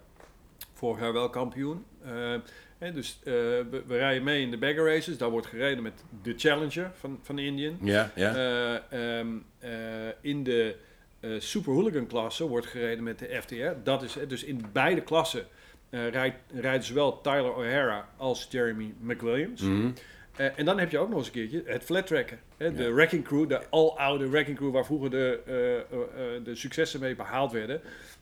Vorig 0.81 0.99
jaar 0.99 1.13
wel 1.13 1.29
kampioen. 1.29 1.85
Eh, 2.05 2.35
hè, 2.77 2.91
dus 2.93 3.19
eh, 3.23 3.33
we, 3.33 3.83
we 3.87 3.97
rijden 3.97 4.23
mee 4.23 4.41
in 4.41 4.51
de 4.51 4.57
bagger 4.57 4.85
races. 4.85 5.17
Daar 5.17 5.29
wordt 5.29 5.47
gereden 5.47 5.83
met 5.83 6.03
de 6.23 6.33
Challenger 6.37 6.91
van, 6.99 7.19
van 7.21 7.39
Indian. 7.39 7.77
Ja, 7.81 8.11
ja. 8.15 8.35
Eh, 8.35 9.19
ehm, 9.19 9.27
eh, 9.59 9.71
in 10.21 10.43
de 10.43 10.75
Super 11.37 11.73
Hooligan 11.73 12.07
klasse 12.07 12.47
wordt 12.47 12.65
gereden 12.65 13.03
met 13.03 13.19
de 13.19 13.39
FTR. 13.41 13.83
Dat 13.83 14.03
is, 14.03 14.17
dus 14.27 14.43
in 14.43 14.65
beide 14.73 15.01
klassen 15.01 15.45
rijdt, 15.89 16.35
rijden 16.53 16.83
zowel 16.83 17.21
Tyler 17.21 17.55
O'Hara 17.55 18.09
als 18.17 18.47
Jeremy 18.49 18.93
McWilliams. 18.99 19.61
Mhm. 19.61 19.91
En 20.55 20.65
dan 20.65 20.79
heb 20.79 20.91
je 20.91 20.97
ook 20.97 21.09
nog 21.09 21.17
eens 21.17 21.27
een 21.27 21.33
keertje 21.33 21.63
het 21.65 21.83
flat 21.83 22.07
tracken. 22.07 22.39
Hè, 22.57 22.73
de 22.73 22.91
wrecking 22.91 23.23
crew, 23.23 23.49
de 23.49 23.69
al-oude 23.69 24.29
wrecking 24.29 24.57
crew 24.57 24.71
waar 24.71 24.85
vroeger 24.85 25.09
de, 25.09 25.39
de 26.43 26.55
successen 26.55 26.99
mee 26.99 27.15
behaald 27.15 27.51
werden. 27.51 27.81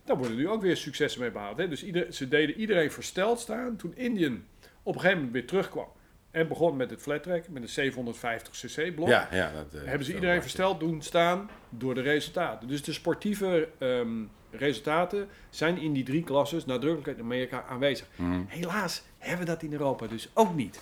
Daar 0.10 0.18
worden 0.18 0.38
nu 0.38 0.50
ook 0.50 0.62
weer 0.62 0.78
successen 0.78 1.22
mee 1.22 1.32
behaald. 1.32 1.58
Hè. 1.58 1.68
Dus 1.68 1.84
ieder, 1.84 2.14
ze 2.14 2.28
deden 2.28 2.56
iedereen 2.56 2.92
versteld 2.92 3.40
staan 3.40 3.76
toen 3.76 3.96
Indian 3.96 4.44
op 4.84 4.94
een 4.94 5.00
gegeven 5.00 5.18
moment 5.18 5.34
weer 5.34 5.48
terugkwam. 5.48 5.88
En 6.32 6.48
begon 6.48 6.76
met 6.76 6.90
het 6.90 7.02
flat 7.02 7.24
track, 7.24 7.48
met 7.48 7.62
een 7.62 7.70
750 7.70 8.54
cc 8.54 8.96
blok 8.96 9.08
ja, 9.08 9.28
ja. 9.32 9.52
Dat, 9.52 9.82
eh, 9.82 9.88
hebben 9.88 10.06
ze 10.06 10.14
iedereen 10.14 10.42
versteld 10.42 10.80
doen 10.80 11.02
staan 11.02 11.50
door 11.70 11.94
de 11.94 12.02
resultaten. 12.02 12.68
Dus 12.68 12.84
de 12.84 12.94
sportieve 12.94 13.70
ehm, 13.78 14.24
resultaten 14.52 15.28
zijn 15.50 15.78
in 15.78 15.94
die 15.94 16.04
drie 16.04 16.24
klasses 16.24 16.66
nadrukkelijk 16.66 17.18
in 17.18 17.24
Amerika 17.24 17.64
aanwezig. 17.70 18.08
Mhm. 18.16 18.42
Helaas 18.48 19.04
hebben 19.18 19.46
we 19.46 19.52
dat 19.52 19.64
in 19.64 19.72
Europa 19.72 20.08
dus 20.08 20.30
ook 20.34 20.56
niet. 20.56 20.80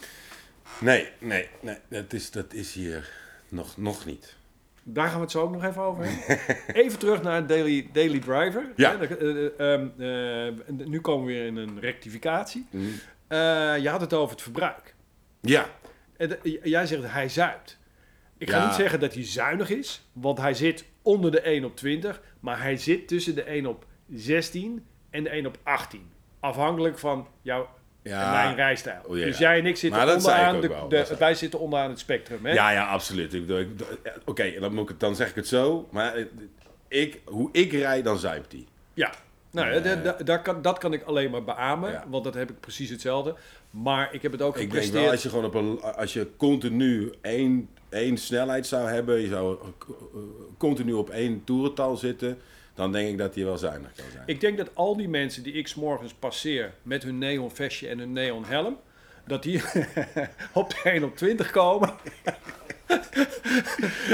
Nee, 0.79 1.09
nee, 1.19 1.49
nee. 1.61 1.77
Dat 1.87 2.13
is, 2.13 2.31
dat 2.31 2.53
is 2.53 2.73
hier 2.73 3.09
nog, 3.49 3.77
nog 3.77 4.05
niet. 4.05 4.35
Daar 4.89 5.07
gaan 5.07 5.15
we 5.15 5.21
het 5.21 5.31
zo 5.31 5.41
ook 5.41 5.51
nog 5.51 5.63
even 5.63 5.81
over 5.81 6.03
hebben. 6.07 6.75
even 6.83 6.99
terug 6.99 7.21
naar 7.21 7.47
Daily, 7.47 7.89
daily 7.93 8.19
Driver. 8.19 8.71
Ja. 8.75 8.95
De- 8.95 9.53
eh, 9.57 9.73
ehm, 9.73 9.87
eh, 10.77 10.85
nu 10.87 11.01
komen 11.01 11.25
we 11.25 11.31
weer 11.33 11.45
in 11.45 11.55
een 11.55 11.79
rectificatie. 11.79 12.67
Mhm. 12.69 12.83
Eh, 13.27 13.37
je 13.81 13.89
had 13.89 14.01
het 14.01 14.13
over 14.13 14.31
het 14.31 14.41
verbruik. 14.41 14.95
Ja, 15.41 15.65
jij 16.63 16.85
zegt 16.85 17.03
hij 17.11 17.29
zuipt. 17.29 17.77
Ik 18.37 18.49
ga 18.49 18.57
Ja. 18.57 18.65
niet 18.65 18.75
zeggen 18.75 18.99
dat 18.99 19.13
hij 19.13 19.25
zuinig 19.25 19.69
is, 19.69 20.07
want 20.13 20.37
hij 20.37 20.53
zit 20.53 20.85
onder 21.01 21.31
de 21.31 21.47
1 21.47 21.63
op 21.65 21.75
20, 21.75 22.21
maar 22.39 22.61
hij 22.61 22.77
zit 22.77 23.07
tussen 23.07 23.35
de 23.35 23.43
1 23.51 23.65
op 23.65 23.85
16 24.13 24.85
en 25.09 25.23
de 25.23 25.29
1 25.35 25.45
op 25.45 25.57
18. 25.63 26.09
Afhankelijk 26.39 26.99
van 26.99 27.27
jouw 27.41 27.69
Ja. 28.07 28.25
en 28.25 28.31
mijn 28.31 28.55
rijstijl. 28.55 29.01
Oh, 29.05 29.17
ja. 29.17 29.25
Dus 29.25 29.37
jij 29.37 29.59
en 29.59 29.65
ik 29.65 29.77
zitten 29.77 30.05
dat 30.05 30.15
onderaan, 30.17 30.61
de, 30.61 30.85
Dat 30.89 31.17
wij 31.17 31.35
zitten 31.35 31.59
onderaan 31.59 31.89
het 31.89 31.99
spectrum. 31.99 32.45
Hè? 32.45 32.53
ja, 32.53 32.71
ja, 32.71 32.85
absoluut. 32.87 33.33
Ik 33.33 33.41
bedoel, 33.41 33.59
ik- 33.59 33.69
Oké, 34.25 34.59
dan, 34.59 34.89
dan 34.97 35.15
zeg 35.15 35.29
ik 35.29 35.35
het 35.35 35.47
zo. 35.47 35.87
Maar 35.91 36.13
ik, 36.87 37.19
hoe 37.25 37.49
ik 37.51 37.71
rijd, 37.71 38.03
dan 38.03 38.17
zuipt 38.17 38.51
hij. 38.51 38.65
Ja. 38.93 39.11
Nou, 39.51 39.69
Eh. 39.71 39.83
da- 39.83 39.95
da- 39.95 40.23
daar 40.23 40.41
kan, 40.41 40.61
dat 40.61 40.77
kan 40.77 40.93
ik 40.93 41.03
alleen 41.03 41.31
maar 41.31 41.43
beamen, 41.43 42.03
want 42.07 42.23
dat 42.23 42.33
heb 42.33 42.49
ik 42.49 42.59
precies 42.59 42.89
hetzelfde. 42.89 43.35
Maar 43.69 44.09
ik 44.13 44.21
heb 44.21 44.31
het 44.31 44.41
ook 44.41 44.53
Ik 44.53 44.59
denk 44.59 44.71
gepresteerd. 44.71 45.01
wel, 45.03 45.11
als 45.11 45.23
je 45.23 45.29
gewoon 45.29 45.45
op 45.45 45.53
een, 45.53 45.81
als 45.81 46.13
je 46.13 46.27
continu 46.37 47.11
één, 47.21 47.69
één 47.89 48.17
snelheid 48.17 48.67
zou 48.67 48.89
hebben, 48.89 49.19
je 49.21 49.27
zou 49.27 49.57
eh, 49.61 49.67
continu 50.57 50.93
op 50.93 51.09
één 51.09 51.43
toerental 51.43 51.97
zitten, 51.97 52.37
dan 52.77 52.91
denk 52.91 53.09
ik 53.09 53.17
dat 53.17 53.35
hij 53.35 53.43
wel 53.43 53.57
zuinig 53.57 53.89
kan 53.95 54.05
zijn. 54.11 54.23
Ik 54.25 54.39
denk 54.41 54.57
dat 54.57 54.69
al 54.73 54.97
die 54.97 55.09
mensen 55.09 55.43
die 55.43 55.53
ik 55.53 55.67
's 55.67 55.75
morgens 55.75 56.13
passeer 56.13 56.71
met 56.81 57.03
hun 57.03 57.17
neon 57.17 57.51
vestje 57.55 57.87
en 57.87 57.99
hun 57.99 58.13
neon 58.13 58.45
helm, 58.45 58.77
dat 59.27 59.43
die 59.43 59.61
op 60.53 60.69
de 60.69 60.77
1 60.83 61.03
op 61.03 61.17
20 61.17 61.51
komen. 61.51 61.93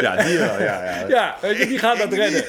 Ja, 0.01 0.23
die 0.23 0.37
wel, 0.37 0.61
ja. 0.61 0.83
ja. 0.85 1.07
Ja, 1.17 1.37
weet 1.41 1.57
je, 1.57 1.65
die 1.67 1.77
gaan 1.79 1.97
dat 1.97 2.13
redden. 2.13 2.43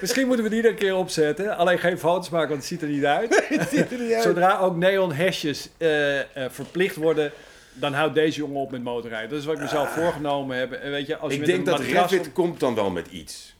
Misschien 0.00 0.26
moeten 0.26 0.44
we 0.44 0.50
die 0.50 0.62
er 0.62 0.68
een 0.70 0.74
keer 0.76 0.94
opzetten. 0.96 1.56
Alleen 1.56 1.78
geen 1.78 1.98
foto's 1.98 2.28
maken, 2.28 2.48
want 2.48 2.60
het 2.60 2.68
ziet 2.72 2.82
er 2.82 2.88
niet 2.88 3.04
uit. 3.04 4.22
Zodra 4.22 4.58
ook 4.58 4.76
neon 4.76 5.12
hesjes 5.12 5.68
eh, 5.78 6.18
eh, 6.20 6.26
verplicht 6.50 6.96
worden, 6.96 7.32
dan 7.72 7.92
houdt 7.92 8.14
deze 8.14 8.38
jongen 8.38 8.60
op 8.60 8.70
met 8.70 8.82
motorrijden. 8.82 9.28
Dat 9.30 9.38
is 9.38 9.44
wat 9.44 9.54
ik 9.54 9.60
mezelf 9.62 9.90
voorgenomen 9.90 10.56
heb. 10.56 10.72
En 10.72 10.90
weet 10.90 11.06
je, 11.06 11.16
als 11.16 11.32
je 11.34 11.38
Ik 11.40 11.46
met 11.46 11.54
denk 11.54 11.66
dat 11.66 11.80
Revit 11.80 12.26
op- 12.26 12.34
komt 12.34 12.60
dan 12.60 12.74
wel 12.74 12.90
met 12.90 13.06
iets. 13.06 13.54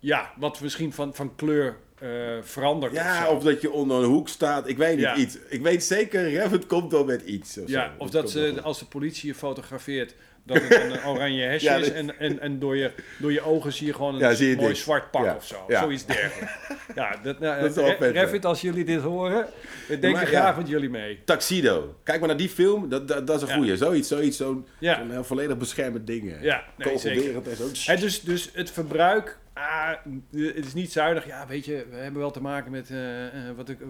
Ja, 0.00 0.30
wat 0.36 0.60
misschien 0.60 0.92
van, 0.92 1.14
van 1.14 1.34
kleur 1.36 1.76
eh, 1.98 2.08
verandert. 2.42 2.92
Ja, 2.92 3.24
zo. 3.24 3.30
of 3.30 3.42
dat 3.42 3.60
je 3.60 3.70
onder 3.70 3.98
een 3.98 4.04
hoek 4.10 4.28
staat. 4.28 4.68
Ik 4.68 4.76
weet 4.76 4.92
niet, 4.96 5.04
Ja. 5.04 5.16
iets. 5.16 5.38
Ik 5.48 5.62
weet 5.62 5.84
zeker, 5.84 6.28
Revit 6.38 6.66
komt 6.66 6.92
wel 6.92 7.04
met 7.04 7.22
iets. 7.22 7.58
Of, 7.58 7.68
Ja, 7.68 7.84
zo. 7.84 8.02
of 8.04 8.10
dat 8.10 8.30
ze, 8.30 8.54
als 8.62 8.78
de 8.78 8.84
politie 8.84 9.28
je 9.28 9.34
fotografeert, 9.34 10.14
dat 10.44 10.62
het 10.62 10.72
een 10.92 11.04
oranje 11.10 11.42
hesje 11.42 11.66
Ja, 11.68 11.76
is. 11.76 11.90
En, 11.90 12.18
en, 12.18 12.40
en 12.40 12.58
door, 12.58 12.76
je, 12.76 12.90
door 13.18 13.32
je 13.32 13.40
ogen 13.42 13.72
zie 13.72 13.86
je 13.86 13.94
gewoon 13.94 14.14
een 14.14 14.20
Ja, 14.20 14.34
zie 14.34 14.48
je 14.48 14.56
mooi 14.56 14.68
dit. 14.68 14.76
zwart 14.76 15.10
pak 15.10 15.24
Ja, 15.24 15.34
of 15.34 15.46
zo. 15.46 15.64
Zoiets 15.68 16.06
dergelijks. 16.06 16.52
ja, 16.94 17.16
dat, 17.22 17.38
nou, 17.38 17.60
Dat 17.60 17.76
is 17.76 17.84
Re-. 17.98 18.06
Revit, 18.10 18.44
als 18.44 18.60
jullie 18.60 18.84
dit 18.84 19.00
horen, 19.00 19.46
we 19.88 19.98
denken 19.98 20.26
graag 20.26 20.56
met 20.56 20.68
jullie 20.68 20.90
mee. 20.90 21.18
Tuxedo. 21.24 21.94
Kijk 22.02 22.18
maar 22.18 22.28
naar 22.28 22.36
die 22.36 22.48
film. 22.48 22.88
Dat, 22.88 23.08
dat, 23.08 23.26
dat 23.26 23.42
is 23.42 23.48
een 23.48 23.54
goeie. 23.56 23.76
Zoiets, 23.76 24.08
zoiets. 24.08 24.36
Zo'n 24.36 24.66
heel 24.80 25.24
volledig 25.24 25.56
beschermend 25.58 26.06
ding. 26.06 26.34
Ja, 26.42 26.64
nee, 26.76 26.92
en 26.92 26.98
zo. 26.98 27.08
Hè, 27.84 27.96
dus, 27.96 28.20
dus 28.20 28.50
het 28.52 28.70
verbruik, 28.70 29.38
ah, 29.52 29.90
het 30.30 30.66
is 30.66 30.74
niet 30.74 30.92
zuinig. 30.92 31.26
Ja, 31.26 31.46
weet 31.46 31.64
je, 31.64 31.86
we 31.90 31.96
hebben 31.96 32.20
wel 32.20 32.30
te 32.30 32.42
maken 32.42 32.70
met 32.70 32.90
eh, 32.90 33.26
eh, 33.26 33.56
wat 33.56 33.68
ik, 33.68 33.80
eh, 33.80 33.86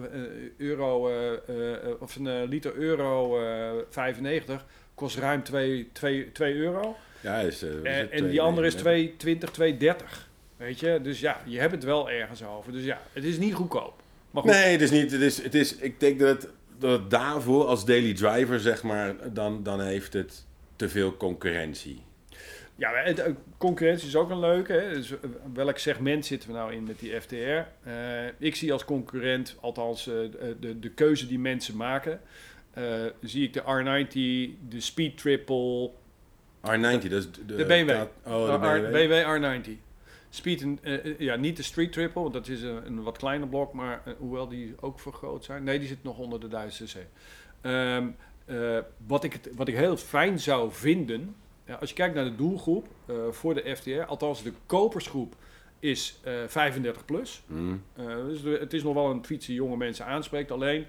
euro, 0.57 1.11
of 1.99 2.15
een 2.15 2.43
liter 2.43 2.75
euro 2.75 3.41
eh 3.43 3.71
95 3.89 4.65
kost 4.95 5.17
ruim 5.17 5.43
2 5.43 5.89
euro. 6.39 6.95
Ja, 7.21 7.37
is, 7.39 7.63
is 7.63 7.75
En, 7.83 8.11
en 8.11 8.17
twee- 8.17 8.29
die 8.29 8.41
andere 8.41 8.67
is 8.67 8.83
nee, 8.83 9.15
2,20, 9.17 9.51
2,30. 9.51 10.29
Weet 10.57 10.79
je, 10.79 10.99
dus 11.03 11.19
ja, 11.19 11.41
je 11.45 11.59
hebt 11.59 11.71
het 11.71 11.83
wel 11.83 12.09
ergens 12.09 12.43
over. 12.43 12.71
Dus 12.71 12.83
ja, 12.83 13.01
het 13.13 13.23
is 13.23 13.37
niet 13.37 13.53
goedkoop. 13.53 14.01
Maar 14.31 14.43
goed, 14.43 14.51
Nee, 14.51 14.71
het 14.71 14.81
is 14.81 14.91
niet. 14.91 15.11
Het 15.11 15.21
is, 15.21 15.43
het 15.43 15.55
is, 15.55 15.75
ik 15.75 15.99
denk 15.99 16.19
dat 16.19 16.27
het, 16.41 16.51
dat 16.77 16.91
het 16.99 17.09
daarvoor 17.09 17.65
als 17.65 17.85
daily 17.85 18.13
driver, 18.13 18.59
zeg 18.59 18.83
maar, 18.83 19.33
dan, 19.33 19.63
dan 19.63 19.81
heeft 19.81 20.13
het 20.13 20.45
te 20.75 20.89
veel 20.89 21.17
concurrentie. 21.17 22.01
Ja, 22.81 22.93
het, 22.93 23.19
eh, 23.19 23.33
concurrentie 23.57 24.07
is 24.07 24.15
ook 24.15 24.29
een 24.29 24.39
leuke. 24.39 24.73
Hè? 24.73 24.93
Dus, 24.93 25.11
eh, 25.11 25.17
welk 25.53 25.77
segment 25.77 26.25
zitten 26.25 26.49
we 26.49 26.55
nou 26.55 26.73
in 26.73 26.83
met 26.83 26.99
die 26.99 27.21
FTR? 27.21 27.35
Eh, 27.35 28.27
ik 28.37 28.55
zie 28.55 28.73
als 28.73 28.85
concurrent, 28.85 29.57
althans 29.59 30.03
de, 30.03 30.79
de 30.79 30.89
keuze 30.89 31.27
die 31.27 31.39
mensen 31.39 31.77
maken, 31.77 32.21
zie 33.21 33.43
ik 33.43 33.53
de 33.53 33.61
R90, 33.61 34.13
de 34.69 34.79
Speed 34.79 35.17
Triple, 35.17 35.91
R90, 36.61 37.09
dat 37.09 37.19
is 37.19 37.31
de, 37.31 37.55
De 37.55 37.65
BMW. 37.65 38.03
Oh, 38.25 38.51
de 38.51 38.59
BMW. 38.59 38.91
BMW 38.91 39.23
R90. 39.23 39.71
Speed, 40.29 40.61
en, 40.61 40.79
ja, 41.17 41.35
niet 41.35 41.57
de 41.57 41.63
Street 41.63 41.91
Triple, 41.91 42.21
want 42.21 42.33
dat 42.33 42.47
is 42.47 42.61
een, 42.61 42.85
een 42.85 43.03
wat 43.03 43.17
kleiner 43.17 43.47
blok, 43.47 43.73
maar 43.73 44.01
hoewel 44.17 44.47
die 44.47 44.73
ook 44.79 44.99
vergroot 44.99 45.43
zijn. 45.43 45.63
Nee, 45.63 45.79
die 45.79 45.87
zit 45.87 46.03
nog 46.03 46.17
onder 46.17 46.39
de 46.39 46.47
1000 46.47 46.89
cc. 46.89 46.97
Ehm, 47.61 48.07
eh, 48.45 48.77
wat, 49.07 49.23
ik 49.23 49.39
wat 49.55 49.67
ik 49.67 49.75
heel 49.75 49.97
fijn 49.97 50.39
zou 50.39 50.71
vinden, 50.71 51.35
ja, 51.71 51.77
als 51.77 51.89
je 51.89 51.95
kijkt 51.95 52.15
naar 52.15 52.23
de 52.23 52.35
doelgroep 52.35 52.87
eh, 53.05 53.15
voor 53.29 53.53
de 53.53 53.75
FTR, 53.75 54.01
althans 54.07 54.43
de 54.43 54.53
kopersgroep 54.65 55.35
is 55.79 56.19
eh 56.23 56.33
35 56.47 57.05
plus. 57.05 57.41
Hm. 57.47 57.73
Eh, 57.95 58.05
dus 58.27 58.41
de- 58.41 58.57
het 58.59 58.73
is 58.73 58.83
nog 58.83 58.93
wel 58.93 59.09
een 59.09 59.25
fiets 59.25 59.45
die 59.45 59.55
jonge 59.55 59.77
mensen 59.77 60.05
aanspreekt. 60.05 60.51
Alleen 60.51 60.85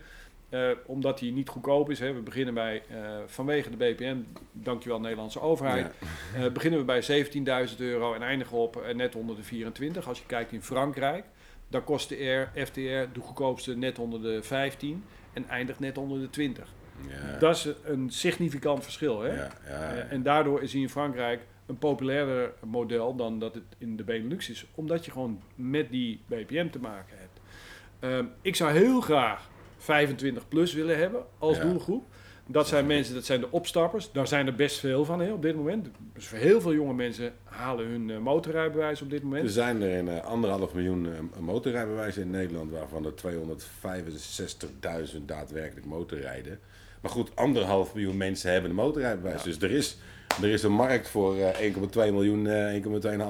eh, 0.48 0.68
omdat 0.86 1.18
die 1.18 1.32
niet 1.32 1.48
goedkoop 1.48 1.90
is, 1.90 1.98
hè, 1.98 2.12
we 2.12 2.20
beginnen 2.20 2.54
bij 2.54 2.82
eh, 2.88 2.96
vanwege 3.26 3.70
de 3.70 3.76
BPM, 3.76 4.16
dankjewel 4.52 5.00
Nederlandse 5.00 5.40
overheid. 5.40 5.94
Ja. 6.00 6.06
Eh, 6.44 6.52
beginnen 6.52 6.78
we 6.78 6.84
bij 6.84 7.02
17.000 7.70 7.76
euro 7.78 8.14
en 8.14 8.22
eindigen 8.22 8.56
op 8.56 8.76
eh, 8.76 8.94
net 8.94 9.14
onder 9.14 9.36
de 9.36 9.42
24. 9.42 10.08
Als 10.08 10.18
je 10.18 10.26
kijkt 10.26 10.52
in 10.52 10.62
Frankrijk, 10.62 11.24
dan 11.68 11.84
kost 11.84 12.08
de 12.08 12.16
Air, 12.16 12.50
FTR 12.66 12.80
de 12.80 13.20
goedkoopste 13.20 13.76
net 13.76 13.98
onder 13.98 14.22
de 14.22 14.42
15 14.42 15.04
en 15.32 15.48
eindigt 15.48 15.80
net 15.80 15.98
onder 15.98 16.20
de 16.20 16.30
20. 16.30 16.68
Ja. 17.08 17.38
Dat 17.38 17.56
is 17.56 17.68
een 17.84 18.10
significant 18.10 18.82
verschil. 18.82 19.20
Hè? 19.20 19.34
Ja, 19.34 19.50
ja. 19.66 19.92
Eh, 19.92 20.12
en 20.12 20.22
daardoor 20.22 20.62
is 20.62 20.72
hij 20.72 20.82
in 20.82 20.88
Frankrijk 20.88 21.46
een 21.66 21.78
populairder 21.78 22.52
model 22.64 23.16
dan 23.16 23.38
dat 23.38 23.54
het 23.54 23.64
in 23.78 23.96
de 23.96 24.04
Benelux 24.04 24.50
is. 24.50 24.66
Omdat 24.74 25.04
je 25.04 25.10
gewoon 25.10 25.42
met 25.54 25.90
die 25.90 26.20
BPM 26.26 26.70
te 26.70 26.78
maken 26.78 27.16
hebt. 27.18 27.40
Ehm, 27.98 28.24
ik 28.40 28.56
zou 28.56 28.70
heel 28.72 29.00
graag 29.00 29.50
25 29.78 30.48
plus 30.48 30.72
willen 30.72 30.98
hebben 30.98 31.24
als 31.38 31.60
doelgroep. 31.60 32.04
Dat 32.46 32.68
zijn 32.68 32.86
mensen, 32.86 33.14
dat 33.14 33.24
zijn 33.24 33.40
de 33.40 33.50
opstappers. 33.50 34.12
Daar 34.12 34.26
zijn 34.26 34.46
er 34.46 34.54
best 34.54 34.78
veel 34.78 35.04
van 35.04 35.20
hè, 35.20 35.32
op 35.32 35.42
dit 35.42 35.56
moment. 35.56 35.88
Dus 36.12 36.30
heel 36.30 36.60
veel 36.60 36.74
jonge 36.74 36.94
mensen 36.94 37.32
halen 37.44 37.86
hun 37.86 38.10
eh, 38.10 38.18
motorrijbewijs 38.18 39.02
op 39.02 39.10
dit 39.10 39.22
moment. 39.22 39.44
Er 39.44 39.50
zijn 39.50 39.82
er 39.82 39.98
een 39.98 40.08
eh, 40.08 40.24
anderhalf 40.24 40.74
miljoen 40.74 41.06
eh, 41.06 41.40
motorrijbewijzen 41.40 42.22
in 42.22 42.30
Nederland, 42.30 42.70
waarvan 42.70 43.04
er 43.04 43.12
265.000 45.16 45.24
daadwerkelijk 45.26 45.86
motorrijden. 45.86 46.58
Maar 47.02 47.10
goed, 47.10 47.36
anderhalf 47.36 47.94
miljoen 47.94 48.16
mensen 48.16 48.52
hebben 48.52 48.70
een 48.70 48.76
motorrijbewijs. 48.76 49.42
Dus 49.42 49.60
er 49.60 49.70
is, 49.70 49.98
er 50.42 50.48
is 50.48 50.62
een 50.62 50.72
markt 50.72 51.08
voor 51.08 51.36
eh, 51.36 51.72
1,2 51.74 51.78
miljoen, 51.92 52.46
eh 52.46 52.74
1,2,5 52.74 52.88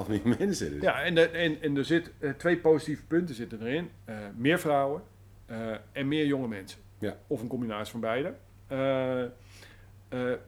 miljoen 0.08 0.34
mensen. 0.38 0.72
Dus. 0.72 0.82
Ja, 0.82 1.02
en, 1.02 1.14
de, 1.14 1.28
en, 1.28 1.62
en 1.62 1.76
er 1.76 1.84
zit 1.84 2.10
eh, 2.18 2.30
twee 2.30 2.56
positieve 2.56 3.04
punten 3.06 3.34
zitten 3.34 3.66
erin. 3.66 3.90
Meer 4.36 4.58
vrouwen 4.60 5.02
en 5.92 6.08
meer 6.08 6.26
jonge 6.26 6.48
mensen. 6.48 6.78
Ja. 6.98 7.16
Of 7.26 7.40
een 7.40 7.48
combinatie 7.48 7.90
van 7.90 8.00
beide. 8.00 8.34
Eh, 8.76 9.22
eh, 10.08 10.38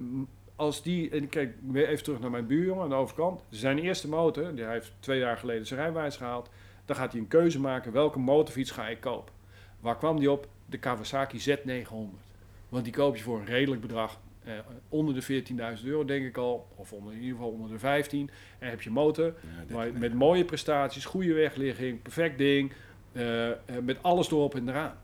als 0.57 0.83
die, 0.83 1.11
en 1.11 1.29
kijk 1.29 1.55
weer 1.71 1.89
even 1.89 2.05
terug 2.05 2.21
naar 2.21 2.31
mijn 2.31 2.47
buurjongen 2.47 2.83
aan 2.83 2.89
de 2.89 2.95
overkant. 2.95 3.41
Zijn 3.49 3.79
eerste 3.79 4.09
motor, 4.09 4.55
die 4.55 4.65
hij 4.65 4.73
heeft 4.73 4.93
twee 5.01 5.19
jaar 5.19 5.37
geleden 5.37 5.67
zijn 5.67 5.81
rijbewijs 5.81 6.17
gehaald. 6.17 6.51
Dan 6.85 6.97
gaat 6.97 7.13
hij 7.13 7.21
een 7.21 7.29
keuze 7.29 7.61
maken, 7.61 7.93
welke 7.93 8.19
motorfiets 8.19 8.71
ga 8.71 8.89
ik 8.89 9.01
kopen? 9.01 9.33
Waar 9.81 9.97
kwam 9.99 10.19
die 10.19 10.31
op? 10.31 10.49
De 10.67 10.79
Kawasaki 10.79 11.39
Z900. 11.51 12.21
Want 12.69 12.85
die 12.85 12.93
koop 12.93 13.17
je 13.17 13.23
voor 13.23 13.39
een 13.39 13.45
redelijk 13.47 13.81
bedrag. 13.81 14.21
eh, 14.45 14.53
onder 14.89 15.15
de 15.15 15.23
14.000 15.23 15.87
euro 15.87 16.05
denk 16.05 16.27
ik 16.27 16.37
al. 16.37 16.67
Of 16.77 16.93
onder, 16.93 17.13
in 17.13 17.19
ieder 17.21 17.37
geval 17.37 17.51
onder 17.53 17.71
de 17.71 17.79
15. 17.79 18.31
En 18.59 18.69
heb 18.71 18.83
je 18.83 18.91
motor. 18.91 19.25
Ja, 19.25 19.61
dit- 19.67 19.77
Maar 19.77 19.93
met 19.93 20.15
mooie 20.15 20.45
prestaties, 20.45 21.05
goede 21.05 21.33
wegligging, 21.33 22.03
perfect 22.03 22.39
ding. 22.39 22.73
eh, 23.13 23.51
eh, 23.51 23.57
met 23.83 24.03
alles 24.03 24.31
erop 24.31 24.55
en 24.55 24.69
eraan. 24.69 24.97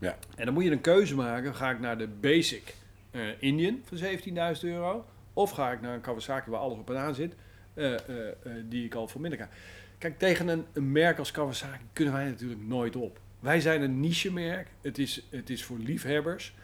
Ja. 0.00 0.16
En 0.36 0.44
dan 0.44 0.54
moet 0.54 0.64
je 0.64 0.70
een 0.70 0.80
keuze 0.80 1.14
maken. 1.14 1.54
Ga 1.54 1.70
ik 1.70 1.80
naar 1.80 1.98
de 1.98 2.08
Basic 2.08 2.74
eh, 3.10 3.20
Indian 3.38 3.82
van 3.84 3.98
17.000 3.98 4.60
euro? 4.62 5.04
Of 5.32 5.50
ga 5.50 5.72
ik 5.72 5.80
naar 5.80 5.94
een 5.94 6.00
Kawasaki 6.00 6.50
waar 6.50 6.60
alles 6.60 6.78
op 6.78 6.90
en 6.90 6.98
aan 6.98 7.14
zit, 7.14 7.34
eh, 7.74 7.94
eh, 7.94 8.34
die 8.68 8.84
ik 8.84 8.94
al 8.94 9.08
voor 9.08 9.20
minder 9.20 9.38
krijg? 9.38 9.52
Kijk, 9.98 10.18
tegen 10.18 10.48
een, 10.48 10.64
een 10.72 10.92
merk 10.92 11.18
als 11.18 11.30
Kawasaki 11.30 11.84
kunnen 11.92 12.14
wij 12.14 12.24
natuurlijk 12.24 12.60
nooit 12.60 12.96
op. 12.96 13.20
Wij 13.40 13.60
zijn 13.60 13.82
een 13.82 14.00
niche-merk. 14.00 14.68
Het 14.80 14.98
is, 14.98 15.26
het 15.30 15.50
is 15.50 15.64
voor 15.64 15.78
liefhebbers. 15.78 16.54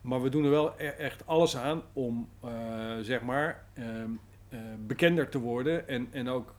Maar 0.00 0.22
we 0.22 0.28
doen 0.28 0.44
er 0.44 0.50
wel 0.50 0.74
e- 0.78 0.86
echt 0.86 1.26
alles 1.26 1.56
aan 1.56 1.82
om, 1.92 2.28
zeg 3.00 3.22
maar, 3.22 3.64
ehm, 3.74 4.10
eh, 4.50 4.58
bekender 4.86 5.28
te 5.28 5.38
worden. 5.38 5.88
En, 5.88 6.08
en 6.10 6.28
ook, 6.28 6.54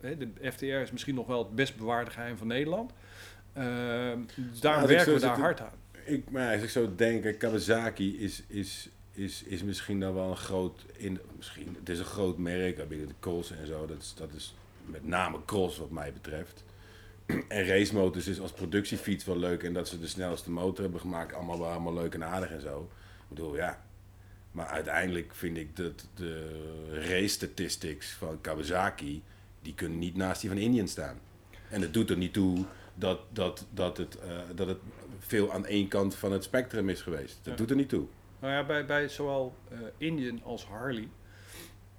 de 0.00 0.28
FTR 0.52 0.64
is 0.64 0.90
misschien 0.90 1.14
nog 1.14 1.26
wel 1.26 1.38
het 1.38 1.54
best 1.54 1.76
bewaarde 1.76 2.10
geheim 2.10 2.36
van 2.36 2.46
Nederland. 2.46 2.92
Ehm, 3.52 4.18
dus 4.34 4.60
daarom 4.60 4.82
ik 4.82 4.88
werken 4.88 5.14
we 5.14 5.20
daar 5.20 5.38
hard 5.38 5.60
aan. 5.60 5.80
Ik, 6.04 6.30
maar 6.30 6.52
als 6.52 6.62
ik 6.62 6.70
zo 6.70 6.94
denk, 6.94 7.24
eh, 7.24 7.38
Kawasaki 7.38 8.18
is, 8.18 8.42
is, 8.46 8.88
is, 9.12 9.42
is 9.42 9.62
misschien 9.62 10.00
dan 10.00 10.14
wel 10.14 10.30
een 10.30 10.36
groot... 10.36 10.84
In, 10.96 11.20
misschien, 11.36 11.76
het 11.78 11.88
is 11.88 11.98
een 11.98 12.04
groot 12.04 12.38
merk, 12.38 12.76
de 12.76 13.06
cross 13.20 13.50
en 13.50 13.66
zo. 13.66 13.86
Dat 13.86 14.00
is, 14.00 14.14
dat 14.16 14.32
is 14.34 14.54
met 14.86 15.06
name 15.06 15.38
cross 15.44 15.78
wat 15.78 15.90
mij 15.90 16.12
betreft. 16.12 16.64
En 17.48 17.66
racemotors 17.66 18.26
is 18.26 18.40
als 18.40 18.52
productiefiets 18.52 19.24
wel 19.24 19.38
leuk. 19.38 19.62
En 19.62 19.72
dat 19.72 19.88
ze 19.88 19.98
de 19.98 20.06
snelste 20.06 20.50
motor 20.50 20.82
hebben 20.82 21.00
gemaakt, 21.00 21.34
allemaal 21.34 21.58
wel 21.58 21.68
allemaal 21.68 21.94
leuk 21.94 22.14
en 22.14 22.24
aardig 22.24 22.50
en 22.50 22.60
zo. 22.60 22.90
Ik 23.20 23.28
bedoel, 23.28 23.56
ja. 23.56 23.82
Maar 24.52 24.66
uiteindelijk 24.66 25.34
vind 25.34 25.56
ik 25.56 25.76
dat 25.76 26.06
de 26.14 26.60
race 26.92 27.28
statistics 27.28 28.10
van 28.10 28.40
Kawasaki... 28.40 29.22
die 29.62 29.74
kunnen 29.74 29.98
niet 29.98 30.16
naast 30.16 30.40
die 30.40 30.50
van 30.50 30.58
Indian 30.58 30.88
staan. 30.88 31.20
En 31.68 31.80
het 31.80 31.94
doet 31.94 32.10
er 32.10 32.16
niet 32.16 32.32
toe 32.32 32.64
dat, 32.94 33.20
dat, 33.28 33.66
dat, 33.70 33.96
het, 33.96 34.18
eh, 34.18 34.38
dat 34.54 34.66
het 34.68 34.78
veel 35.18 35.52
aan 35.52 35.66
één 35.66 35.88
kant 35.88 36.14
van 36.14 36.32
het 36.32 36.44
spectrum 36.44 36.88
is 36.88 37.02
geweest. 37.02 37.36
Dat 37.42 37.52
Ja. 37.52 37.54
doet 37.54 37.70
er 37.70 37.76
niet 37.76 37.88
toe. 37.88 38.06
Nou 38.40 38.52
ja, 38.52 38.64
bij, 38.66 38.86
bij 38.86 39.08
zowel 39.08 39.54
eh, 39.68 39.78
Indian 39.96 40.42
als 40.42 40.66
Harley, 40.66 41.08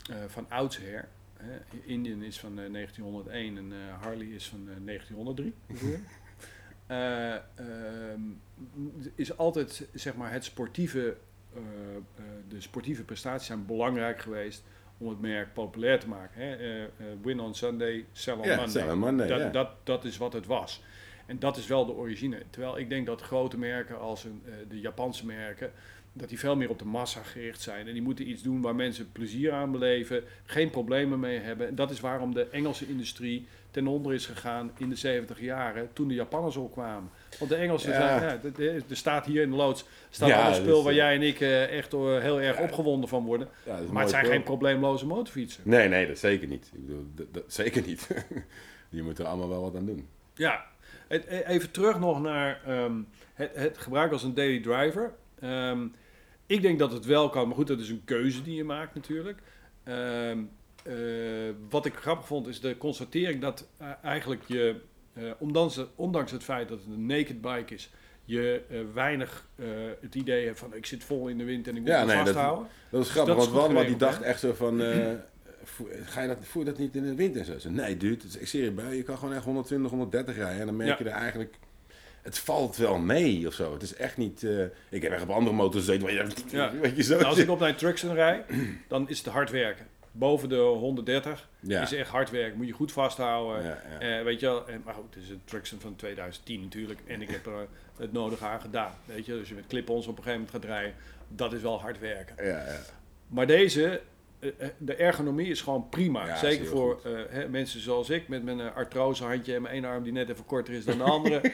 eh, 0.10 0.15
van 0.27 0.45
oudsher. 0.49 1.08
Hè, 1.38 1.58
Indian 1.86 2.21
is 2.23 2.39
van 2.39 2.60
eh, 2.60 2.71
1901 2.71 3.58
en 3.58 3.71
Harley 3.99 4.25
is 4.27 4.47
van 4.47 4.60
eh, 4.69 4.75
1903. 4.86 5.53
ongeveer. 5.69 5.99
Eh, 6.88 7.34
ehm, 7.36 8.22
is 9.15 9.38
altijd 9.38 9.88
zeg 9.93 10.15
maar 10.15 10.32
het 10.32 10.43
sportieve, 10.43 11.18
de 12.47 12.61
sportieve 12.61 13.03
prestaties 13.03 13.47
zijn 13.47 13.65
belangrijk 13.65 14.20
geweest 14.22 14.63
om 15.04 15.10
het 15.10 15.22
merk 15.22 15.54
populair 15.54 15.99
te 15.99 16.08
maken. 16.08 16.41
Hè? 16.41 16.56
Eh, 16.56 16.84
eh, 16.84 16.89
win 17.22 17.39
on 17.39 17.56
Sunday, 17.56 18.06
sell 18.12 18.34
on 18.34 18.43
Ja, 18.43 18.56
Monday. 18.56 18.82
Sell 18.82 18.91
on 18.91 18.99
Monday, 18.99 19.28
dat, 19.28 19.39
ja. 19.39 19.49
dat, 19.49 19.70
dat 19.84 20.04
is 20.06 20.18
wat 20.18 20.34
het 20.34 20.45
was. 20.45 20.82
En 21.26 21.39
dat 21.39 21.58
is 21.58 21.68
wel 21.68 21.86
de 21.86 21.91
origine. 21.91 22.41
Terwijl 22.49 22.78
ik 22.78 22.89
denk 22.89 23.06
dat 23.06 23.22
grote 23.22 23.58
merken 23.58 23.99
als 23.99 24.24
een, 24.24 24.41
eh, 24.45 24.54
de 24.70 24.80
Japanse 24.80 25.26
merken, 25.26 25.72
dat 26.14 26.30
die 26.30 26.39
veel 26.39 26.56
meer 26.56 26.70
op 26.70 26.80
de 26.80 26.86
massa 26.86 27.24
gericht 27.24 27.62
zijn. 27.62 27.88
En 27.88 27.93
die 27.93 28.01
moeten 28.01 28.30
iets 28.30 28.41
doen 28.41 28.62
waar 28.62 28.76
mensen 28.76 29.12
plezier 29.12 29.51
aan 29.51 29.72
beleven, 29.72 30.24
geen 30.45 30.70
problemen 30.70 31.20
mee 31.20 31.39
hebben. 31.39 31.68
En 31.68 31.76
dat 31.76 31.91
is 31.91 31.99
waarom 31.99 32.34
de 32.34 32.47
Engelse 32.49 32.88
industrie 32.88 33.47
ten 33.74 33.88
onder 33.88 34.13
is 34.13 34.26
gegaan 34.26 34.71
in 34.78 34.89
de 34.89 34.95
70 34.95 35.39
jaren, 35.39 35.89
toen 35.93 36.07
de 36.07 36.13
Japanners 36.13 36.55
opkwamen. 36.55 37.09
Want 37.39 37.51
de 37.51 37.57
Engelsen 37.57 37.91
Ja. 37.91 38.19
zijn, 38.19 38.39
ja, 38.57 38.63
er 38.89 38.95
staat 38.95 39.26
hier 39.26 39.41
in 39.41 39.49
de 39.49 39.55
loods, 39.55 39.86
staat 40.09 40.30
Ja, 40.30 40.47
een 40.47 40.53
spul 40.55 40.84
waar 40.84 40.91
eh, 40.91 40.97
jij 40.97 41.15
en 41.15 41.21
ik 41.21 41.39
eh, 41.39 41.78
echt 41.78 41.91
heel 41.91 42.41
erg 42.41 42.59
opgewonden 42.59 43.09
van 43.09 43.24
worden. 43.26 43.47
Maar 43.65 44.01
het 44.01 44.09
zijn 44.09 44.24
spul. 44.26 44.36
geen 44.36 44.43
probleemloze 44.43 45.05
motorfietsen. 45.05 45.61
Nee, 45.65 45.88
nee, 45.88 46.07
dat 46.07 46.17
zeker 46.17 46.47
niet. 46.47 46.71
Ik 46.74 46.86
bedoel, 46.88 47.05
dat, 47.15 47.34
dat- 47.34 47.43
zeker 47.53 47.82
niet. 47.86 48.07
Je 48.89 49.03
moet 49.03 49.19
er 49.19 49.26
allemaal 49.26 49.49
wel 49.49 49.61
wat 49.61 49.76
aan 49.76 49.86
doen. 49.86 50.07
Ja, 50.36 50.65
Het- 51.07 51.26
e- 51.28 51.43
even 51.47 51.71
terug 51.71 51.99
nog 51.99 52.21
naar 52.21 52.61
ehm, 52.65 52.95
het, 53.34 53.51
het 53.53 53.78
gebruik 53.78 54.11
als 54.11 54.24
een 54.24 54.34
daily 54.34 54.59
driver. 54.61 55.13
Ehm, 55.39 55.86
ik 56.45 56.61
denk 56.61 56.80
dat 56.80 56.91
het 56.91 57.05
wel 57.05 57.30
kan, 57.30 57.47
maar 57.47 57.55
goed, 57.55 57.67
dat 57.67 57.80
is 57.80 57.89
een 57.89 58.01
keuze 58.05 58.41
die 58.43 58.55
je 58.55 58.63
maakt 58.63 58.95
natuurlijk. 58.95 59.39
Ehm, 59.84 59.97
eh, 60.38 60.38
wat 61.69 61.86
ik 61.86 61.93
grappig 61.95 62.25
vond 62.27 62.47
is 62.47 62.59
de 62.61 62.77
constatering 62.77 63.41
dat 63.41 63.67
eh, 63.77 63.88
eigenlijk 64.03 64.41
je, 64.47 64.75
eh, 65.13 65.23
ondanks, 65.38 65.79
ondanks 65.95 66.31
het 66.31 66.43
feit 66.43 66.67
dat 66.67 66.79
het 66.79 66.88
een 66.95 67.05
naked 67.05 67.41
bike 67.41 67.73
is, 67.73 67.89
je 68.25 68.61
eh, 68.69 68.77
weinig 68.93 69.47
eh, 69.55 69.65
het 70.01 70.15
idee 70.15 70.45
hebt 70.45 70.59
van 70.59 70.75
ik 70.75 70.86
zit 70.86 71.03
vol 71.03 71.27
in 71.27 71.38
de 71.38 71.43
wind 71.43 71.67
en 71.67 71.73
ik 71.75 71.81
moet 71.81 71.89
Ja, 71.89 71.99
me 71.99 72.05
nee, 72.05 72.15
dat- 72.23 72.34
vasthouden. 72.34 72.67
Dat 72.89 73.01
is 73.05 73.09
grappig, 73.11 73.36
dat 73.36 73.43
want 73.43 73.57
Waldemar 73.57 73.86
die 73.86 73.95
dacht 73.95 74.21
echt 74.21 74.39
zo 74.39 74.53
van... 74.53 74.81
eh, 74.81 75.11
voer- 75.63 75.89
ga 76.03 76.21
je 76.21 76.27
dat, 76.27 76.38
voer 76.41 76.65
dat 76.65 76.77
niet 76.77 76.95
in 76.95 77.03
de 77.03 77.15
wind 77.15 77.36
en 77.36 77.45
zo? 77.45 77.51
Ik 77.51 77.63
nee, 77.69 77.97
dude, 77.97 78.23
het 78.23 78.41
is 78.41 78.49
serieus 78.49 78.73
bij. 78.73 78.95
Je 78.95 79.03
kan 79.03 79.17
gewoon 79.17 79.34
echt 79.34 79.43
120, 79.43 79.89
130 79.91 80.36
rijden. 80.36 80.59
En 80.59 80.65
dan 80.65 80.75
merk 80.75 80.89
Ja. 80.99 81.03
je 81.05 81.09
er 81.09 81.15
eigenlijk... 81.19 81.55
Het 82.21 82.38
valt 82.38 82.75
wel 82.77 82.97
mee 82.97 83.47
of 83.47 83.53
zo. 83.53 83.73
Het 83.73 83.81
is 83.81 83.93
echt 83.95 84.17
niet... 84.17 84.43
eh, 84.43 84.63
ik 84.89 85.01
heb 85.01 85.11
echt 85.11 85.21
op 85.23 85.29
andere 85.29 85.55
motors 85.55 85.86
gezeten 85.86 86.03
waar 86.03 86.13
je... 86.13 86.27
Ja. 86.49 86.71
Weet 86.81 86.95
je 86.95 87.03
zo... 87.03 87.13
Nou, 87.15 87.25
als 87.25 87.38
ik 87.38 87.49
op 87.49 87.59
mijn 87.59 87.75
trucksen 87.75 88.13
rijd, 88.13 88.45
dan 88.88 89.09
is 89.09 89.17
het 89.17 89.27
hard 89.27 89.49
werken. 89.49 89.86
Boven 90.16 90.49
de 90.49 90.55
130 90.55 91.49
ja. 91.59 91.82
is 91.82 91.93
echt 91.93 92.09
hard 92.09 92.30
werken. 92.30 92.57
Moet 92.57 92.68
je 92.68 92.74
goed 92.74 92.91
vasthouden. 92.91 93.64
Ja, 93.64 93.82
ja. 93.99 94.18
Eh, 94.18 94.24
weet 94.24 94.39
je 94.39 94.45
wel, 94.45 94.68
en, 94.68 94.82
maar 94.86 94.93
goed, 94.93 95.14
het 95.14 95.24
is 95.24 95.30
een 95.30 95.41
Truxton 95.45 95.80
van 95.80 95.95
2010 95.95 96.61
natuurlijk. 96.61 96.99
En 97.07 97.22
ik 97.22 97.30
heb 97.30 97.45
er 97.45 97.68
het 97.97 98.11
nodige 98.11 98.45
aan 98.45 98.61
gedaan. 98.61 98.93
Weet 99.05 99.26
je, 99.26 99.32
dus 99.32 99.49
je 99.49 99.55
met 99.55 99.68
clip-ons 99.68 100.07
op 100.07 100.18
een 100.18 100.24
gegeven 100.24 100.45
moment 100.45 100.66
gaat 100.66 100.76
rijden, 100.76 100.95
dat 101.28 101.53
is 101.53 101.61
wel 101.61 101.80
hard 101.82 101.99
werken. 101.99 102.45
ja, 102.45 102.66
ja. 102.66 102.80
Maar 103.28 103.47
deze, 103.47 104.01
de 104.78 104.96
ergonomie 104.96 105.48
is 105.48 105.62
gewoon 105.62 105.89
prima. 105.89 106.26
Ja, 106.28 106.38
Zeker 106.38 106.66
voor 106.66 107.02
eh, 107.04 107.12
hè, 107.30 107.50
mensen 107.50 107.80
zoals 107.80 108.10
ik, 108.10 108.28
met 108.28 108.44
mijn 108.44 108.60
eh, 108.60 108.76
artrose 108.76 109.24
handje 109.24 109.56
en 109.56 109.62
mijn 109.62 109.76
ene 109.76 109.88
arm 109.88 110.04
die 110.04 110.14
net 110.14 110.30
even 110.30 110.46
korter 110.46 110.74
is 110.74 110.86
dan 110.86 110.98
de 110.98 111.04
andere. 111.04 111.41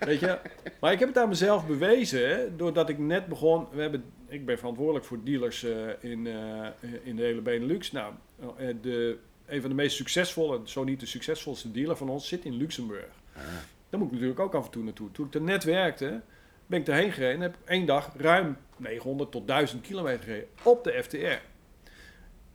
weet 0.00 0.20
je, 0.20 0.38
maar 0.80 0.92
ik 0.92 0.98
heb 0.98 1.08
het 1.08 1.18
aan 1.18 1.28
mezelf 1.28 1.66
bewezen, 1.66 2.28
hè, 2.28 2.56
doordat 2.56 2.88
ik 2.88 2.98
net 2.98 3.26
begon. 3.26 3.66
We 3.72 3.80
hebben, 3.80 4.04
ik 4.28 4.46
ben 4.46 4.58
verantwoordelijk 4.58 5.04
voor 5.04 5.18
dealers 5.24 5.64
eh, 5.64 6.10
in, 6.10 6.26
eh, 6.26 6.66
in 7.02 7.16
de 7.16 7.22
hele 7.22 7.40
Benelux. 7.40 7.92
Nou, 7.92 8.12
eh, 8.56 8.74
de, 8.80 9.18
een 9.46 9.60
van 9.60 9.70
de 9.70 9.76
meest 9.76 9.96
succesvolle, 9.96 10.60
zo 10.64 10.84
niet 10.84 11.00
de 11.00 11.06
succesvolste 11.06 11.70
dealer 11.70 11.96
van 11.96 12.08
ons, 12.08 12.28
zit 12.28 12.44
in 12.44 12.54
Luxemburg. 12.54 13.08
Ah. 13.36 13.42
Daar 13.90 14.00
moet 14.00 14.08
ik 14.08 14.12
natuurlijk 14.12 14.40
ook 14.40 14.54
af 14.54 14.64
en 14.64 14.70
toe 14.70 14.82
naartoe. 14.82 15.10
Toen 15.10 15.26
ik 15.26 15.34
er 15.34 15.40
net 15.40 15.64
werkte, 15.64 16.20
ben 16.66 16.80
ik 16.80 16.88
erheen 16.88 17.12
gereden 17.12 17.34
en 17.34 17.40
heb 17.40 17.54
ik 17.54 17.68
één 17.68 17.86
dag 17.86 18.12
ruim 18.16 18.56
900 18.76 19.30
tot 19.30 19.46
1000 19.46 19.82
kilometer 19.82 20.24
gereden 20.24 20.48
op 20.62 20.84
de 20.84 21.02
FTR. 21.02 21.47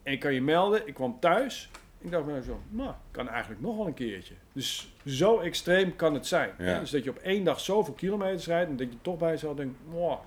En 0.04 0.14
ik 0.14 0.20
kan 0.20 0.34
je 0.34 0.42
melden, 0.42 0.88
ik 0.88 0.94
kwam 0.94 1.20
thuis. 1.20 1.70
Ik 2.00 2.12
dacht 2.12 2.26
bij 2.26 2.42
zo, 2.42 2.60
nou, 2.70 2.94
kan 3.12 3.30
eigenlijk 3.30 3.62
nog 3.62 3.78
wel 3.78 3.88
een 3.88 3.94
keertje. 3.94 4.34
Dus 4.54 4.94
zo 5.06 5.40
extreem 5.40 5.96
kan 5.96 6.14
het 6.14 6.28
zijn. 6.28 6.52
Ja. 6.58 6.80
Dus 6.80 6.90
dat 6.90 7.04
je 7.04 7.10
op 7.10 7.18
één 7.18 7.44
dag 7.44 7.60
zoveel 7.60 7.94
kilometers 7.94 8.46
rijdt 8.48 8.70
en 8.70 8.78
dat 8.78 8.92
je 8.92 8.98
toch 9.02 9.18
bij 9.18 9.30
jezelf 9.30 9.56
denkt, 9.56 9.76
wow, 9.90 10.20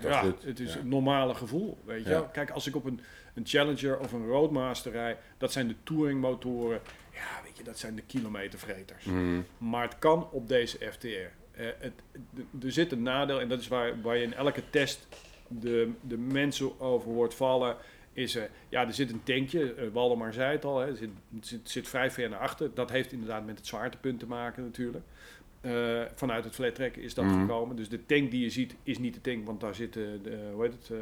ja, 0.00 0.24
het 0.44 0.60
is 0.60 0.74
Ja. 0.74 0.80
een 0.80 0.88
normale 0.88 1.34
gevoel. 1.34 1.78
Weet 1.84 2.04
je? 2.04 2.10
Ja. 2.10 2.28
Kijk, 2.32 2.50
als 2.50 2.66
ik 2.66 2.76
op 2.76 2.84
een, 2.84 3.00
een 3.34 3.46
Challenger 3.46 3.98
of 3.98 4.12
een 4.12 4.26
Roadmaster 4.26 4.92
rijd, 4.92 5.18
dat 5.38 5.52
zijn 5.52 5.68
de 5.68 5.74
touringmotoren. 5.82 6.80
Ja, 7.12 7.42
weet 7.44 7.56
je, 7.56 7.62
dat 7.64 7.78
zijn 7.78 7.94
de 7.94 8.02
kilometervreters. 8.02 9.04
Mhm. 9.04 9.40
Maar 9.58 9.82
het 9.82 9.98
kan 9.98 10.28
op 10.30 10.48
deze 10.48 10.78
FTR. 10.92 11.06
Eh, 11.06 11.66
het, 11.78 11.92
er 12.62 12.72
zit 12.72 12.92
een 12.92 13.02
nadeel 13.02 13.40
en 13.40 13.48
dat 13.48 13.60
is 13.60 13.68
waar, 13.68 14.00
waar 14.02 14.16
je 14.16 14.22
in 14.22 14.34
elke 14.34 14.62
test 14.70 15.06
de, 15.48 15.90
de 16.00 16.18
mensen 16.18 16.80
over 16.80 17.10
hoort 17.12 17.34
vallen. 17.34 17.76
Is 18.18 18.34
er, 18.36 18.50
ja, 18.68 18.86
er 18.86 18.92
zit 18.94 19.10
een 19.12 19.22
tankje, 19.22 19.74
eh, 19.74 19.86
Waldemar 19.92 20.32
zei 20.32 20.52
het 20.52 20.64
al, 20.64 20.78
hè, 20.78 20.96
zit, 20.96 21.10
het 21.34 21.46
zit, 21.46 21.70
zit 21.70 21.88
vrij 21.88 22.10
ver 22.10 22.28
naar 22.28 22.38
achter. 22.38 22.70
Dat 22.74 22.90
heeft 22.90 23.12
inderdaad 23.12 23.46
met 23.46 23.56
het 23.58 23.66
zwaartepunt 23.66 24.18
te 24.18 24.26
maken 24.26 24.62
natuurlijk. 24.62 25.04
Eh, 25.60 26.02
vanuit 26.14 26.44
het 26.44 26.54
flat 26.54 26.74
track 26.74 26.96
is 26.96 27.14
dat 27.14 27.24
Mhm. 27.24 27.40
gekomen. 27.40 27.76
Dus 27.76 27.88
de 27.88 28.06
tank 28.06 28.30
die 28.30 28.42
je 28.42 28.50
ziet 28.50 28.74
is 28.82 28.98
niet 28.98 29.14
de 29.14 29.20
tank, 29.20 29.46
want 29.46 29.60
daar 29.60 29.74
zit 29.74 29.92
de, 29.92 30.18
hoe 30.52 30.62
heet 30.64 30.72
het, 30.72 30.90
eh, 30.90 30.98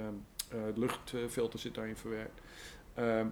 eh, 0.58 0.66
het 0.66 0.76
luchtfilter 0.76 1.58
zit 1.58 1.74
daarin 1.74 1.96
verwerkt. 1.96 2.40
Ehm, 2.94 3.26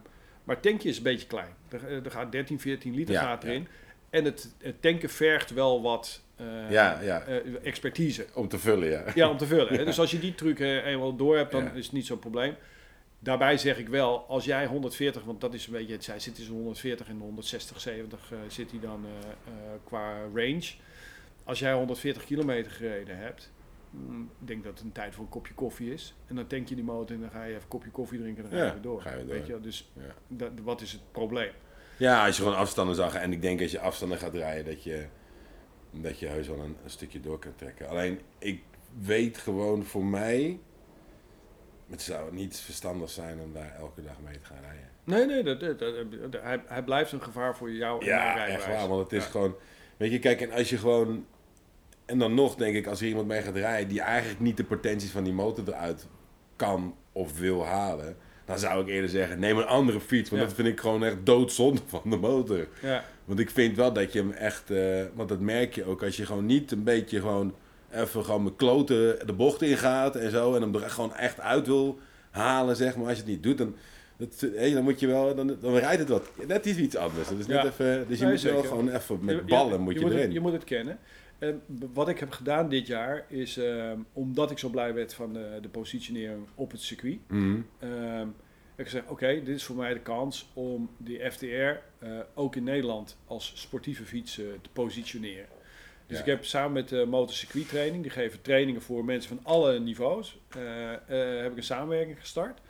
maar 0.45 0.55
het 0.55 0.63
tankje 0.63 0.89
is 0.89 0.97
een 0.97 1.03
beetje 1.03 1.27
klein. 1.27 1.51
Er, 1.69 2.05
er 2.05 2.11
gaat 2.11 2.33
13, 2.33 2.61
14 2.61 2.95
liter 2.95 3.15
Ja, 3.15 3.21
gaat 3.21 3.43
ja. 3.43 3.49
erin. 3.49 3.67
En 4.11 4.25
het, 4.25 4.55
het 4.63 4.83
tanken 4.83 5.09
vergt 5.11 5.51
wel 5.51 5.83
wat 5.83 6.23
eh, 6.37 6.71
Ja, 6.71 7.01
ja. 7.01 7.23
eh, 7.23 7.37
expertise. 7.63 8.27
Om 8.35 8.49
te 8.49 8.59
vullen, 8.59 8.89
ja. 8.89 9.05
Ja, 9.15 9.29
om 9.31 9.37
te 9.37 9.47
vullen. 9.47 9.85
Dus 9.87 9.99
als 9.99 10.11
je 10.11 10.19
die 10.19 10.35
truc 10.35 10.61
eh, 10.61 10.87
eenmaal 10.87 11.17
door 11.17 11.37
hebt, 11.37 11.53
dan 11.53 11.75
is 11.75 11.85
het 11.85 11.93
niet 11.95 12.07
zo'n 12.07 12.19
probleem. 12.19 12.55
Daarbij 13.25 13.59
zeg 13.59 13.79
ik 13.79 13.89
wel, 13.89 14.25
als 14.29 14.45
jij 14.45 14.67
140, 14.67 15.25
want 15.25 15.41
dat 15.41 15.55
is 15.55 15.67
een 15.67 15.73
beetje, 15.73 15.93
het 15.93 16.05
zij 16.05 16.19
zit 16.19 16.35
tussen 16.35 16.55
140 16.55 17.09
en 17.09 17.19
160, 17.19 17.81
70 17.81 18.33
eh, 18.33 18.39
zit 18.49 18.71
hij 18.71 18.81
dan 18.81 19.05
eh, 19.05 19.29
eh, 19.29 19.53
qua 19.85 20.21
range. 20.35 20.73
Als 21.45 21.59
jij 21.59 21.73
140 21.73 22.25
kilometer 22.25 22.73
gereden 22.73 23.19
hebt, 23.19 23.51
mm, 23.91 24.31
ik 24.41 24.47
denk 24.47 24.65
dat 24.65 24.73
het 24.73 24.83
een 24.83 24.93
tijd 24.93 25.15
voor 25.15 25.25
een 25.25 25.31
kopje 25.31 25.55
koffie 25.55 25.93
is. 25.93 26.15
En 26.27 26.37
dan 26.37 26.47
tank 26.47 26.69
je 26.69 26.75
die 26.75 26.85
motor 26.85 27.17
en 27.17 27.21
dan 27.23 27.31
ga 27.31 27.43
je 27.45 27.51
even 27.51 27.63
een 27.63 27.69
kopje 27.69 27.91
koffie 27.91 28.19
drinken 28.19 28.45
en 28.45 28.51
dan 28.51 28.59
ga 28.59 28.67
je 28.67 28.73
weer 28.73 28.83
door. 28.83 29.03
ga 29.03 29.11
je 29.11 29.25
door. 29.25 29.35
Weet 29.35 29.47
je, 29.47 29.61
dus 29.61 29.91
Ja. 29.93 30.15
dat, 30.29 30.51
wat 30.63 30.81
is 30.81 30.93
het 30.93 31.13
probleem? 31.13 31.53
Ja, 31.97 32.27
als 32.27 32.37
je 32.37 32.43
gewoon 32.43 32.59
afstanden 32.59 32.95
zag. 32.95 33.15
En 33.15 33.33
ik 33.33 33.43
denk 33.43 33.61
als 33.61 33.71
je 33.71 33.81
afstanden 33.81 34.19
gaat 34.19 34.35
rijden, 34.35 34.65
dat 34.65 34.83
je, 34.83 35.07
dat 35.91 36.19
je 36.19 36.27
heus 36.27 36.49
wel 36.49 36.59
een, 36.59 36.77
een 36.85 36.91
stukje 36.91 37.21
door 37.21 37.39
kan 37.39 37.55
trekken. 37.57 37.89
Alleen, 37.89 38.21
ik 38.39 38.63
weet 39.01 39.39
gewoon 39.39 39.85
voor 39.85 40.05
mij, 40.05 40.59
het 41.91 42.03
zou 42.03 42.35
niet 42.35 42.57
verstandig 42.57 43.11
zijn 43.11 43.41
om 43.41 43.53
daar 43.53 43.75
elke 43.79 44.03
dag 44.03 44.17
mee 44.25 44.39
te 44.39 44.45
gaan 44.47 44.61
rijden. 44.63 44.89
Nee, 45.05 45.27
nee, 45.27 45.43
dat, 45.43 45.79
dat, 45.79 46.43
hij, 46.43 46.63
hij 46.67 46.83
blijft 46.83 47.13
een 47.13 47.23
gevaar 47.23 47.57
voor 47.57 47.71
jou 47.73 48.01
en 48.01 48.07
Ja, 48.07 48.23
rijbewijs. 48.35 48.55
echt 48.65 48.67
waar. 48.75 48.89
Want 48.89 49.03
het 49.03 49.13
is 49.13 49.25
Ja. 49.25 49.31
gewoon, 49.31 49.55
weet 49.97 50.13
je, 50.13 50.19
kijk, 50.19 50.41
en 50.41 50.51
als 50.53 50.71
je 50.71 50.79
gewoon, 50.79 51.27
en 52.05 52.19
dan 52.19 52.35
nog 52.35 52.55
denk 52.55 52.77
ik, 52.77 52.87
als 52.87 53.01
er 53.01 53.07
iemand 53.07 53.27
mee 53.27 53.43
gaat 53.43 53.57
rijden 53.57 53.89
die 53.89 54.01
eigenlijk 54.01 54.41
niet 54.41 54.57
de 54.57 54.65
potenties 54.65 55.11
van 55.11 55.25
die 55.25 55.33
motor 55.33 55.65
eruit 55.69 56.07
kan 56.57 56.97
of 57.13 57.39
wil 57.39 57.67
halen. 57.67 58.17
Dan 58.45 58.59
zou 58.59 58.83
ik 58.83 58.89
eerder 58.89 59.11
zeggen, 59.11 59.39
neem 59.39 59.59
een 59.59 59.67
andere 59.67 60.01
fiets. 60.01 60.31
Want 60.31 60.43
Ja. 60.43 60.49
dat 60.49 60.57
vind 60.57 60.69
ik 60.69 60.81
gewoon 60.81 61.05
echt 61.05 61.17
doodzonde 61.27 61.81
van 62.01 62.11
de 62.11 62.17
motor. 62.17 62.69
Ja, 62.83 63.05
Want 63.25 63.39
ik 63.39 63.51
vind 63.51 63.77
wel 63.77 63.93
dat 63.93 64.13
je 64.13 64.19
hem 64.19 64.31
echt, 64.31 64.71
eh, 64.71 65.03
want 65.15 65.29
dat 65.29 65.41
merk 65.41 65.75
je 65.75 65.85
ook 65.85 66.03
als 66.03 66.17
je 66.17 66.27
gewoon 66.27 66.47
niet 66.47 66.71
een 66.73 66.83
beetje 66.85 67.21
gewoon 67.21 67.55
even 67.95 68.25
gewoon 68.25 68.43
met 68.43 68.57
kloten 68.57 69.27
de 69.27 69.33
bocht 69.33 69.63
ingaat 69.63 70.17
en 70.17 70.31
zo. 70.31 70.55
En 70.55 70.63
hem 70.63 70.75
er 70.75 70.91
gewoon 70.91 71.15
echt 71.15 71.41
uit 71.41 71.67
wil 71.67 71.99
halen, 72.31 72.77
zeg 72.77 72.97
maar. 72.97 73.05
Als 73.07 73.17
je 73.17 73.23
het 73.23 73.31
niet 73.33 73.43
doet, 73.43 73.59
dan, 73.59 73.75
dat, 74.17 74.47
dan 74.73 74.83
moet 74.85 75.01
je 75.01 75.07
wel, 75.07 75.35
dan, 75.35 75.57
dan 75.61 75.77
rijdt 75.77 75.99
het 75.99 76.09
wat. 76.09 76.31
Dat 76.47 76.67
is 76.67 76.77
iets 76.77 76.97
anders. 76.97 77.29
Dat 77.29 77.39
is 77.39 77.47
net 77.47 77.63
Ja. 77.63 77.69
even, 77.69 78.09
dus 78.09 78.19
je 78.19 78.25
Nee, 78.25 78.33
moet 78.33 78.43
wel 78.43 78.53
zeker. 78.55 78.69
gewoon 78.69 78.89
even 78.89 79.17
Je- 79.19 79.25
met 79.25 79.35
je- 79.37 79.43
ballen 79.43 79.81
moet 79.81 79.95
je, 79.95 80.01
moet 80.01 80.11
erin. 80.11 80.23
Het, 80.23 80.33
je 80.33 80.41
moet 80.41 80.53
het 80.53 80.65
kennen. 80.65 80.99
Eh, 81.39 81.49
b- 81.49 81.85
wat 81.95 82.09
ik 82.09 82.19
heb 82.19 82.31
gedaan 82.31 82.69
dit 82.69 82.87
jaar 82.87 83.25
is, 83.29 83.57
ehm, 83.57 83.99
omdat 84.13 84.51
ik 84.51 84.59
zo 84.59 84.69
blij 84.69 84.95
werd 84.95 85.15
van 85.15 85.33
de, 85.33 85.59
de 85.63 85.69
positionering 85.69 86.47
op 86.55 86.71
het 86.71 86.81
circuit, 86.81 87.19
Mhm. 87.29 87.57
ehm, 87.79 88.19
heb 88.77 88.87
ik 88.87 88.93
gezegd, 88.93 89.09
oké, 89.09 89.27
dit 89.45 89.55
is 89.57 89.65
voor 89.65 89.77
mij 89.77 89.93
de 89.95 90.01
kans 90.01 90.51
om 90.53 90.91
die 90.97 91.31
FTR 91.31 91.45
eh, 91.45 92.11
ook 92.35 92.57
in 92.57 92.65
Nederland 92.65 93.17
als 93.27 93.53
sportieve 93.57 94.05
fiets 94.05 94.39
eh, 94.39 94.45
te 94.63 94.69
positioneren. 94.73 95.47
Dus 96.07 96.19
ik 96.19 96.27
heb 96.27 96.45
samen 96.45 96.73
met 96.73 96.89
de 96.89 97.07
Motor 97.07 97.35
Circuit 97.35 97.69
Training, 97.69 98.03
die 98.03 98.13
geven 98.13 98.43
trainingen 98.43 98.83
voor 98.83 99.05
mensen 99.05 99.37
van 99.37 99.53
alle 99.53 99.81
niveaus, 99.81 100.39
eh, 100.49 100.93
eh, 100.93 101.43
heb 101.43 101.51
ik 101.51 101.57
een 101.57 101.63
samenwerking 101.63 102.21
gestart. 102.21 102.61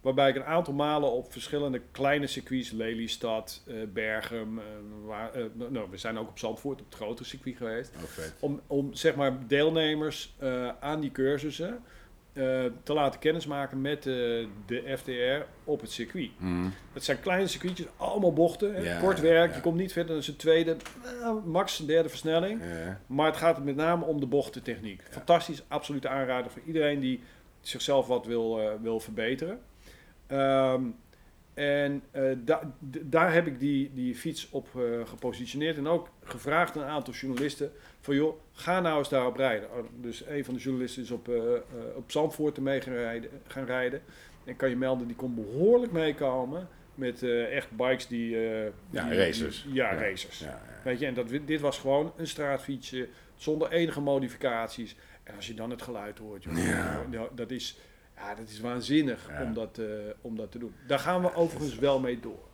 Waarbij 0.00 0.28
ik 0.28 0.36
een 0.36 0.44
aantal 0.44 0.74
malen 0.74 1.10
op 1.10 1.32
verschillende 1.32 1.80
kleine 1.90 2.26
circuits, 2.26 2.70
Lelystad, 2.70 3.62
Bergen, 3.92 4.58
eh, 4.58 4.64
waar, 5.04 5.34
eh, 5.34 5.44
nou, 5.54 5.90
we 5.90 5.96
zijn 5.96 6.18
ook 6.18 6.28
op 6.28 6.38
Zandvoort, 6.38 6.80
op 6.80 6.86
het 6.86 6.94
grotere 6.94 7.28
circuit 7.28 7.56
geweest. 7.56 7.94
Oh. 7.96 8.24
Om, 8.40 8.60
om 8.66 8.94
zeg 8.94 9.14
maar 9.14 9.46
deelnemers 9.46 10.36
aan 10.80 11.00
die 11.00 11.10
cursussen 11.10 11.84
eh, 12.36 12.64
te 12.82 12.92
laten 12.92 13.20
kennismaken 13.20 13.80
met 13.80 13.98
eh, 13.98 14.12
de 14.66 14.94
FTR 14.98 15.44
op 15.64 15.80
het 15.80 15.90
circuit. 15.90 16.30
Mhm. 16.38 16.68
Het 16.92 17.04
zijn 17.04 17.20
kleine 17.20 17.46
circuitjes, 17.46 17.86
allemaal 17.96 18.32
bochten, 18.32 18.74
hè, 18.74 18.80
Ja, 18.80 19.00
kort 19.00 19.20
werk, 19.20 19.50
ja. 19.50 19.56
je 19.56 19.62
komt 19.62 19.76
niet 19.76 19.92
verder 19.92 20.14
dan 20.14 20.22
zijn 20.22 20.36
tweede, 20.36 20.76
eh, 21.20 21.32
max 21.44 21.78
een 21.78 21.86
derde 21.86 22.08
versnelling. 22.08 22.60
Ja. 22.62 23.00
Maar 23.06 23.26
het 23.26 23.36
gaat 23.36 23.64
met 23.64 23.76
name 23.76 24.04
om 24.04 24.20
de 24.20 24.26
bochtentechniek. 24.26 25.02
Fantastisch, 25.10 25.62
absolute 25.68 26.08
aanrader 26.08 26.50
voor 26.50 26.62
iedereen 26.66 27.00
die 27.00 27.20
zichzelf 27.60 28.06
wat 28.06 28.26
wil, 28.26 28.60
wil 28.82 29.00
verbeteren. 29.00 29.60
Ehm, 30.26 30.82
en 31.56 32.02
da- 32.44 32.74
d- 32.90 32.98
daar 33.02 33.32
heb 33.32 33.46
ik 33.46 33.58
die, 33.58 33.90
die 33.94 34.14
fiets 34.14 34.48
op 34.50 34.68
eh, 34.76 34.82
gepositioneerd. 35.08 35.76
En 35.76 35.86
ook 35.86 36.08
gevraagd 36.24 36.76
aan 36.76 36.82
een 36.82 36.88
aantal 36.88 37.14
journalisten: 37.14 37.72
van 38.00 38.14
joh, 38.14 38.38
ga 38.52 38.80
nou 38.80 38.98
eens 38.98 39.08
daarop 39.08 39.36
rijden. 39.36 39.70
Oh, 39.72 39.84
Dus 40.00 40.26
een 40.26 40.44
van 40.44 40.54
de 40.54 40.60
journalisten 40.60 41.02
is 41.02 41.10
op, 41.10 41.28
eh, 41.28 41.36
op 41.96 42.10
Zandvoort 42.10 42.56
ermee 42.56 42.80
gaan 42.80 42.92
rijden, 42.94 43.30
gaan 43.46 43.64
rijden. 43.64 44.02
En 44.44 44.56
kan 44.56 44.68
je 44.68 44.76
melden, 44.76 45.06
die 45.06 45.16
kon 45.16 45.34
behoorlijk 45.34 45.92
meekomen. 45.92 46.68
Met 46.94 47.22
echt 47.50 47.70
bikes 47.70 48.06
die... 48.06 48.30
Ja, 48.30 49.08
die- 49.08 49.18
racers. 49.18 49.62
die- 49.62 49.74
ja, 49.74 49.92
Ja. 49.92 50.00
racers. 50.00 50.38
Ja, 50.38 50.46
ja. 50.46 50.62
Weet 50.84 50.98
je, 50.98 51.06
en 51.06 51.14
dat, 51.14 51.28
dit 51.46 51.60
was 51.60 51.78
gewoon 51.78 52.12
een 52.16 52.26
straatfietsje 52.26 53.08
zonder 53.34 53.70
enige 53.70 54.00
modificaties. 54.00 54.96
En 55.22 55.34
als 55.36 55.46
je 55.46 55.54
dan 55.54 55.70
het 55.70 55.82
geluid 55.82 56.18
hoort, 56.18 56.42
joh, 56.44 56.56
Ja. 57.10 57.28
dat, 57.34 57.50
is, 57.50 57.78
ja, 58.16 58.34
dat 58.34 58.48
is 58.48 58.60
waanzinnig 58.60 59.28
Ja. 59.28 59.42
om, 59.42 59.54
dat, 59.54 59.78
eh, 59.78 59.86
om 60.20 60.36
dat 60.36 60.52
te 60.52 60.58
doen. 60.58 60.74
Daar 60.86 60.98
gaan 60.98 61.22
we 61.22 61.34
overigens 61.34 61.78
wel 61.78 62.00
mee 62.00 62.20
door. 62.20 62.44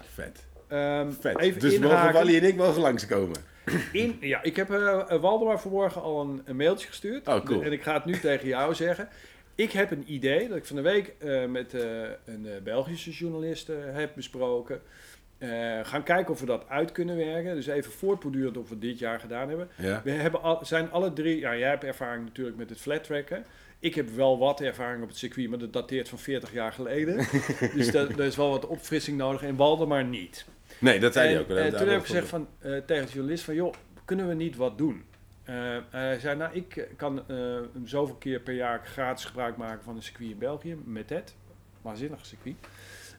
Vet. 0.00 0.46
Ehm, 0.68 1.10
Vet. 1.10 1.38
Even 1.38 1.60
dus 1.60 1.72
mogen 1.78 1.90
inhaken. 1.96 2.12
Wally 2.14 2.36
en 2.36 2.42
ik 2.44 2.56
mogen 2.56 2.80
langskomen. 2.80 3.36
In, 3.92 4.16
ja, 4.20 4.42
ik 4.42 4.56
heb 4.56 4.70
eh 4.70 5.20
Waldemar 5.20 5.60
vanmorgen 5.60 6.02
al 6.02 6.20
een, 6.20 6.42
een 6.44 6.56
mailtje 6.56 6.88
gestuurd. 6.88 7.28
Oh, 7.28 7.44
cool. 7.44 7.62
En 7.62 7.72
ik 7.72 7.82
ga 7.82 7.94
het 7.94 8.04
nu 8.04 8.18
tegen 8.18 8.48
jou 8.48 8.74
zeggen. 8.74 9.08
Ik 9.54 9.72
heb 9.72 9.90
een 9.90 10.04
idee 10.06 10.48
dat 10.48 10.56
ik 10.56 10.64
van 10.64 10.76
de 10.76 10.82
week 10.82 11.14
met 11.48 11.72
een 12.24 12.48
Belgische 12.64 13.10
journalist 13.10 13.66
heb 13.92 14.12
besproken. 14.14 14.80
Gaan 15.82 16.02
kijken 16.02 16.32
of 16.32 16.40
we 16.40 16.46
dat 16.46 16.68
uit 16.68 16.92
kunnen 16.92 17.16
werken. 17.16 17.54
Dus 17.54 17.66
even 17.66 17.92
voortbordurend 17.92 18.56
of 18.56 18.68
we 18.68 18.78
dit 18.78 18.98
jaar 18.98 19.20
gedaan 19.20 19.48
hebben. 19.48 19.68
Ja. 19.76 20.00
We 20.04 20.10
hebben 20.10 20.42
al, 20.42 20.64
zijn 20.64 20.90
alle 20.90 21.12
drie... 21.12 21.38
Ja, 21.38 21.56
jij 21.56 21.68
hebt 21.68 21.84
ervaring 21.84 22.24
natuurlijk 22.24 22.56
met 22.56 22.70
het 22.70 22.80
flat 22.80 23.04
tracken. 23.04 23.44
Ik 23.78 23.94
heb 23.94 24.08
wel 24.10 24.38
wat 24.38 24.60
ervaring 24.60 25.02
op 25.02 25.08
het 25.08 25.18
circuit, 25.18 25.48
maar 25.48 25.58
dat 25.58 25.72
dateert 25.72 26.08
van 26.08 26.18
40 26.18 26.52
jaar 26.52 26.72
geleden. 26.72 27.16
dus 27.74 27.90
daar 27.90 28.20
is 28.20 28.36
wel 28.36 28.50
wat 28.50 28.66
opfrissing 28.66 29.16
nodig. 29.18 29.42
En 29.42 29.56
Waldemar 29.56 30.04
niet. 30.04 30.44
Nee, 30.78 31.00
dat 31.00 31.12
zei 31.12 31.26
En, 31.28 31.32
hij 31.34 31.42
ook. 31.42 31.48
eh, 31.50 31.70
Dat- 31.70 31.80
toen 31.80 31.88
heb 31.90 32.00
ik 32.00 32.06
gezegd 32.06 32.28
van, 32.28 32.48
eh, 32.58 32.76
tegen 32.86 33.06
de 33.06 33.12
journalist 33.12 33.44
van, 33.44 33.54
joh, 33.54 33.74
kunnen 34.04 34.28
we 34.28 34.34
niet 34.34 34.56
wat 34.56 34.78
doen? 34.78 35.04
Eh, 35.44 35.76
hij 35.90 36.18
zei, 36.18 36.36
nou, 36.36 36.54
ik 36.54 36.76
eh, 36.76 36.84
kan 36.96 37.18
eh, 37.28 37.36
een 37.74 37.82
zoveel 37.88 38.14
keer 38.14 38.40
per 38.40 38.54
jaar 38.54 38.86
gratis 38.86 39.24
gebruik 39.24 39.56
maken 39.56 39.84
van 39.84 39.96
een 39.96 40.02
circuit 40.02 40.30
in 40.30 40.38
België, 40.38 40.76
met 40.84 41.10
het. 41.10 41.34
Waanzinnig 41.82 42.26
circuit. 42.26 42.54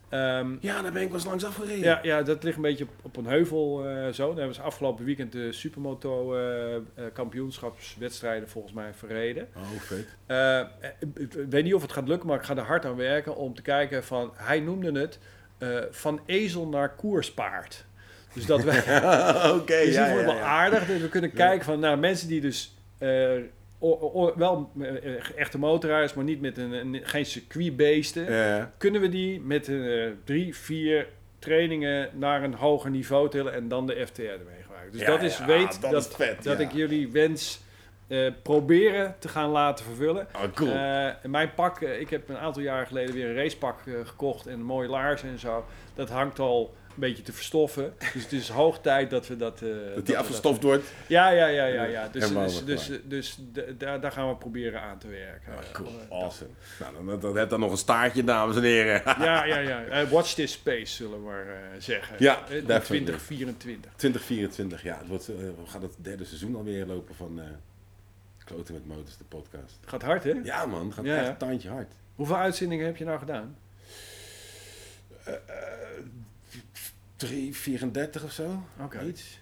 Ehm, 0.10 0.56
Ja, 0.60 0.82
daar 0.82 0.92
ben 0.92 1.02
ik 1.02 1.08
wel 1.08 1.18
eens 1.18 1.26
langs 1.28 1.46
afgereden. 1.46 1.84
ja, 1.84 2.00
ja, 2.02 2.22
dat 2.22 2.44
ligt 2.44 2.56
een 2.56 2.62
beetje 2.62 2.84
op, 2.84 2.90
op 3.02 3.18
een 3.18 3.26
heuvel 3.26 3.88
eh, 3.88 4.08
zo. 4.08 4.28
Daar 4.28 4.38
hebben 4.38 4.56
ze 4.56 4.62
afgelopen 4.62 5.06
weekend 5.06 5.32
de 5.32 5.52
Supermoto 5.52 6.36
eh, 6.36 6.76
kampioenschapswedstrijden 7.14 8.50
volgens 8.50 8.74
mij 8.74 8.94
verreden. 8.94 9.48
Oh, 9.56 9.62
vet. 9.80 10.08
Ik 11.16 11.34
weet 11.50 11.64
niet 11.64 11.74
of 11.74 11.82
het 11.82 11.92
gaat 11.92 12.08
lukken, 12.08 12.28
maar 12.28 12.38
ik 12.38 12.44
ga 12.44 12.56
er 12.56 12.64
hard 12.64 12.86
aan 12.86 12.96
werken 12.96 13.36
om 13.36 13.54
te 13.56 13.62
kijken 13.62 14.04
van... 14.04 14.32
Hij 14.36 14.60
noemde 14.60 15.00
het 15.00 15.20
van 15.92 16.20
ezel 16.26 16.68
naar 16.68 16.96
koerspaard. 16.96 17.86
Dus 18.34 18.46
dat 18.46 18.64
wij... 18.64 18.78
Oké, 19.60 19.80
dus 19.86 19.96
ja, 19.96 20.08
ja, 20.08 20.26
wel 20.26 20.40
aardig. 20.40 20.88
Dat 20.88 20.98
we 21.02 21.10
kunnen 21.10 21.34
kijken 21.34 21.66
van 21.66 21.80
nou, 21.80 21.98
mensen 21.98 22.28
die 22.28 22.42
dus... 22.42 22.76
eh, 23.80 23.88
o- 23.88 24.12
o- 24.14 24.34
wel 24.36 24.72
eh, 24.82 25.14
echte 25.38 25.58
motorrijders, 25.60 26.14
maar 26.14 26.24
niet 26.24 26.42
met 26.42 26.58
een, 26.58 26.72
een- 26.72 27.00
geen 27.04 27.26
circuitbeesten. 27.26 28.32
Ja. 28.34 28.72
Kunnen 28.78 29.02
we 29.02 29.10
die 29.10 29.42
met 29.42 29.68
eh, 29.70 30.08
drie, 30.24 30.56
vier 30.56 31.08
trainingen 31.40 32.10
naar 32.14 32.44
een 32.44 32.54
hoger 32.54 32.90
niveau 32.90 33.30
tillen 33.30 33.54
en 33.54 33.68
dan 33.68 33.88
de 33.88 34.06
FTR 34.08 34.22
ermee 34.22 34.62
gebruiken. 34.62 34.92
Dus 34.92 35.02
Ja, 35.02 35.08
dat 35.08 35.22
is, 35.22 35.38
ja, 35.38 35.46
weet 35.46 35.82
dat 35.82 35.92
dat, 35.92 36.16
vet, 36.16 36.60
ik 36.60 36.72
jullie 36.72 37.12
wens 37.12 37.62
eh, 38.08 38.32
proberen 38.44 39.16
te 39.20 39.28
gaan 39.28 39.50
laten 39.50 39.86
vervullen. 39.86 40.28
Oh, 40.36 40.54
cool. 40.54 40.72
Eh, 40.72 41.08
mijn 41.24 41.54
pak, 41.54 41.82
eh, 41.82 42.00
ik 42.00 42.10
heb 42.10 42.30
een 42.30 42.38
aantal 42.38 42.62
jaar 42.62 42.86
geleden 42.88 43.14
weer 43.16 43.30
een 43.30 43.36
racepak 43.36 43.80
eh, 43.86 43.94
gekocht 44.04 44.48
en 44.48 44.54
een 44.54 44.64
mooie 44.64 44.88
laars 44.88 45.24
en 45.24 45.40
zo. 45.40 45.66
Dat 45.96 46.10
hangt 46.10 46.40
al 46.40 46.74
beetje 47.00 47.24
te 47.24 47.34
verstoffen. 47.34 47.94
Dus 48.14 48.24
het 48.24 48.32
is 48.32 48.50
hoog 48.50 48.82
tijd 48.82 49.10
dat 49.10 49.28
we 49.28 49.36
dat... 49.36 49.62
Uh, 49.62 49.96
dat, 49.96 50.06
die 50.06 50.18
afgestoft 50.18 50.64
wordt? 50.64 50.86
Ja, 51.08 51.30
ja, 51.30 51.48
ja, 51.48 51.66
ja. 51.66 51.84
ja. 51.84 52.08
Dus, 52.08 52.30
dus, 52.30 52.66
dus, 52.66 52.88
dus, 52.88 53.02
dus 53.04 53.38
daar, 53.78 54.02
daar 54.02 54.12
gaan 54.12 54.30
we 54.30 54.36
proberen 54.36 54.82
aan 54.82 54.98
te 54.98 55.08
werken. 55.08 55.54
Ah, 55.54 55.72
cool. 55.72 55.92
Awesome. 56.10 56.50
Dat. 56.80 57.04
Nou, 57.04 57.20
dan, 57.20 57.38
heb 57.38 57.50
dan 57.50 57.60
nog 57.60 57.72
een 57.72 57.78
staartje, 57.78 58.24
dames 58.24 58.56
en 58.56 58.64
heren. 58.64 59.02
ja, 59.20 59.46
ja, 59.46 59.60
ja. 59.60 59.84
Eh, 59.84 60.10
watch 60.10 60.34
this 60.34 60.52
space, 60.52 60.96
zullen 60.96 61.20
we 61.20 61.26
maar 61.26 61.48
eh, 61.48 61.56
zeggen. 61.80 62.16
Ja, 62.20 62.44
2024. 62.46 63.92
2024, 63.96 64.84
ja. 64.84 64.98
Het 64.98 65.08
wordt, 65.08 65.28
we 65.28 65.54
gaan 65.66 65.82
het 65.82 65.96
derde 65.98 66.26
seizoen 66.26 66.56
alweer 66.56 66.86
lopen 66.86 67.16
van... 67.16 67.42
Kloten 68.46 68.74
met 68.74 68.88
Motors, 68.88 69.18
de 69.18 69.24
podcast. 69.24 69.80
Gaat 69.86 70.02
hard, 70.02 70.24
hè? 70.24 70.34
Ja, 70.44 70.66
man. 70.66 70.94
Gaat 70.94 71.06
ja, 71.06 71.18
echt 71.18 71.40
tandje 71.40 71.70
hard. 71.70 71.94
Hoeveel 72.16 72.36
uitzendingen 72.38 72.86
heb 72.86 72.98
je 72.98 73.06
nou 73.06 73.20
gedaan? 73.20 73.58
34 77.18 78.24
of 78.24 78.32
zo. 78.32 78.64
Oké. 78.80 79.06
Iets. 79.06 79.40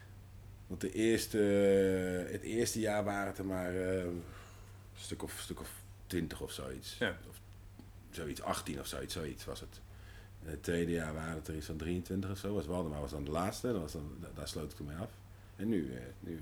Want 0.67 0.81
de 0.81 0.91
eerste, 0.91 1.37
het 2.31 2.41
eerste 2.41 2.79
jaar 2.79 3.03
waren 3.03 3.27
het 3.27 3.37
er 3.37 3.45
maar 3.45 3.73
uh, 3.73 4.03
een 4.03 4.23
stuk 4.95 5.23
of, 5.23 5.39
stuk 5.39 5.59
of 5.59 5.69
20 6.07 6.41
of 6.41 6.51
zoiets. 6.51 6.97
Ja. 6.97 7.17
Of 7.29 7.39
zoiets, 8.11 8.41
18 8.41 8.79
of 8.79 8.87
zoiets, 8.87 9.13
zoiets 9.13 9.45
was 9.45 9.59
het. 9.59 9.79
Het 10.43 10.63
tweede 10.63 10.91
jaar 10.91 11.13
waren 11.13 11.35
het 11.35 11.47
er 11.47 11.55
iets 11.55 11.65
van 11.65 11.77
23 11.77 12.31
of 12.31 12.37
zo. 12.37 12.53
Was 12.53 12.65
Waldemar 12.65 13.01
was 13.01 13.11
dan 13.11 13.23
de 13.23 13.31
laatste. 13.31 13.71
Dat 13.71 13.81
was 13.81 13.91
dan, 13.91 14.17
daar 14.35 14.47
sloot 14.47 14.71
ik 14.71 14.77
toen 14.77 14.87
mee 14.87 14.97
af. 14.97 15.09
En 15.55 15.69
nu, 15.69 15.77
uh, 15.77 15.99
nu 16.19 16.35
eh, 16.35 16.41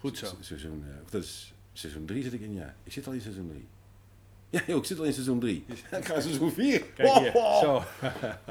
Goed 0.00 0.18
zo. 0.18 0.26
Seizoen, 0.40 0.84
uh, 0.88 0.94
dat 1.10 1.22
is 1.22 1.54
seizoen 1.72 2.04
3 2.04 2.22
zit 2.22 2.32
ik 2.32 2.40
in, 2.40 2.54
ja. 2.54 2.74
Ik 2.82 2.92
zit 2.92 3.06
al 3.06 3.12
in 3.12 3.20
seizoen 3.20 3.48
3. 3.48 3.66
Ja, 4.50 4.62
joh, 4.66 4.76
ik 4.76 4.84
zit 4.84 4.98
al 4.98 5.04
in 5.04 5.12
seizoen 5.12 5.40
3. 5.40 5.64
Ik 5.68 6.04
ga 6.04 6.14
in 6.14 6.22
seizoen 6.22 6.52
4. 6.52 6.82
Kijk 6.82 7.18
hier, 7.18 7.34
oh. 7.34 7.60
Zo. 7.62 7.84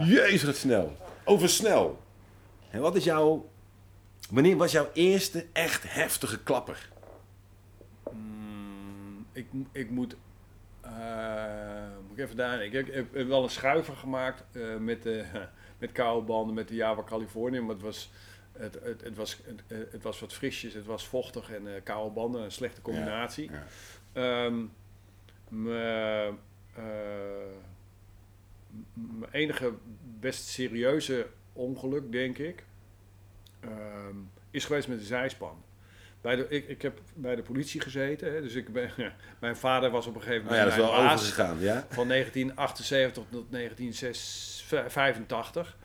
Jezus, 0.04 0.42
het 0.42 0.56
snel. 0.56 0.98
En 2.72 2.82
wat 2.82 2.96
is 2.96 3.04
jouw... 3.04 3.50
Wanneer 4.30 4.58
was 4.58 4.72
jouw 4.72 4.90
eerste 4.94 5.46
echt 5.54 5.94
heftige 5.94 6.44
klapper? 6.44 6.90
Mm, 8.12 9.26
ik, 9.32 9.48
ik 9.72 9.90
moet... 9.90 10.16
eh, 10.82 10.92
moet 12.08 12.18
ik 12.18 12.24
even 12.24 12.36
daar... 12.36 12.64
Ik, 12.64 12.74
ik 12.74 12.94
heb 12.94 13.28
wel 13.28 13.44
een 13.44 13.50
schuiver 13.50 13.96
gemaakt 13.96 14.44
eh, 14.52 14.78
met, 14.78 15.04
de, 15.04 15.26
met 15.80 15.92
koude 15.92 16.26
banden 16.26 16.56
met 16.56 16.68
de 16.68 16.76
Java 16.76 17.04
Californië. 17.04 17.60
Maar 17.60 17.74
het 17.76 17.84
was, 17.84 18.12
het, 18.52 18.80
het, 18.84 19.02
het, 19.04 19.16
was, 19.16 19.42
het, 19.46 19.92
het 19.92 20.04
was 20.04 20.20
wat 20.20 20.34
frisjes, 20.34 20.74
het 20.74 20.86
was 20.86 21.08
vochtig 21.08 21.52
en 21.52 21.76
eh, 21.76 21.82
koude 21.84 22.14
banden. 22.14 22.42
Een 22.42 22.52
slechte 22.52 22.82
combinatie. 22.82 23.52
Ja. 23.52 23.66
Ehm, 24.14 24.66
eh, 25.68 26.34
mijn 28.94 29.32
enige 29.32 29.74
best 30.20 30.48
serieuze 30.48 31.28
ongeluk, 31.54 32.12
denk 32.12 32.38
ik, 32.38 32.64
ehm, 33.60 34.16
is 34.52 34.66
geweest 34.66 34.88
met 34.88 35.00
de 35.00 35.06
zijspan. 35.06 35.64
Bij 36.22 36.36
de, 36.36 36.46
ik, 36.50 36.68
ik 36.68 36.82
heb 36.82 37.00
bij 37.14 37.36
de 37.36 37.42
politie 37.42 37.82
gezeten, 37.82 38.34
hè, 38.34 38.42
dus 38.42 38.56
ik 38.56 38.74
ben, 38.74 38.92
mijn 39.40 39.56
vader 39.56 39.90
was 39.90 40.08
op 40.08 40.16
een 40.16 40.22
gegeven 40.22 40.50
Oh 40.50 40.56
ja, 40.56 40.64
moment 40.64 40.78
dat 40.78 40.86
is 40.86 40.92
wel 40.92 41.06
overgegaan, 41.06 41.60
ja? 41.60 41.86
van 41.90 42.08
1978 42.08 43.24
tot 43.30 43.52
1985. 43.52 45.78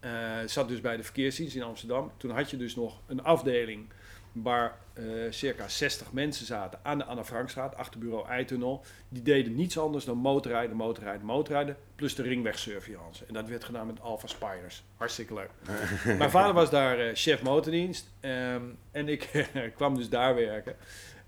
Eh 0.00 0.38
zat 0.46 0.68
dus 0.68 0.80
bij 0.80 0.96
de 0.96 1.02
verkeersdienst 1.02 1.56
in 1.56 1.62
Amsterdam. 1.62 2.12
Toen 2.16 2.30
had 2.30 2.50
je 2.50 2.56
dus 2.56 2.76
nog 2.76 3.00
een 3.06 3.22
afdeling 3.22 3.86
waar 4.32 4.78
eh, 4.92 5.04
circa 5.30 5.68
60 5.68 6.12
mensen 6.12 6.46
zaten 6.46 6.78
aan 6.82 6.98
de 6.98 7.04
Anne 7.04 7.24
Frankstraat, 7.24 7.76
achter 7.76 8.00
bureau 8.00 8.28
Eitunnel. 8.28 8.84
Die 9.08 9.22
deden 9.22 9.54
niets 9.54 9.78
anders 9.78 10.04
dan 10.04 10.16
motorrijden, 10.16 10.76
motorrijden, 10.76 11.26
motorrijden, 11.26 11.76
plus 11.94 12.14
de 12.14 12.22
ringwegsurveillance. 12.22 13.24
En 13.26 13.34
dat 13.34 13.48
werd 13.48 13.64
gedaan 13.64 13.86
met 13.86 14.00
Alpha 14.00 14.26
Spiders. 14.26 14.82
Hartstikke 14.96 15.34
leuk. 15.34 15.50
Mijn 16.18 16.30
vader 16.30 16.54
was 16.54 16.70
daar 16.70 16.98
eh, 16.98 17.14
chef 17.14 17.42
motordienst 17.42 18.10
ehm, 18.20 18.62
en 18.90 19.08
ik 19.08 19.48
kwam 19.76 19.96
dus 19.96 20.08
daar 20.08 20.34
werken. 20.34 20.76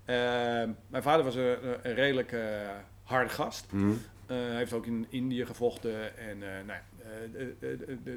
Ehm, 0.05 0.69
mijn 0.87 1.03
vader 1.03 1.25
was 1.25 1.35
een, 1.35 1.57
een 1.83 1.93
redelijk 1.93 2.31
eh, 2.31 2.41
harde 3.03 3.29
gast. 3.29 3.65
Hm. 3.69 3.89
Eh, 3.89 4.37
hij 4.37 4.55
heeft 4.55 4.73
ook 4.73 4.85
in 4.85 5.05
Indië 5.09 5.45
gevochten. 5.45 6.17
En, 6.17 6.37
nou, 6.39 6.65
ja, 6.65 6.81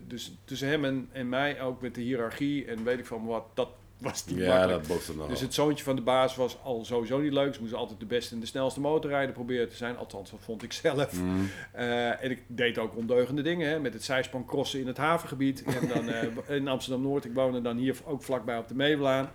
dus 0.06 0.36
tussen 0.44 0.68
hem 0.68 0.84
en, 0.84 1.08
en 1.12 1.28
mij, 1.28 1.60
ook 1.60 1.80
met 1.80 1.94
de 1.94 2.00
hiërarchie 2.00 2.66
en 2.66 2.84
weet 2.84 2.98
ik 2.98 3.06
van 3.06 3.26
wat, 3.26 3.44
dat 3.54 3.68
was 3.98 4.26
niet 4.26 4.38
Ja, 4.38 4.48
makkelijk. 4.48 4.78
dat 4.78 4.88
botste 4.88 5.16
nog. 5.16 5.28
Dus 5.28 5.40
het 5.40 5.54
zoontje 5.54 5.84
van 5.84 5.96
de 5.96 6.02
baas 6.02 6.36
was 6.36 6.58
al 6.62 6.84
sowieso 6.84 7.18
niet 7.20 7.32
leuk. 7.32 7.54
Ze 7.54 7.60
moesten 7.60 7.78
altijd 7.78 8.00
de 8.00 8.06
beste 8.06 8.34
en 8.34 8.40
de 8.40 8.46
snelste 8.46 8.80
motorrijder 8.80 9.34
proberen 9.34 9.68
te 9.68 9.76
zijn. 9.76 9.96
Althans, 9.96 10.30
dat 10.30 10.40
vond 10.42 10.62
ik 10.62 10.72
zelf. 10.72 11.10
Hm. 11.10 11.26
Eh, 11.72 12.24
en 12.24 12.30
ik 12.30 12.42
deed 12.46 12.78
ook 12.78 12.96
ondeugende 12.96 13.42
dingen. 13.42 13.68
Hè, 13.70 13.78
met 13.80 13.92
het 13.92 14.04
zijspan 14.04 14.44
crossen 14.44 14.80
in 14.80 14.86
het 14.86 14.96
havengebied. 14.96 15.62
En 15.64 15.88
dan 15.88 16.08
eh, 16.08 16.56
in 16.56 16.68
Amsterdam-Noord. 16.68 17.24
Ik 17.24 17.34
woonde 17.34 17.60
dan 17.60 17.76
hier 17.76 17.96
ook 18.04 18.22
vlakbij 18.22 18.58
op 18.58 18.68
de 18.68 18.74
Meelaan. 18.74 19.30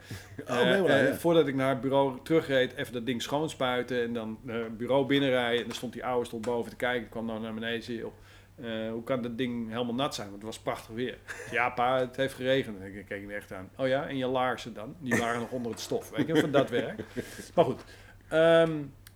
Oh, 0.50 0.60
Eh, 0.62 0.86
ja. 1.08 1.14
Voordat 1.16 1.48
ik 1.48 1.56
naar 1.56 1.70
het 1.70 1.82
bureau 1.82 2.18
terugreed, 2.24 2.74
even 2.76 2.94
dat 2.94 3.06
ding 3.06 3.22
schoonspuiten. 3.22 4.04
En 4.04 4.14
dan 4.14 4.38
het 4.46 4.78
bureau 4.78 5.06
binnenrijden. 5.06 5.60
En 5.62 5.66
dan 5.68 5.76
stond 5.76 5.94
die 5.94 6.06
oude 6.06 6.26
stond 6.26 6.46
boven 6.46 6.70
te 6.70 6.78
kijken. 6.78 7.04
Ik 7.04 7.10
kwam 7.10 7.26
nou 7.26 7.40
naar 7.42 7.54
beneden. 7.54 8.12
Eh, 8.56 8.92
hoe 8.92 9.04
kan 9.04 9.22
dat 9.22 9.38
ding 9.38 9.70
helemaal 9.70 9.94
nat 9.94 10.16
zijn? 10.16 10.30
Want 10.30 10.42
het 10.42 10.52
was 10.52 10.60
prachtig 10.60 10.96
weer. 10.96 11.18
Ja, 11.52 11.70
pa, 11.70 12.00
het 12.00 12.16
heeft 12.16 12.34
geregend. 12.34 12.80
En 12.80 12.98
ik 12.98 13.06
keek 13.06 13.26
me 13.26 13.34
echt 13.34 13.54
aan. 13.54 13.70
Oh 13.78 13.88
ja, 13.88 14.08
en 14.08 14.18
je 14.18 14.26
laarzen 14.26 14.74
dan? 14.74 14.96
Die 15.00 15.20
waren 15.20 15.40
nog 15.40 15.52
onder 15.52 15.72
het 15.72 15.80
stof. 15.80 16.10
Weet 16.10 16.28
je, 16.28 16.40
van 16.40 16.52
dat 16.52 16.70
werk. 16.70 17.04
Maar 17.56 17.66
goed. 17.66 17.84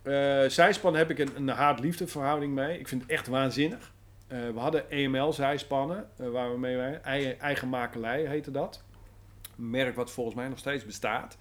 Eh, 0.08 0.50
zijspan 0.50 0.96
heb 0.96 1.10
ik 1.10 1.20
een, 1.20 1.36
een 1.36 1.48
haat-liefde 1.48 2.08
verhouding 2.08 2.54
mee. 2.54 2.80
Ik 2.80 2.88
vind 2.88 3.02
het 3.02 3.12
echt 3.12 3.28
waanzinnig. 3.28 3.94
Eh, 4.28 4.38
we 4.54 4.60
hadden 4.60 4.90
EML-zijspannen, 4.90 6.10
waar 6.16 6.52
we 6.52 6.60
mee 6.60 6.78
waren. 6.78 7.04
Eigen, 7.04 7.40
eigen 7.40 7.68
makelij 7.68 8.26
heette 8.26 8.52
dat. 8.52 8.84
Merk 9.56 9.96
wat 9.96 10.12
volgens 10.12 10.36
mij 10.36 10.48
nog 10.48 10.58
steeds 10.58 10.86
bestaat. 10.86 11.38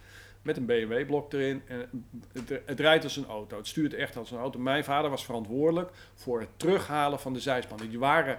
Met 0.47 0.57
een 0.57 0.66
BMW-blok 0.66 1.32
erin. 1.32 1.62
En 1.66 2.07
het, 2.32 2.61
het 2.66 2.80
rijdt 2.80 3.05
als 3.05 3.16
een 3.16 3.26
auto. 3.26 3.57
Het 3.57 3.66
stuurt 3.66 3.94
echt 3.94 4.16
als 4.16 4.30
een 4.30 4.38
auto. 4.38 4.59
Mijn 4.59 4.84
vader 4.84 5.11
was 5.11 5.24
verantwoordelijk 5.24 5.90
voor 6.14 6.40
het 6.40 6.49
terughalen 6.57 7.20
van 7.20 7.32
de 7.32 7.40
zijspannen. 7.40 7.88
Die 7.88 7.99
waren, 7.99 8.38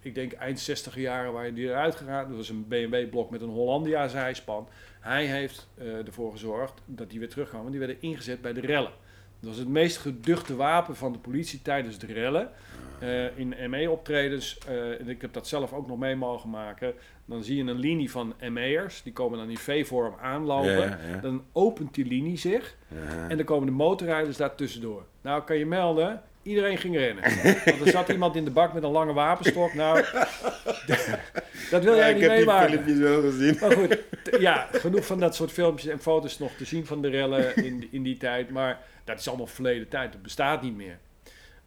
ik 0.00 0.14
denk 0.14 0.32
eind 0.32 0.60
60 0.60 0.96
jaren, 0.96 1.32
waren 1.32 1.54
die 1.54 1.68
eruit 1.68 1.94
gegaan. 1.94 2.28
Dat 2.28 2.36
was 2.36 2.48
een 2.48 2.68
BMW-blok 2.68 3.30
met 3.30 3.40
een 3.40 3.48
Hollandia-zijspan. 3.48 4.68
Hij 5.00 5.26
heeft 5.26 5.68
eh, 5.78 6.06
ervoor 6.06 6.32
gezorgd 6.32 6.82
dat 6.84 7.10
die 7.10 7.18
weer 7.18 7.28
terugkwamen. 7.28 7.70
Die 7.70 7.80
werden 7.80 8.00
ingezet 8.00 8.40
bij 8.40 8.52
de 8.52 8.60
rellen. 8.60 8.92
Dat 9.40 9.50
was 9.50 9.58
het 9.58 9.68
meest 9.68 9.96
geduchte 9.96 10.56
wapen 10.56 10.96
van 10.96 11.12
de 11.12 11.18
politie 11.18 11.62
tijdens 11.62 11.98
de 11.98 12.06
rellen. 12.12 12.50
Eh, 12.98 13.38
in 13.38 13.70
ME-optredens, 13.70 14.58
eh, 14.58 15.00
en 15.00 15.08
ik 15.08 15.20
heb 15.20 15.32
dat 15.32 15.48
zelf 15.48 15.72
ook 15.72 15.86
nog 15.86 15.98
mee 15.98 16.16
mogen 16.16 16.50
maken. 16.50 16.94
Dan 17.32 17.42
zie 17.42 17.56
je 17.64 17.70
een 17.70 17.78
linie 17.78 18.10
van 18.10 18.34
ME'ers, 18.50 19.02
die 19.02 19.12
komen 19.12 19.38
dan 19.38 19.48
in 19.50 19.56
V-vorm 19.58 20.14
aanlopen. 20.20 20.70
Ja, 20.72 20.82
ja, 20.82 20.98
ja. 21.14 21.20
Dan 21.20 21.44
opent 21.52 21.94
die 21.94 22.04
linie 22.06 22.38
zich 22.38 22.76
Ja. 22.88 23.28
en 23.28 23.36
dan 23.36 23.46
komen 23.46 23.66
de 23.66 23.72
motorrijders 23.72 24.36
daar 24.36 24.54
tussendoor. 24.54 25.04
Nou, 25.22 25.42
kan 25.42 25.56
je 25.56 25.66
melden, 25.66 26.22
iedereen 26.42 26.78
ging 26.78 26.96
rennen. 26.96 27.22
Want 27.64 27.80
er 27.80 27.88
zat 27.90 28.08
iemand 28.08 28.36
in 28.36 28.44
de 28.44 28.50
bak 28.50 28.72
met 28.72 28.82
een 28.82 28.90
lange 28.90 29.12
wapenstok. 29.12 29.74
Nou, 29.74 29.96
dat 31.70 31.84
wil 31.84 31.96
jij 31.96 32.12
niet 32.12 32.22
ik 32.22 32.28
heb 32.28 32.36
die 32.36 32.46
meemaken. 32.46 32.70
filmpjes 32.70 32.98
wel 32.98 33.20
gezien. 33.20 33.56
Maar 33.60 33.72
goed, 33.72 33.98
ja, 34.40 34.68
genoeg 34.72 35.06
van 35.06 35.20
dat 35.20 35.34
soort 35.34 35.52
filmpjes 35.52 35.92
en 35.92 35.98
foto's 36.00 36.38
nog 36.38 36.52
te 36.52 36.64
zien 36.64 36.86
van 36.86 37.02
de 37.02 37.08
rellen 37.08 37.56
in, 37.56 37.88
in 37.90 38.02
die 38.02 38.16
tijd. 38.16 38.50
Maar 38.50 38.80
dat 39.04 39.18
is 39.18 39.28
allemaal 39.28 39.46
verleden 39.46 39.88
tijd, 39.88 40.12
dat 40.12 40.22
bestaat 40.22 40.62
niet 40.62 40.76
meer. 40.76 40.98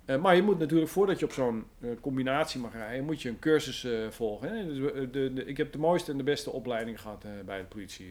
Eh, 0.05 0.21
maar 0.21 0.35
je 0.35 0.41
moet 0.41 0.59
natuurlijk, 0.59 0.91
voordat 0.91 1.19
je 1.19 1.25
op 1.25 1.31
zo'n 1.31 1.65
eh, 1.79 1.89
combinatie 2.01 2.59
mag 2.59 2.73
rijden, 2.73 3.05
moet 3.05 3.21
je 3.21 3.29
een 3.29 3.39
cursus 3.39 3.83
eh, 3.83 4.09
volgen. 4.09 4.49
Hè? 4.49 4.65
Dus, 4.65 4.93
de, 5.11 5.33
de, 5.33 5.45
ik 5.45 5.57
heb 5.57 5.71
de 5.71 5.77
mooiste 5.77 6.11
en 6.11 6.17
de 6.17 6.23
beste 6.23 6.51
opleiding 6.51 7.01
gehad 7.01 7.23
eh, 7.23 7.31
bij 7.45 7.57
de 7.57 7.63
politie. 7.63 8.07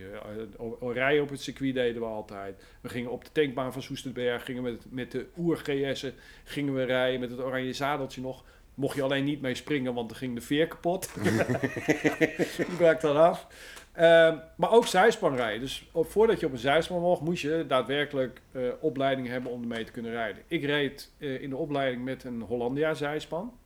Rijden 0.80 1.22
op 1.22 1.30
het 1.30 1.40
circuit 1.40 1.74
deden 1.74 2.02
we 2.02 2.08
altijd. 2.08 2.62
We 2.80 2.88
gingen 2.88 3.10
op 3.10 3.24
de 3.24 3.32
tankbaan 3.32 3.72
van 3.72 3.82
Soesterberg, 3.82 4.44
gingen 4.44 4.62
met, 4.62 4.84
met 4.90 5.10
de 5.10 5.26
oer-GS'en, 5.38 6.14
gingen 6.44 6.74
we 6.74 6.82
rijden 6.82 7.20
met 7.20 7.30
het 7.30 7.40
oranje 7.40 7.72
zadeltje 7.72 8.20
nog. 8.20 8.44
Mocht 8.74 8.96
je 8.96 9.02
alleen 9.02 9.24
niet 9.24 9.40
mee 9.40 9.54
springen, 9.54 9.94
want 9.94 10.08
dan 10.08 10.18
ging 10.18 10.34
de 10.34 10.40
veer 10.40 10.68
kapot. 10.68 11.14
Die 12.56 12.76
brak 12.76 13.00
dan 13.00 13.16
af. 13.16 13.46
Ehm, 13.94 14.36
maar 14.56 14.70
ook 14.70 14.86
zijspan 14.86 15.36
rijden. 15.36 15.60
Dus 15.60 15.88
op, 15.92 16.10
voordat 16.10 16.40
je 16.40 16.46
op 16.46 16.52
een 16.52 16.58
zijspan 16.58 17.00
mocht, 17.00 17.20
moest 17.20 17.42
je 17.42 17.64
daadwerkelijk 17.68 18.40
eh, 18.52 18.62
opleiding 18.80 19.28
hebben 19.28 19.50
om 19.50 19.62
ermee 19.62 19.84
te 19.84 19.92
kunnen 19.92 20.12
rijden. 20.12 20.42
Ik 20.46 20.64
reed 20.64 21.12
eh, 21.18 21.42
in 21.42 21.50
de 21.50 21.56
opleiding 21.56 22.04
met 22.04 22.24
een 22.24 22.40
Hollandia 22.40 22.94
zijspan. 22.94 23.58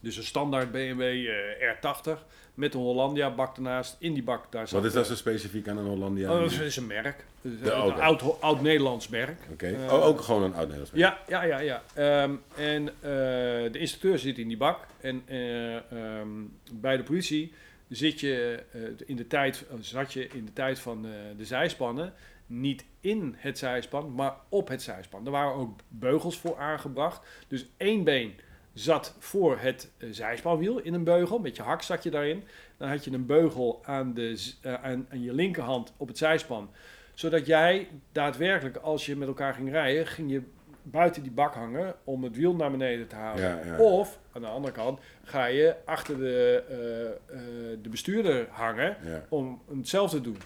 Dus 0.00 0.16
een 0.16 0.22
standaard 0.22 0.70
BMW 0.70 1.02
eh, 1.02 1.74
R80 1.74 2.18
met 2.58 2.74
een 2.74 2.80
Hollandia 2.80 3.30
bak 3.30 3.56
ernaast. 3.56 3.96
In 3.98 4.14
die 4.14 4.22
bak 4.22 4.52
daar. 4.52 4.68
Wat 4.70 4.84
is 4.84 4.92
dat 4.92 5.06
zo 5.06 5.14
specifiek 5.14 5.68
aan 5.68 5.78
een 5.78 5.86
Hollandia? 5.86 6.32
Oh, 6.32 6.40
dat 6.40 6.52
is 6.52 6.76
een 6.76 6.86
merk. 6.86 7.24
De 7.40 7.70
een 7.70 7.92
oud, 7.92 8.40
oud 8.40 8.60
Nederlands 8.60 9.08
merk. 9.08 9.38
Oké. 9.52 9.66
Eh, 9.66 9.92
oh, 9.92 10.04
ook 10.04 10.20
gewoon 10.20 10.42
een 10.42 10.54
oud 10.54 10.68
Nederlands. 10.68 10.90
Ja, 10.94 11.18
ja, 11.28 11.42
ja. 11.42 11.58
ja. 11.58 11.82
Ehm, 11.94 12.34
en 12.56 12.88
eh, 12.88 13.72
de 13.72 13.78
instructeur 13.78 14.18
zit 14.18 14.38
in 14.38 14.48
die 14.48 14.56
bak. 14.56 14.86
En 15.00 15.22
eh, 15.26 15.76
ehm, 15.76 16.28
bij 16.72 16.96
de 16.96 17.02
politie 17.02 17.52
zit 17.88 18.20
je, 18.20 18.62
in 19.06 19.16
de 19.16 19.26
tijd, 19.26 19.64
zat 19.80 20.12
je 20.12 20.28
in 20.28 20.44
de 20.44 20.52
tijd 20.52 20.78
van 20.78 21.06
de 21.36 21.44
zijspannen 21.44 22.12
niet 22.46 22.84
in 23.00 23.34
het 23.36 23.58
zijspan, 23.58 24.14
maar 24.14 24.34
op 24.48 24.68
het 24.68 24.82
zijspan. 24.82 25.24
Er 25.24 25.30
waren 25.30 25.54
ook 25.54 25.80
beugels 25.88 26.38
voor 26.38 26.56
aangebracht. 26.56 27.26
Dus 27.48 27.66
één 27.76 28.04
been 28.04 28.34
zat 28.78 29.14
voor 29.18 29.58
het 29.58 29.90
eh, 29.96 30.08
zijspanwiel 30.10 30.78
in 30.78 30.94
een 30.94 31.04
beugel. 31.04 31.38
Met 31.38 31.56
je 31.56 31.62
hak 31.62 31.82
zat 31.82 32.02
je 32.02 32.10
daarin. 32.10 32.44
Dan 32.76 32.88
had 32.88 33.04
je 33.04 33.10
een 33.10 33.26
beugel 33.26 33.80
aan, 33.84 34.14
de, 34.14 34.52
eh, 34.62 34.74
aan, 34.74 35.06
aan 35.10 35.22
je 35.22 35.32
linkerhand 35.32 35.92
op 35.96 36.08
het 36.08 36.18
zijspan. 36.18 36.70
Zodat 37.14 37.46
jij 37.46 37.88
daadwerkelijk, 38.12 38.76
als 38.76 39.06
je 39.06 39.16
met 39.16 39.28
elkaar 39.28 39.54
ging 39.54 39.70
rijden, 39.70 40.06
ging 40.06 40.30
je 40.30 40.42
buiten 40.82 41.22
die 41.22 41.32
bak 41.32 41.54
hangen 41.54 41.94
om 42.04 42.24
het 42.24 42.36
wiel 42.36 42.54
naar 42.54 42.70
beneden 42.70 43.06
te 43.06 43.14
halen. 43.14 43.42
Ja, 43.42 43.60
ja. 43.64 43.78
Of, 43.78 44.18
aan 44.32 44.42
de 44.42 44.48
andere 44.48 44.74
kant, 44.74 45.00
ga 45.24 45.44
je 45.44 45.74
achter 45.84 46.18
de, 46.18 46.62
eh, 46.68 47.38
de 47.82 47.88
bestuurder 47.88 48.46
hangen 48.50 48.96
Ja, 49.04 49.24
om 49.28 49.62
hetzelfde 49.76 50.16
te 50.16 50.22
doen. 50.22 50.38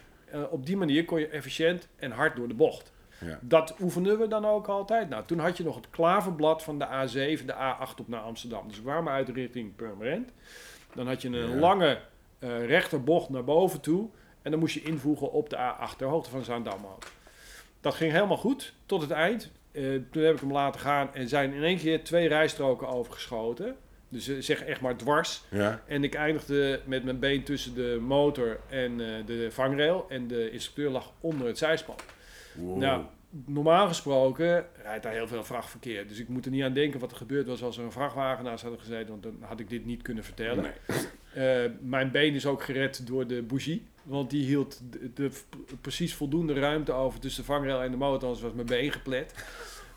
Op 0.51 0.67
die 0.67 0.77
manier 0.77 1.05
kon 1.05 1.21
je 1.21 1.29
efficiënt 1.29 1.89
en 1.97 2.11
hard 2.11 2.37
door 2.37 2.49
de 2.49 2.55
bocht. 2.55 2.93
Ja. 3.25 3.39
Dat 3.41 3.75
oefenden 3.81 4.19
we 4.19 4.29
dan 4.29 4.45
ook 4.47 4.67
altijd. 4.67 5.09
Nou, 5.09 5.25
toen 5.27 5.39
had 5.39 5.57
je 5.57 5.65
nog 5.65 5.77
het 5.77 5.91
klaverblad 5.91 6.63
van 6.63 6.79
de 6.79 6.87
A7, 6.87 7.45
de 7.45 7.53
A8 7.55 7.95
op 8.01 8.09
naar 8.09 8.21
Amsterdam. 8.21 8.69
Dus 8.69 8.77
we 8.77 8.83
kwamen 8.83 9.13
uit 9.13 9.29
richting 9.29 9.77
Purmerend. 9.77 10.31
Dan 10.95 11.07
had 11.07 11.23
je 11.23 11.29
een 11.29 11.51
Ja. 11.51 11.57
lange 11.57 11.99
eh, 12.39 12.67
rechterbocht 12.67 13.29
naar 13.29 13.45
boven 13.45 13.81
toe. 13.81 14.09
En 14.43 14.51
dan 14.51 14.61
moest 14.61 14.75
je 14.75 14.83
invoegen 14.83 15.33
op 15.33 15.51
de 15.51 15.57
A8, 15.57 15.97
ter 15.97 16.07
hoogte 16.07 16.31
van 16.31 16.45
Zaandam 16.45 16.85
ook. 16.87 17.03
Dat 17.81 17.95
ging 17.95 18.13
helemaal 18.13 18.37
goed, 18.37 18.75
tot 18.87 19.01
het 19.03 19.11
eind. 19.11 19.51
Eh, 19.73 19.83
toen 20.11 20.23
heb 20.23 20.35
ik 20.35 20.41
hem 20.41 20.53
laten 20.53 20.81
gaan 20.81 21.15
en 21.15 21.29
zijn 21.29 21.53
in 21.53 21.63
één 21.63 21.79
keer 21.79 22.05
twee 22.05 22.29
rijstroken 22.29 22.89
overgeschoten. 22.89 23.77
Dus 24.09 24.29
eh, 24.29 24.37
zeg 24.41 24.63
echt 24.65 24.81
maar 24.81 24.97
dwars. 24.97 25.43
Ja. 25.51 25.83
En 25.87 26.05
ik 26.05 26.15
eindigde 26.15 26.81
met 26.85 27.05
mijn 27.05 27.19
been 27.19 27.43
tussen 27.43 27.75
de 27.75 27.99
motor 28.01 28.61
en 28.69 28.97
de 29.27 29.49
vangrail. 29.51 30.07
En 30.09 30.27
de 30.29 30.51
instructeur 30.51 30.91
lag 30.91 31.13
onder 31.21 31.47
het 31.47 31.59
zijspan. 31.59 31.95
Wow. 32.55 32.79
Nou, 32.79 33.03
normaal 33.47 33.87
gesproken 33.89 34.67
rijdt 34.83 35.03
daar 35.03 35.13
heel 35.13 35.29
veel 35.29 35.45
vrachtverkeer. 35.45 36.09
Dus 36.09 36.19
ik 36.19 36.29
moet 36.29 36.45
er 36.45 36.51
niet 36.51 36.63
aan 36.63 36.73
denken 36.73 37.01
wat 37.01 37.11
er 37.11 37.17
gebeurd 37.17 37.47
was 37.47 37.63
als 37.63 37.79
er 37.79 37.85
een 37.85 37.93
vrachtwagen 37.93 38.45
naast 38.45 38.65
had 38.65 38.79
gezeten. 38.79 39.09
Want 39.09 39.23
dan 39.23 39.37
had 39.41 39.61
ik 39.61 39.69
dit 39.71 39.85
niet 39.85 40.03
kunnen 40.03 40.25
vertellen. 40.25 40.63
Nee. 40.63 40.73
Eh, 41.65 41.71
mijn 41.81 42.11
been 42.11 42.35
is 42.35 42.47
ook 42.47 42.63
gered 42.63 43.07
door 43.07 43.27
de 43.27 43.43
bougie. 43.43 43.87
Want 44.03 44.31
die 44.31 44.45
hield 44.45 44.81
de, 44.91 45.13
de- 45.15 45.31
precies 45.81 46.15
voldoende 46.15 46.53
ruimte 46.53 46.93
over 46.93 47.21
tussen 47.21 47.43
de 47.43 47.53
vangrail 47.53 47.83
en 47.83 47.91
de 47.91 47.97
motor. 47.97 48.23
Anders 48.23 48.41
was 48.41 48.53
mijn 48.53 48.67
been 48.67 48.93
geplet. 48.93 49.35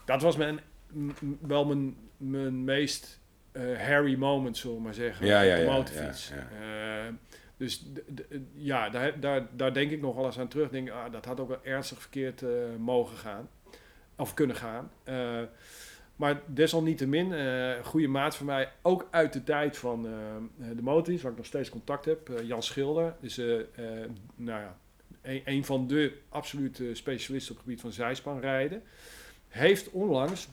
Dat 0.04 0.22
was 0.22 0.36
mijn, 0.36 0.60
m- 0.92 1.10
wel 1.40 1.64
mijn, 1.64 1.96
mijn 2.16 2.64
meest 2.64 3.20
eh 3.52 3.62
hairy 3.78 4.14
moment, 4.14 4.56
zullen 4.56 4.76
we 4.76 4.82
maar 4.82 4.94
zeggen. 4.94 5.26
Ja, 5.26 5.40
ja, 5.40 5.52
op 5.54 5.58
de 5.60 5.64
ja, 5.64 5.72
motorfiets. 5.72 6.28
ja, 6.28 6.48
Eh, 7.06 7.12
dus 7.56 7.86
ja, 8.54 8.90
daar, 8.90 9.20
daar, 9.20 9.46
daar 9.56 9.74
denk 9.74 9.90
ik 9.90 10.00
nog 10.00 10.14
wel 10.14 10.24
eens 10.24 10.38
aan 10.38 10.48
terug. 10.48 10.70
Denk, 10.70 10.90
ah, 10.90 11.12
dat 11.12 11.24
had 11.24 11.40
ook 11.40 11.48
wel 11.48 11.64
ernstig 11.64 12.00
verkeerd 12.00 12.42
eh, 12.42 12.50
mogen 12.78 13.16
gaan. 13.16 13.48
Of 14.16 14.34
kunnen 14.34 14.56
gaan. 14.56 14.90
Eh, 15.04 15.42
maar 16.16 16.42
desalniettemin, 16.46 17.32
eh 17.32 17.84
goede 17.84 18.08
maat 18.08 18.36
van 18.36 18.46
mij, 18.46 18.72
ook 18.82 19.08
uit 19.10 19.32
de 19.32 19.44
tijd 19.44 19.76
van 19.76 20.02
de 20.56 20.82
motorfiets, 20.82 21.22
waar 21.22 21.30
ik 21.32 21.36
nog 21.36 21.46
steeds 21.46 21.68
contact 21.68 22.04
heb. 22.04 22.30
Jan 22.42 22.62
Schilder 22.62 23.14
is 23.20 23.36
nou 24.36 24.60
ja, 24.60 24.76
een, 25.22 25.64
van 25.64 25.86
de 25.86 26.18
absolute 26.28 26.94
specialisten 26.94 27.50
op 27.50 27.56
het 27.56 27.66
gebied 27.66 27.80
van 27.80 27.92
zijspanrijden. 27.92 28.82
Heeft 29.48 29.90
onlangs 29.90 30.48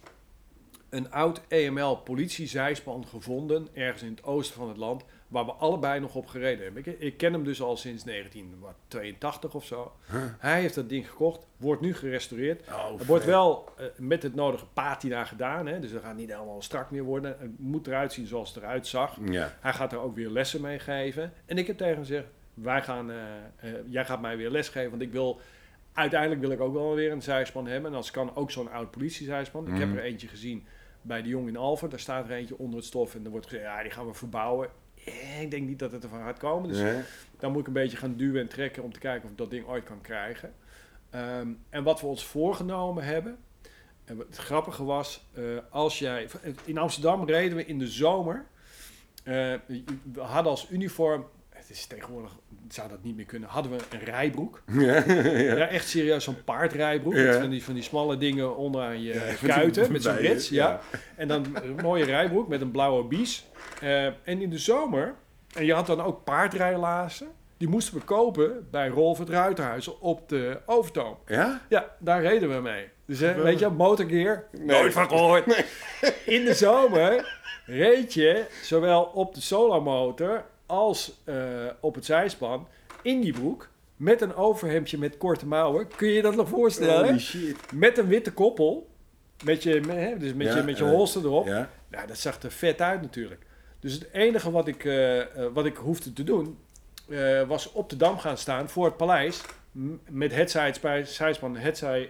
een 0.90 1.12
oud 1.12 1.42
EML 1.48 1.96
politiezijspan 1.96 3.08
gevonden, 3.08 3.68
ergens 3.74 4.02
in 4.04 4.10
het 4.10 4.24
oosten 4.24 4.56
van 4.56 4.68
het 4.68 4.78
land, 4.78 5.04
waar 5.34 5.46
we 5.46 5.52
allebei 5.52 6.00
nog 6.00 6.16
op 6.16 6.28
gereden 6.28 6.64
hebben. 6.64 6.86
Ik, 6.86 7.00
ik 7.00 7.18
ken 7.18 7.34
hem 7.34 7.44
dus 7.44 7.62
al 7.62 7.78
sinds 7.78 8.04
1982 8.04 9.54
of 9.56 9.66
zo. 9.66 9.92
Hij 10.40 10.62
heeft 10.62 10.76
dat 10.76 10.90
ding 10.90 11.10
gekocht, 11.10 11.48
wordt 11.58 11.82
nu 11.82 11.94
gerestaureerd. 11.96 12.68
Oh, 12.68 13.00
Er 13.00 13.06
wordt 13.06 13.26
wel 13.26 13.70
eh, 13.78 13.86
met 13.98 14.24
het 14.24 14.36
nodige 14.36 14.66
patina 14.66 15.26
gedaan, 15.26 15.68
hè? 15.68 15.80
dus 15.80 15.92
dat 15.92 16.02
gaat 16.04 16.16
niet 16.16 16.32
helemaal 16.32 16.62
strak 16.62 16.92
meer 16.92 17.04
worden. 17.04 17.36
Het 17.40 17.60
moet 17.60 17.88
eruit 17.88 18.14
zien 18.14 18.26
zoals 18.28 18.54
het 18.54 18.64
eruit 18.64 18.88
zag. 18.88 19.18
Ja. 19.26 19.54
Hij 19.62 19.74
gaat 19.74 19.92
er 19.92 20.00
ook 20.00 20.16
weer 20.16 20.30
lessen 20.30 20.62
mee 20.62 20.80
geven. 20.80 21.34
En 21.46 21.58
ik 21.58 21.68
heb 21.68 21.78
tegen 21.78 21.94
hem 21.94 22.02
gezegd, 22.06 22.28
wij 22.54 22.82
gaan, 22.82 23.12
eh, 23.12 23.18
eh, 23.56 23.70
jij 23.90 24.06
gaat 24.06 24.22
mij 24.22 24.38
weer 24.38 24.50
les 24.50 24.70
geven, 24.70 24.90
want 24.90 25.02
ik 25.02 25.12
wil... 25.12 25.40
Uiteindelijk 25.94 26.42
wil 26.42 26.50
ik 26.52 26.60
ook 26.60 26.74
wel 26.74 26.96
weer 26.96 27.12
een 27.12 27.22
zijspan 27.22 27.68
hebben. 27.68 27.92
En 27.92 27.98
als 27.98 28.12
kan 28.12 28.36
ook 28.36 28.52
zo'n 28.52 28.72
oud 28.72 28.92
politiezijspan. 28.92 29.68
Ik 29.68 29.78
heb 29.78 29.88
Mhm. 29.88 29.98
er 29.98 30.04
eentje 30.04 30.28
gezien 30.28 30.66
bij 31.02 31.22
de 31.22 31.30
Jong 31.30 31.48
in 31.48 31.58
Alphen. 31.58 31.90
Daar 31.90 32.00
staat 32.00 32.26
er 32.30 32.36
eentje 32.36 32.58
onder 32.58 32.78
het 32.78 32.86
stof. 32.88 33.16
En 33.16 33.26
er 33.26 33.32
wordt 33.32 33.46
gezegd, 33.48 33.64
ja, 33.64 33.82
die 33.82 33.92
gaan 33.92 34.08
we 34.08 34.14
verbouwen. 34.14 34.70
Eh, 35.06 35.42
Ik 35.42 35.52
denk 35.52 35.68
niet 35.68 35.80
dat 35.80 35.92
het 35.92 36.04
ervan 36.04 36.20
gaat 36.24 36.38
komen. 36.38 36.70
Dus 36.70 36.78
Nee? 36.80 37.02
dan 37.40 37.52
moet 37.52 37.62
ik 37.62 37.68
een 37.68 37.74
beetje 37.74 37.98
gaan 37.98 38.16
duwen 38.16 38.42
en 38.42 38.48
trekken 38.48 38.84
om 38.84 38.94
te 38.94 39.00
kijken 39.00 39.24
of 39.26 39.32
ik 39.32 39.38
dat 39.38 39.50
ding 39.50 39.66
ooit 39.68 39.84
kan 39.84 40.02
krijgen. 40.02 40.54
Ehm, 41.10 41.48
en 41.70 41.84
wat 41.84 42.02
we 42.02 42.08
ons 42.08 42.26
voorgenomen 42.26 43.04
hebben. 43.04 43.38
En 44.06 44.18
het 44.18 44.38
grappige 44.38 44.84
was, 44.84 45.26
eh, 45.34 45.44
als 45.70 46.00
jij. 46.00 46.28
In 46.66 46.78
Amsterdam 46.78 47.26
reden 47.26 47.58
we 47.58 47.66
in 47.66 47.80
de 47.80 47.88
zomer. 47.88 48.46
eh, 49.24 49.54
we 50.14 50.20
hadden 50.22 50.52
als 50.52 50.70
uniform. 50.70 51.26
Het 51.68 51.78
is 51.78 51.86
tegenwoordig 51.86 52.32
zou 52.68 52.90
dat 52.90 53.04
niet 53.04 53.16
meer 53.16 53.26
kunnen. 53.26 53.50
Hadden 53.50 53.72
we 53.72 53.78
een 53.90 54.04
rijbroek. 54.04 54.62
Ja. 54.74 55.04
Ja, 55.38 55.68
echt 55.68 55.88
serieus 55.88 56.24
zo'n 56.24 56.44
paardrijbroek. 56.44 57.14
Ja. 57.16 57.40
Van 57.40 57.50
die, 57.50 57.64
van 57.64 57.74
die 57.74 57.84
smalle 57.84 58.18
dingen 58.18 58.58
onderaan 58.58 59.02
je 59.02 59.36
kuiten. 59.48 59.92
Met 59.92 60.04
zo'n 60.04 60.16
rits. 60.16 60.50
Ja. 60.50 60.80
En 61.16 61.28
dan 61.28 61.46
een 61.64 61.76
mooie 61.82 62.06
rijbroek 62.06 62.48
met 62.48 62.62
een 62.62 62.72
blauwe 62.72 63.04
bies. 63.04 63.46
Eh, 63.82 64.06
en 64.06 64.16
in 64.24 64.50
de 64.50 64.58
zomer, 64.58 65.16
en 65.54 65.66
je 65.66 65.74
had 65.74 65.88
dan 65.88 66.02
ook 66.02 66.24
paardrijlaarzen. 66.24 67.28
Die 67.58 67.68
moesten 67.68 67.94
we 67.94 68.02
kopen 68.02 68.68
bij 68.72 68.88
Rolf 68.88 69.18
het 69.18 69.30
Ruiterhuizen 69.30 70.02
op 70.02 70.30
de 70.30 70.60
Overtoom. 70.66 71.18
Ja? 71.28 71.62
Ja, 71.70 71.96
daar 72.00 72.22
reden 72.22 72.56
we 72.56 72.62
mee. 72.62 72.88
Dus 73.06 73.20
hè, 73.20 73.42
weet 73.42 73.60
je, 73.60 73.70
motorgear, 73.70 74.44
nooit 74.52 74.94
van 74.94 75.08
gehoord. 75.10 75.66
In 76.26 76.46
de 76.46 76.54
zomer 76.54 77.40
reed 77.66 78.14
je 78.14 78.46
zowel 78.62 79.04
op 79.04 79.34
de 79.36 79.42
solomotor 79.42 80.46
als 80.74 81.22
eh, 81.24 81.36
op 81.80 81.96
het 81.96 82.06
zijspan 82.06 82.68
in 83.02 83.22
die 83.22 83.34
broek 83.34 83.70
met 83.96 84.22
een 84.22 84.36
overhemdje 84.36 84.98
met 84.98 85.18
korte 85.18 85.46
mouwen. 85.46 85.88
Kun 85.96 86.08
je 86.08 86.14
je 86.14 86.22
dat 86.22 86.36
nog 86.36 86.50
voorstellen? 86.50 87.06
Holy 87.06 87.20
shit. 87.20 87.58
Met 87.74 87.98
een 87.98 88.08
witte 88.08 88.32
koppel. 88.34 88.90
Met 89.44 89.64
je, 89.64 89.80
hè, 89.88 90.18
dus 90.18 90.34
met 90.34 90.48
Ja, 90.48 90.56
je, 90.58 90.64
met 90.64 90.78
je 90.78 90.84
eh, 90.84 90.90
holster 90.90 91.26
erop. 91.26 91.46
Ja. 91.48 91.70
Nou, 91.88 92.08
dat 92.08 92.18
zag 92.18 92.42
er 92.42 92.52
vet 92.52 92.82
uit 92.82 93.02
natuurlijk. 93.02 93.46
Dus 93.80 93.94
het 93.94 94.08
enige 94.12 94.52
wat 94.52 94.68
ik, 94.68 94.86
eh, 94.86 95.22
wat 95.54 95.66
ik 95.66 95.78
hoefde 95.78 96.14
te 96.14 96.24
doen, 96.24 96.58
was 97.48 97.72
op 97.72 97.90
de 97.90 97.98
dam 97.98 98.18
gaan 98.18 98.38
staan 98.38 98.70
voor 98.70 98.86
het 98.86 98.98
paleis. 98.98 99.42
Met 100.10 100.36
het 100.36 100.52
zij- 100.52 101.04
zijspan, 101.06 101.56
het 101.58 101.78
zij 101.78 102.10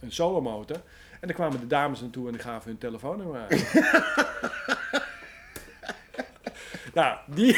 een 0.00 0.12
solomotor. 0.12 0.76
En 1.20 1.28
dan 1.28 1.36
kwamen 1.36 1.60
de 1.60 1.66
dames 1.66 2.00
naartoe 2.00 2.26
en 2.26 2.32
die 2.32 2.40
gaven 2.42 2.68
hun 2.70 2.78
telefoonnummer 2.78 3.40
aan. 3.40 3.48
nou, 6.94 7.16
die, 7.26 7.56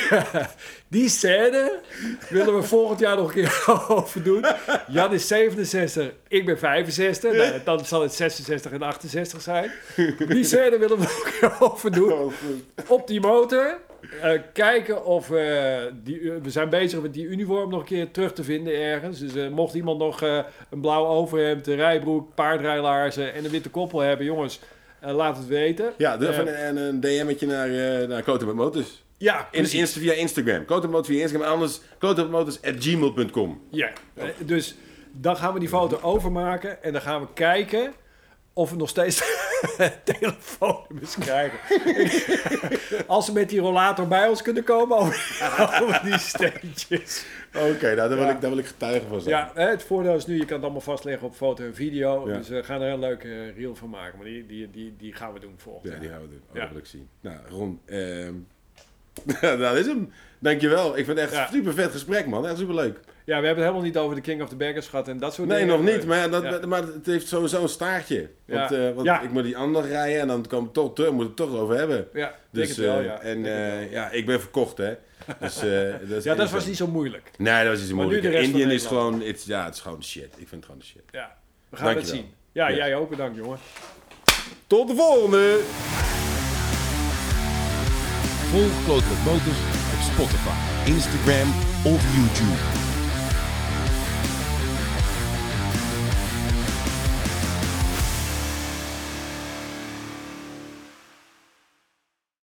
die 0.89 1.09
scène 1.09 1.81
willen 2.29 2.55
we 2.57 2.63
volgend 2.63 3.01
jaar 3.01 3.17
nog 3.17 3.29
een 3.29 3.35
keer 3.35 3.65
over 3.89 4.23
doen. 4.23 4.45
Jan 4.89 5.13
is 5.13 5.27
67, 5.27 6.11
ik 6.29 6.47
ben 6.47 6.59
65. 6.59 7.33
Nou, 7.33 7.53
dan 7.65 7.85
zal 7.85 8.03
het 8.03 8.13
66 8.15 8.73
en 8.73 8.83
68 8.83 9.41
zijn. 9.43 9.71
Die 10.29 10.45
scène 10.45 10.79
willen 10.79 10.97
we 10.99 11.03
nog 11.03 11.25
een 11.25 11.33
keer 11.41 11.53
over 11.61 11.93
doen 11.93 12.13
Oh, 12.13 12.33
op 12.89 13.07
die 13.07 13.21
motor. 13.21 13.79
eh, 14.23 14.41
kijken 14.53 15.05
of 15.05 15.31
eh, 15.31 15.77
die, 16.03 16.33
we 16.43 16.51
zijn 16.51 16.69
bezig 16.69 17.01
met 17.03 17.15
die 17.15 17.25
uniform 17.27 17.71
nog 17.71 17.81
een 17.81 17.87
keer 17.87 18.11
terug 18.11 18.33
te 18.33 18.45
vinden 18.45 18.75
ergens. 18.75 19.19
Dus 19.19 19.35
eh, 19.35 19.49
mocht 19.49 19.75
iemand 19.75 19.99
nog 19.99 20.23
eh, 20.23 20.39
een 20.71 20.81
blauw 20.81 21.07
overhemd, 21.07 21.67
een 21.67 21.77
rijbroek, 21.77 22.35
paardrijlaarzen 22.35 23.35
en 23.35 23.45
een 23.45 23.51
witte 23.51 23.71
koppel 23.71 23.99
hebben, 23.99 24.27
jongens, 24.27 24.61
eh, 25.01 25.15
laat 25.15 25.37
het 25.37 25.47
weten. 25.47 25.93
Ja, 25.97 26.19
Eh, 26.21 26.29
even 26.29 26.67
een, 26.69 26.77
een 26.77 27.01
DM'tje 27.01 27.47
naar, 27.47 27.69
eh 27.69 28.09
naar 28.09 28.23
Kloten 28.23 28.47
met 28.47 28.57
Motors. 28.57 29.05
Ja, 29.19 29.39
In, 29.41 29.47
precies. 29.51 29.81
Insta, 29.81 30.01
via 30.01 30.13
Instagram. 30.13 30.65
Kloten 30.65 30.83
met 30.83 30.91
Motors 30.91 31.09
via 31.09 31.23
Instagram. 31.23 31.53
Anders 31.53 31.81
klotenmetmotors.gmail.com. 31.99 33.61
Ja, 33.71 33.93
eh, 34.15 34.25
dus 34.45 34.77
dan 35.13 35.37
gaan 35.37 35.53
we 35.53 35.59
die 35.59 35.69
foto 35.69 35.99
overmaken 36.03 36.83
en 36.83 36.93
dan 36.93 37.01
gaan 37.03 37.21
we 37.21 37.27
kijken 37.35 37.93
of 38.53 38.71
we 38.71 38.77
nog 38.77 38.89
steeds 38.89 39.23
telefoonnummers 40.05 41.15
krijgen. 41.19 41.59
Als 43.07 43.25
ze 43.25 43.33
met 43.33 43.49
die 43.49 43.61
rollator 43.61 44.09
bij 44.09 44.29
ons 44.29 44.43
kunnen 44.43 44.65
komen 44.65 44.97
over, 44.97 45.41
over 45.83 46.01
die 46.05 46.19
steentjes. 46.19 47.25
Oké, 47.55 47.95
nou, 47.95 47.97
daar, 47.97 48.09
wil 48.09 48.19
Ja. 48.19 48.31
ik, 48.31 48.41
daar 48.41 48.51
wil 48.51 48.59
ik 48.59 48.67
getuige 48.67 49.07
van 49.07 49.21
zijn. 49.21 49.35
Ja, 49.37 49.51
hè, 49.55 49.69
het 49.69 49.83
voordeel 49.83 50.15
is 50.15 50.27
nu, 50.27 50.35
je 50.35 50.45
kan 50.45 50.55
het 50.55 50.63
allemaal 50.63 50.81
vastleggen 50.81 51.27
op 51.27 51.35
foto 51.35 51.65
en 51.65 51.75
video. 51.75 52.29
Ja. 52.29 52.37
Dus 52.37 52.49
we 52.49 52.63
gaan 52.65 52.81
er 52.83 52.93
een 52.93 52.99
leuke 52.99 53.29
eh, 53.29 53.57
reel 53.57 53.75
van 53.75 53.91
maken. 53.91 54.19
Maar 54.19 54.27
die, 54.27 54.47
die, 54.47 54.71
die, 54.71 54.95
die 54.99 55.13
gaan 55.13 55.33
we 55.33 55.41
doen 55.41 55.55
volgend 55.57 55.93
Ja, 55.93 55.99
die 55.99 56.09
gaan 56.09 56.21
we 56.23 56.29
doen. 56.29 56.43
Oh, 56.49 56.55
Ja. 56.55 56.61
Dat 56.61 56.71
wil 56.71 56.79
ik 56.79 56.87
zien. 56.87 57.09
Nou, 57.21 57.37
Ron, 57.49 57.81
ehm 57.87 58.35
nou, 59.25 59.59
dat 59.59 59.77
is 59.77 59.87
hem. 59.87 60.11
Dankjewel. 60.39 60.89
Ik 60.99 61.05
vind 61.05 61.19
het 61.19 61.19
echt 61.19 61.33
Ja. 61.33 61.47
een 61.47 61.53
super 61.55 61.75
vet 61.75 61.91
gesprek, 61.91 62.27
man. 62.27 62.47
Echt 62.47 62.59
super 62.59 62.75
leuk. 62.75 62.99
Ja, 63.25 63.41
we 63.41 63.47
hebben 63.47 63.65
het 63.65 63.73
helemaal 63.73 63.83
niet 63.83 63.97
over 63.97 64.15
de 64.15 64.21
King 64.21 64.43
of 64.43 64.49
the 64.49 64.57
Baggers 64.57 64.89
gehad 64.89 65.09
en 65.09 65.19
dat 65.19 65.35
soort 65.35 65.49
Nee, 65.49 65.59
dingen. 65.59 65.83
nog 65.85 65.95
niet. 65.95 66.07
Maar, 66.07 66.31
dat, 66.31 66.43
Ja. 66.43 66.67
maar 66.67 66.83
het 66.83 67.07
heeft 67.07 67.29
sowieso 67.29 67.63
een 67.63 67.69
staartje. 67.69 68.29
Want, 68.47 68.71
Ja. 68.71 68.77
eh, 68.89 68.95
want 68.95 69.07
Ja. 69.07 69.21
ik 69.21 69.31
moet 69.31 69.45
die 69.45 69.57
ander 69.57 69.87
rijden 69.87 70.21
en 70.21 70.27
dan 70.29 70.47
kom 70.49 70.65
ik 70.65 70.73
toch 70.73 70.95
terug. 70.95 71.11
Moet 71.11 71.23
ik 71.23 71.27
het 71.29 71.37
toch 71.37 71.51
over 71.57 71.77
hebben. 71.77 72.09
Ja, 72.13 72.35
Dus, 72.51 72.69
het 72.69 72.77
wel, 72.77 72.99
eh, 72.99 73.05
ja. 73.05 73.21
En 73.21 73.45
eh, 73.47 73.93
ja, 73.93 74.11
ik 74.11 74.27
ben 74.27 74.41
verkocht, 74.41 74.79
hè. 74.79 74.95
Dus, 75.41 75.61
dat 76.09 76.23
ja, 76.25 76.35
dat 76.35 76.51
was 76.51 76.67
niet 76.67 76.77
zo 76.77 76.87
moeilijk. 76.87 77.31
Nee, 77.39 77.63
dat 77.63 77.71
was 77.73 77.79
niet 77.81 77.89
zo 77.89 77.95
moeilijk. 77.95 78.25
Indian 78.35 78.71
is 78.71 78.87
gewoon, 78.87 79.23
it's, 79.23 79.45
ja, 79.45 79.65
het 79.65 79.75
is 79.75 79.81
gewoon 79.81 80.05
shit. 80.05 80.25
Ik 80.37 80.49
vind 80.49 80.51
het 80.51 80.65
gewoon 80.65 80.79
de 80.81 80.87
shit. 80.87 81.03
Ja, 81.11 81.37
we 81.69 81.77
gaan 81.77 81.97
het 81.97 82.09
zien. 82.09 82.27
Ja, 82.53 82.69
Ja. 82.69 82.77
jij 82.77 82.95
ook 82.97 83.11
bedankt, 83.11 83.37
jongen. 83.37 83.59
Tot 84.67 84.89
de 84.89 84.95
volgende! 84.95 85.61
Volg 88.57 88.85
Kloten 88.85 89.09
met 89.09 89.25
Motors 89.25 89.59
op 89.95 90.01
Spotify, 90.13 90.91
Instagram 90.91 91.49
of 91.85 92.03
YouTube. 92.15 92.86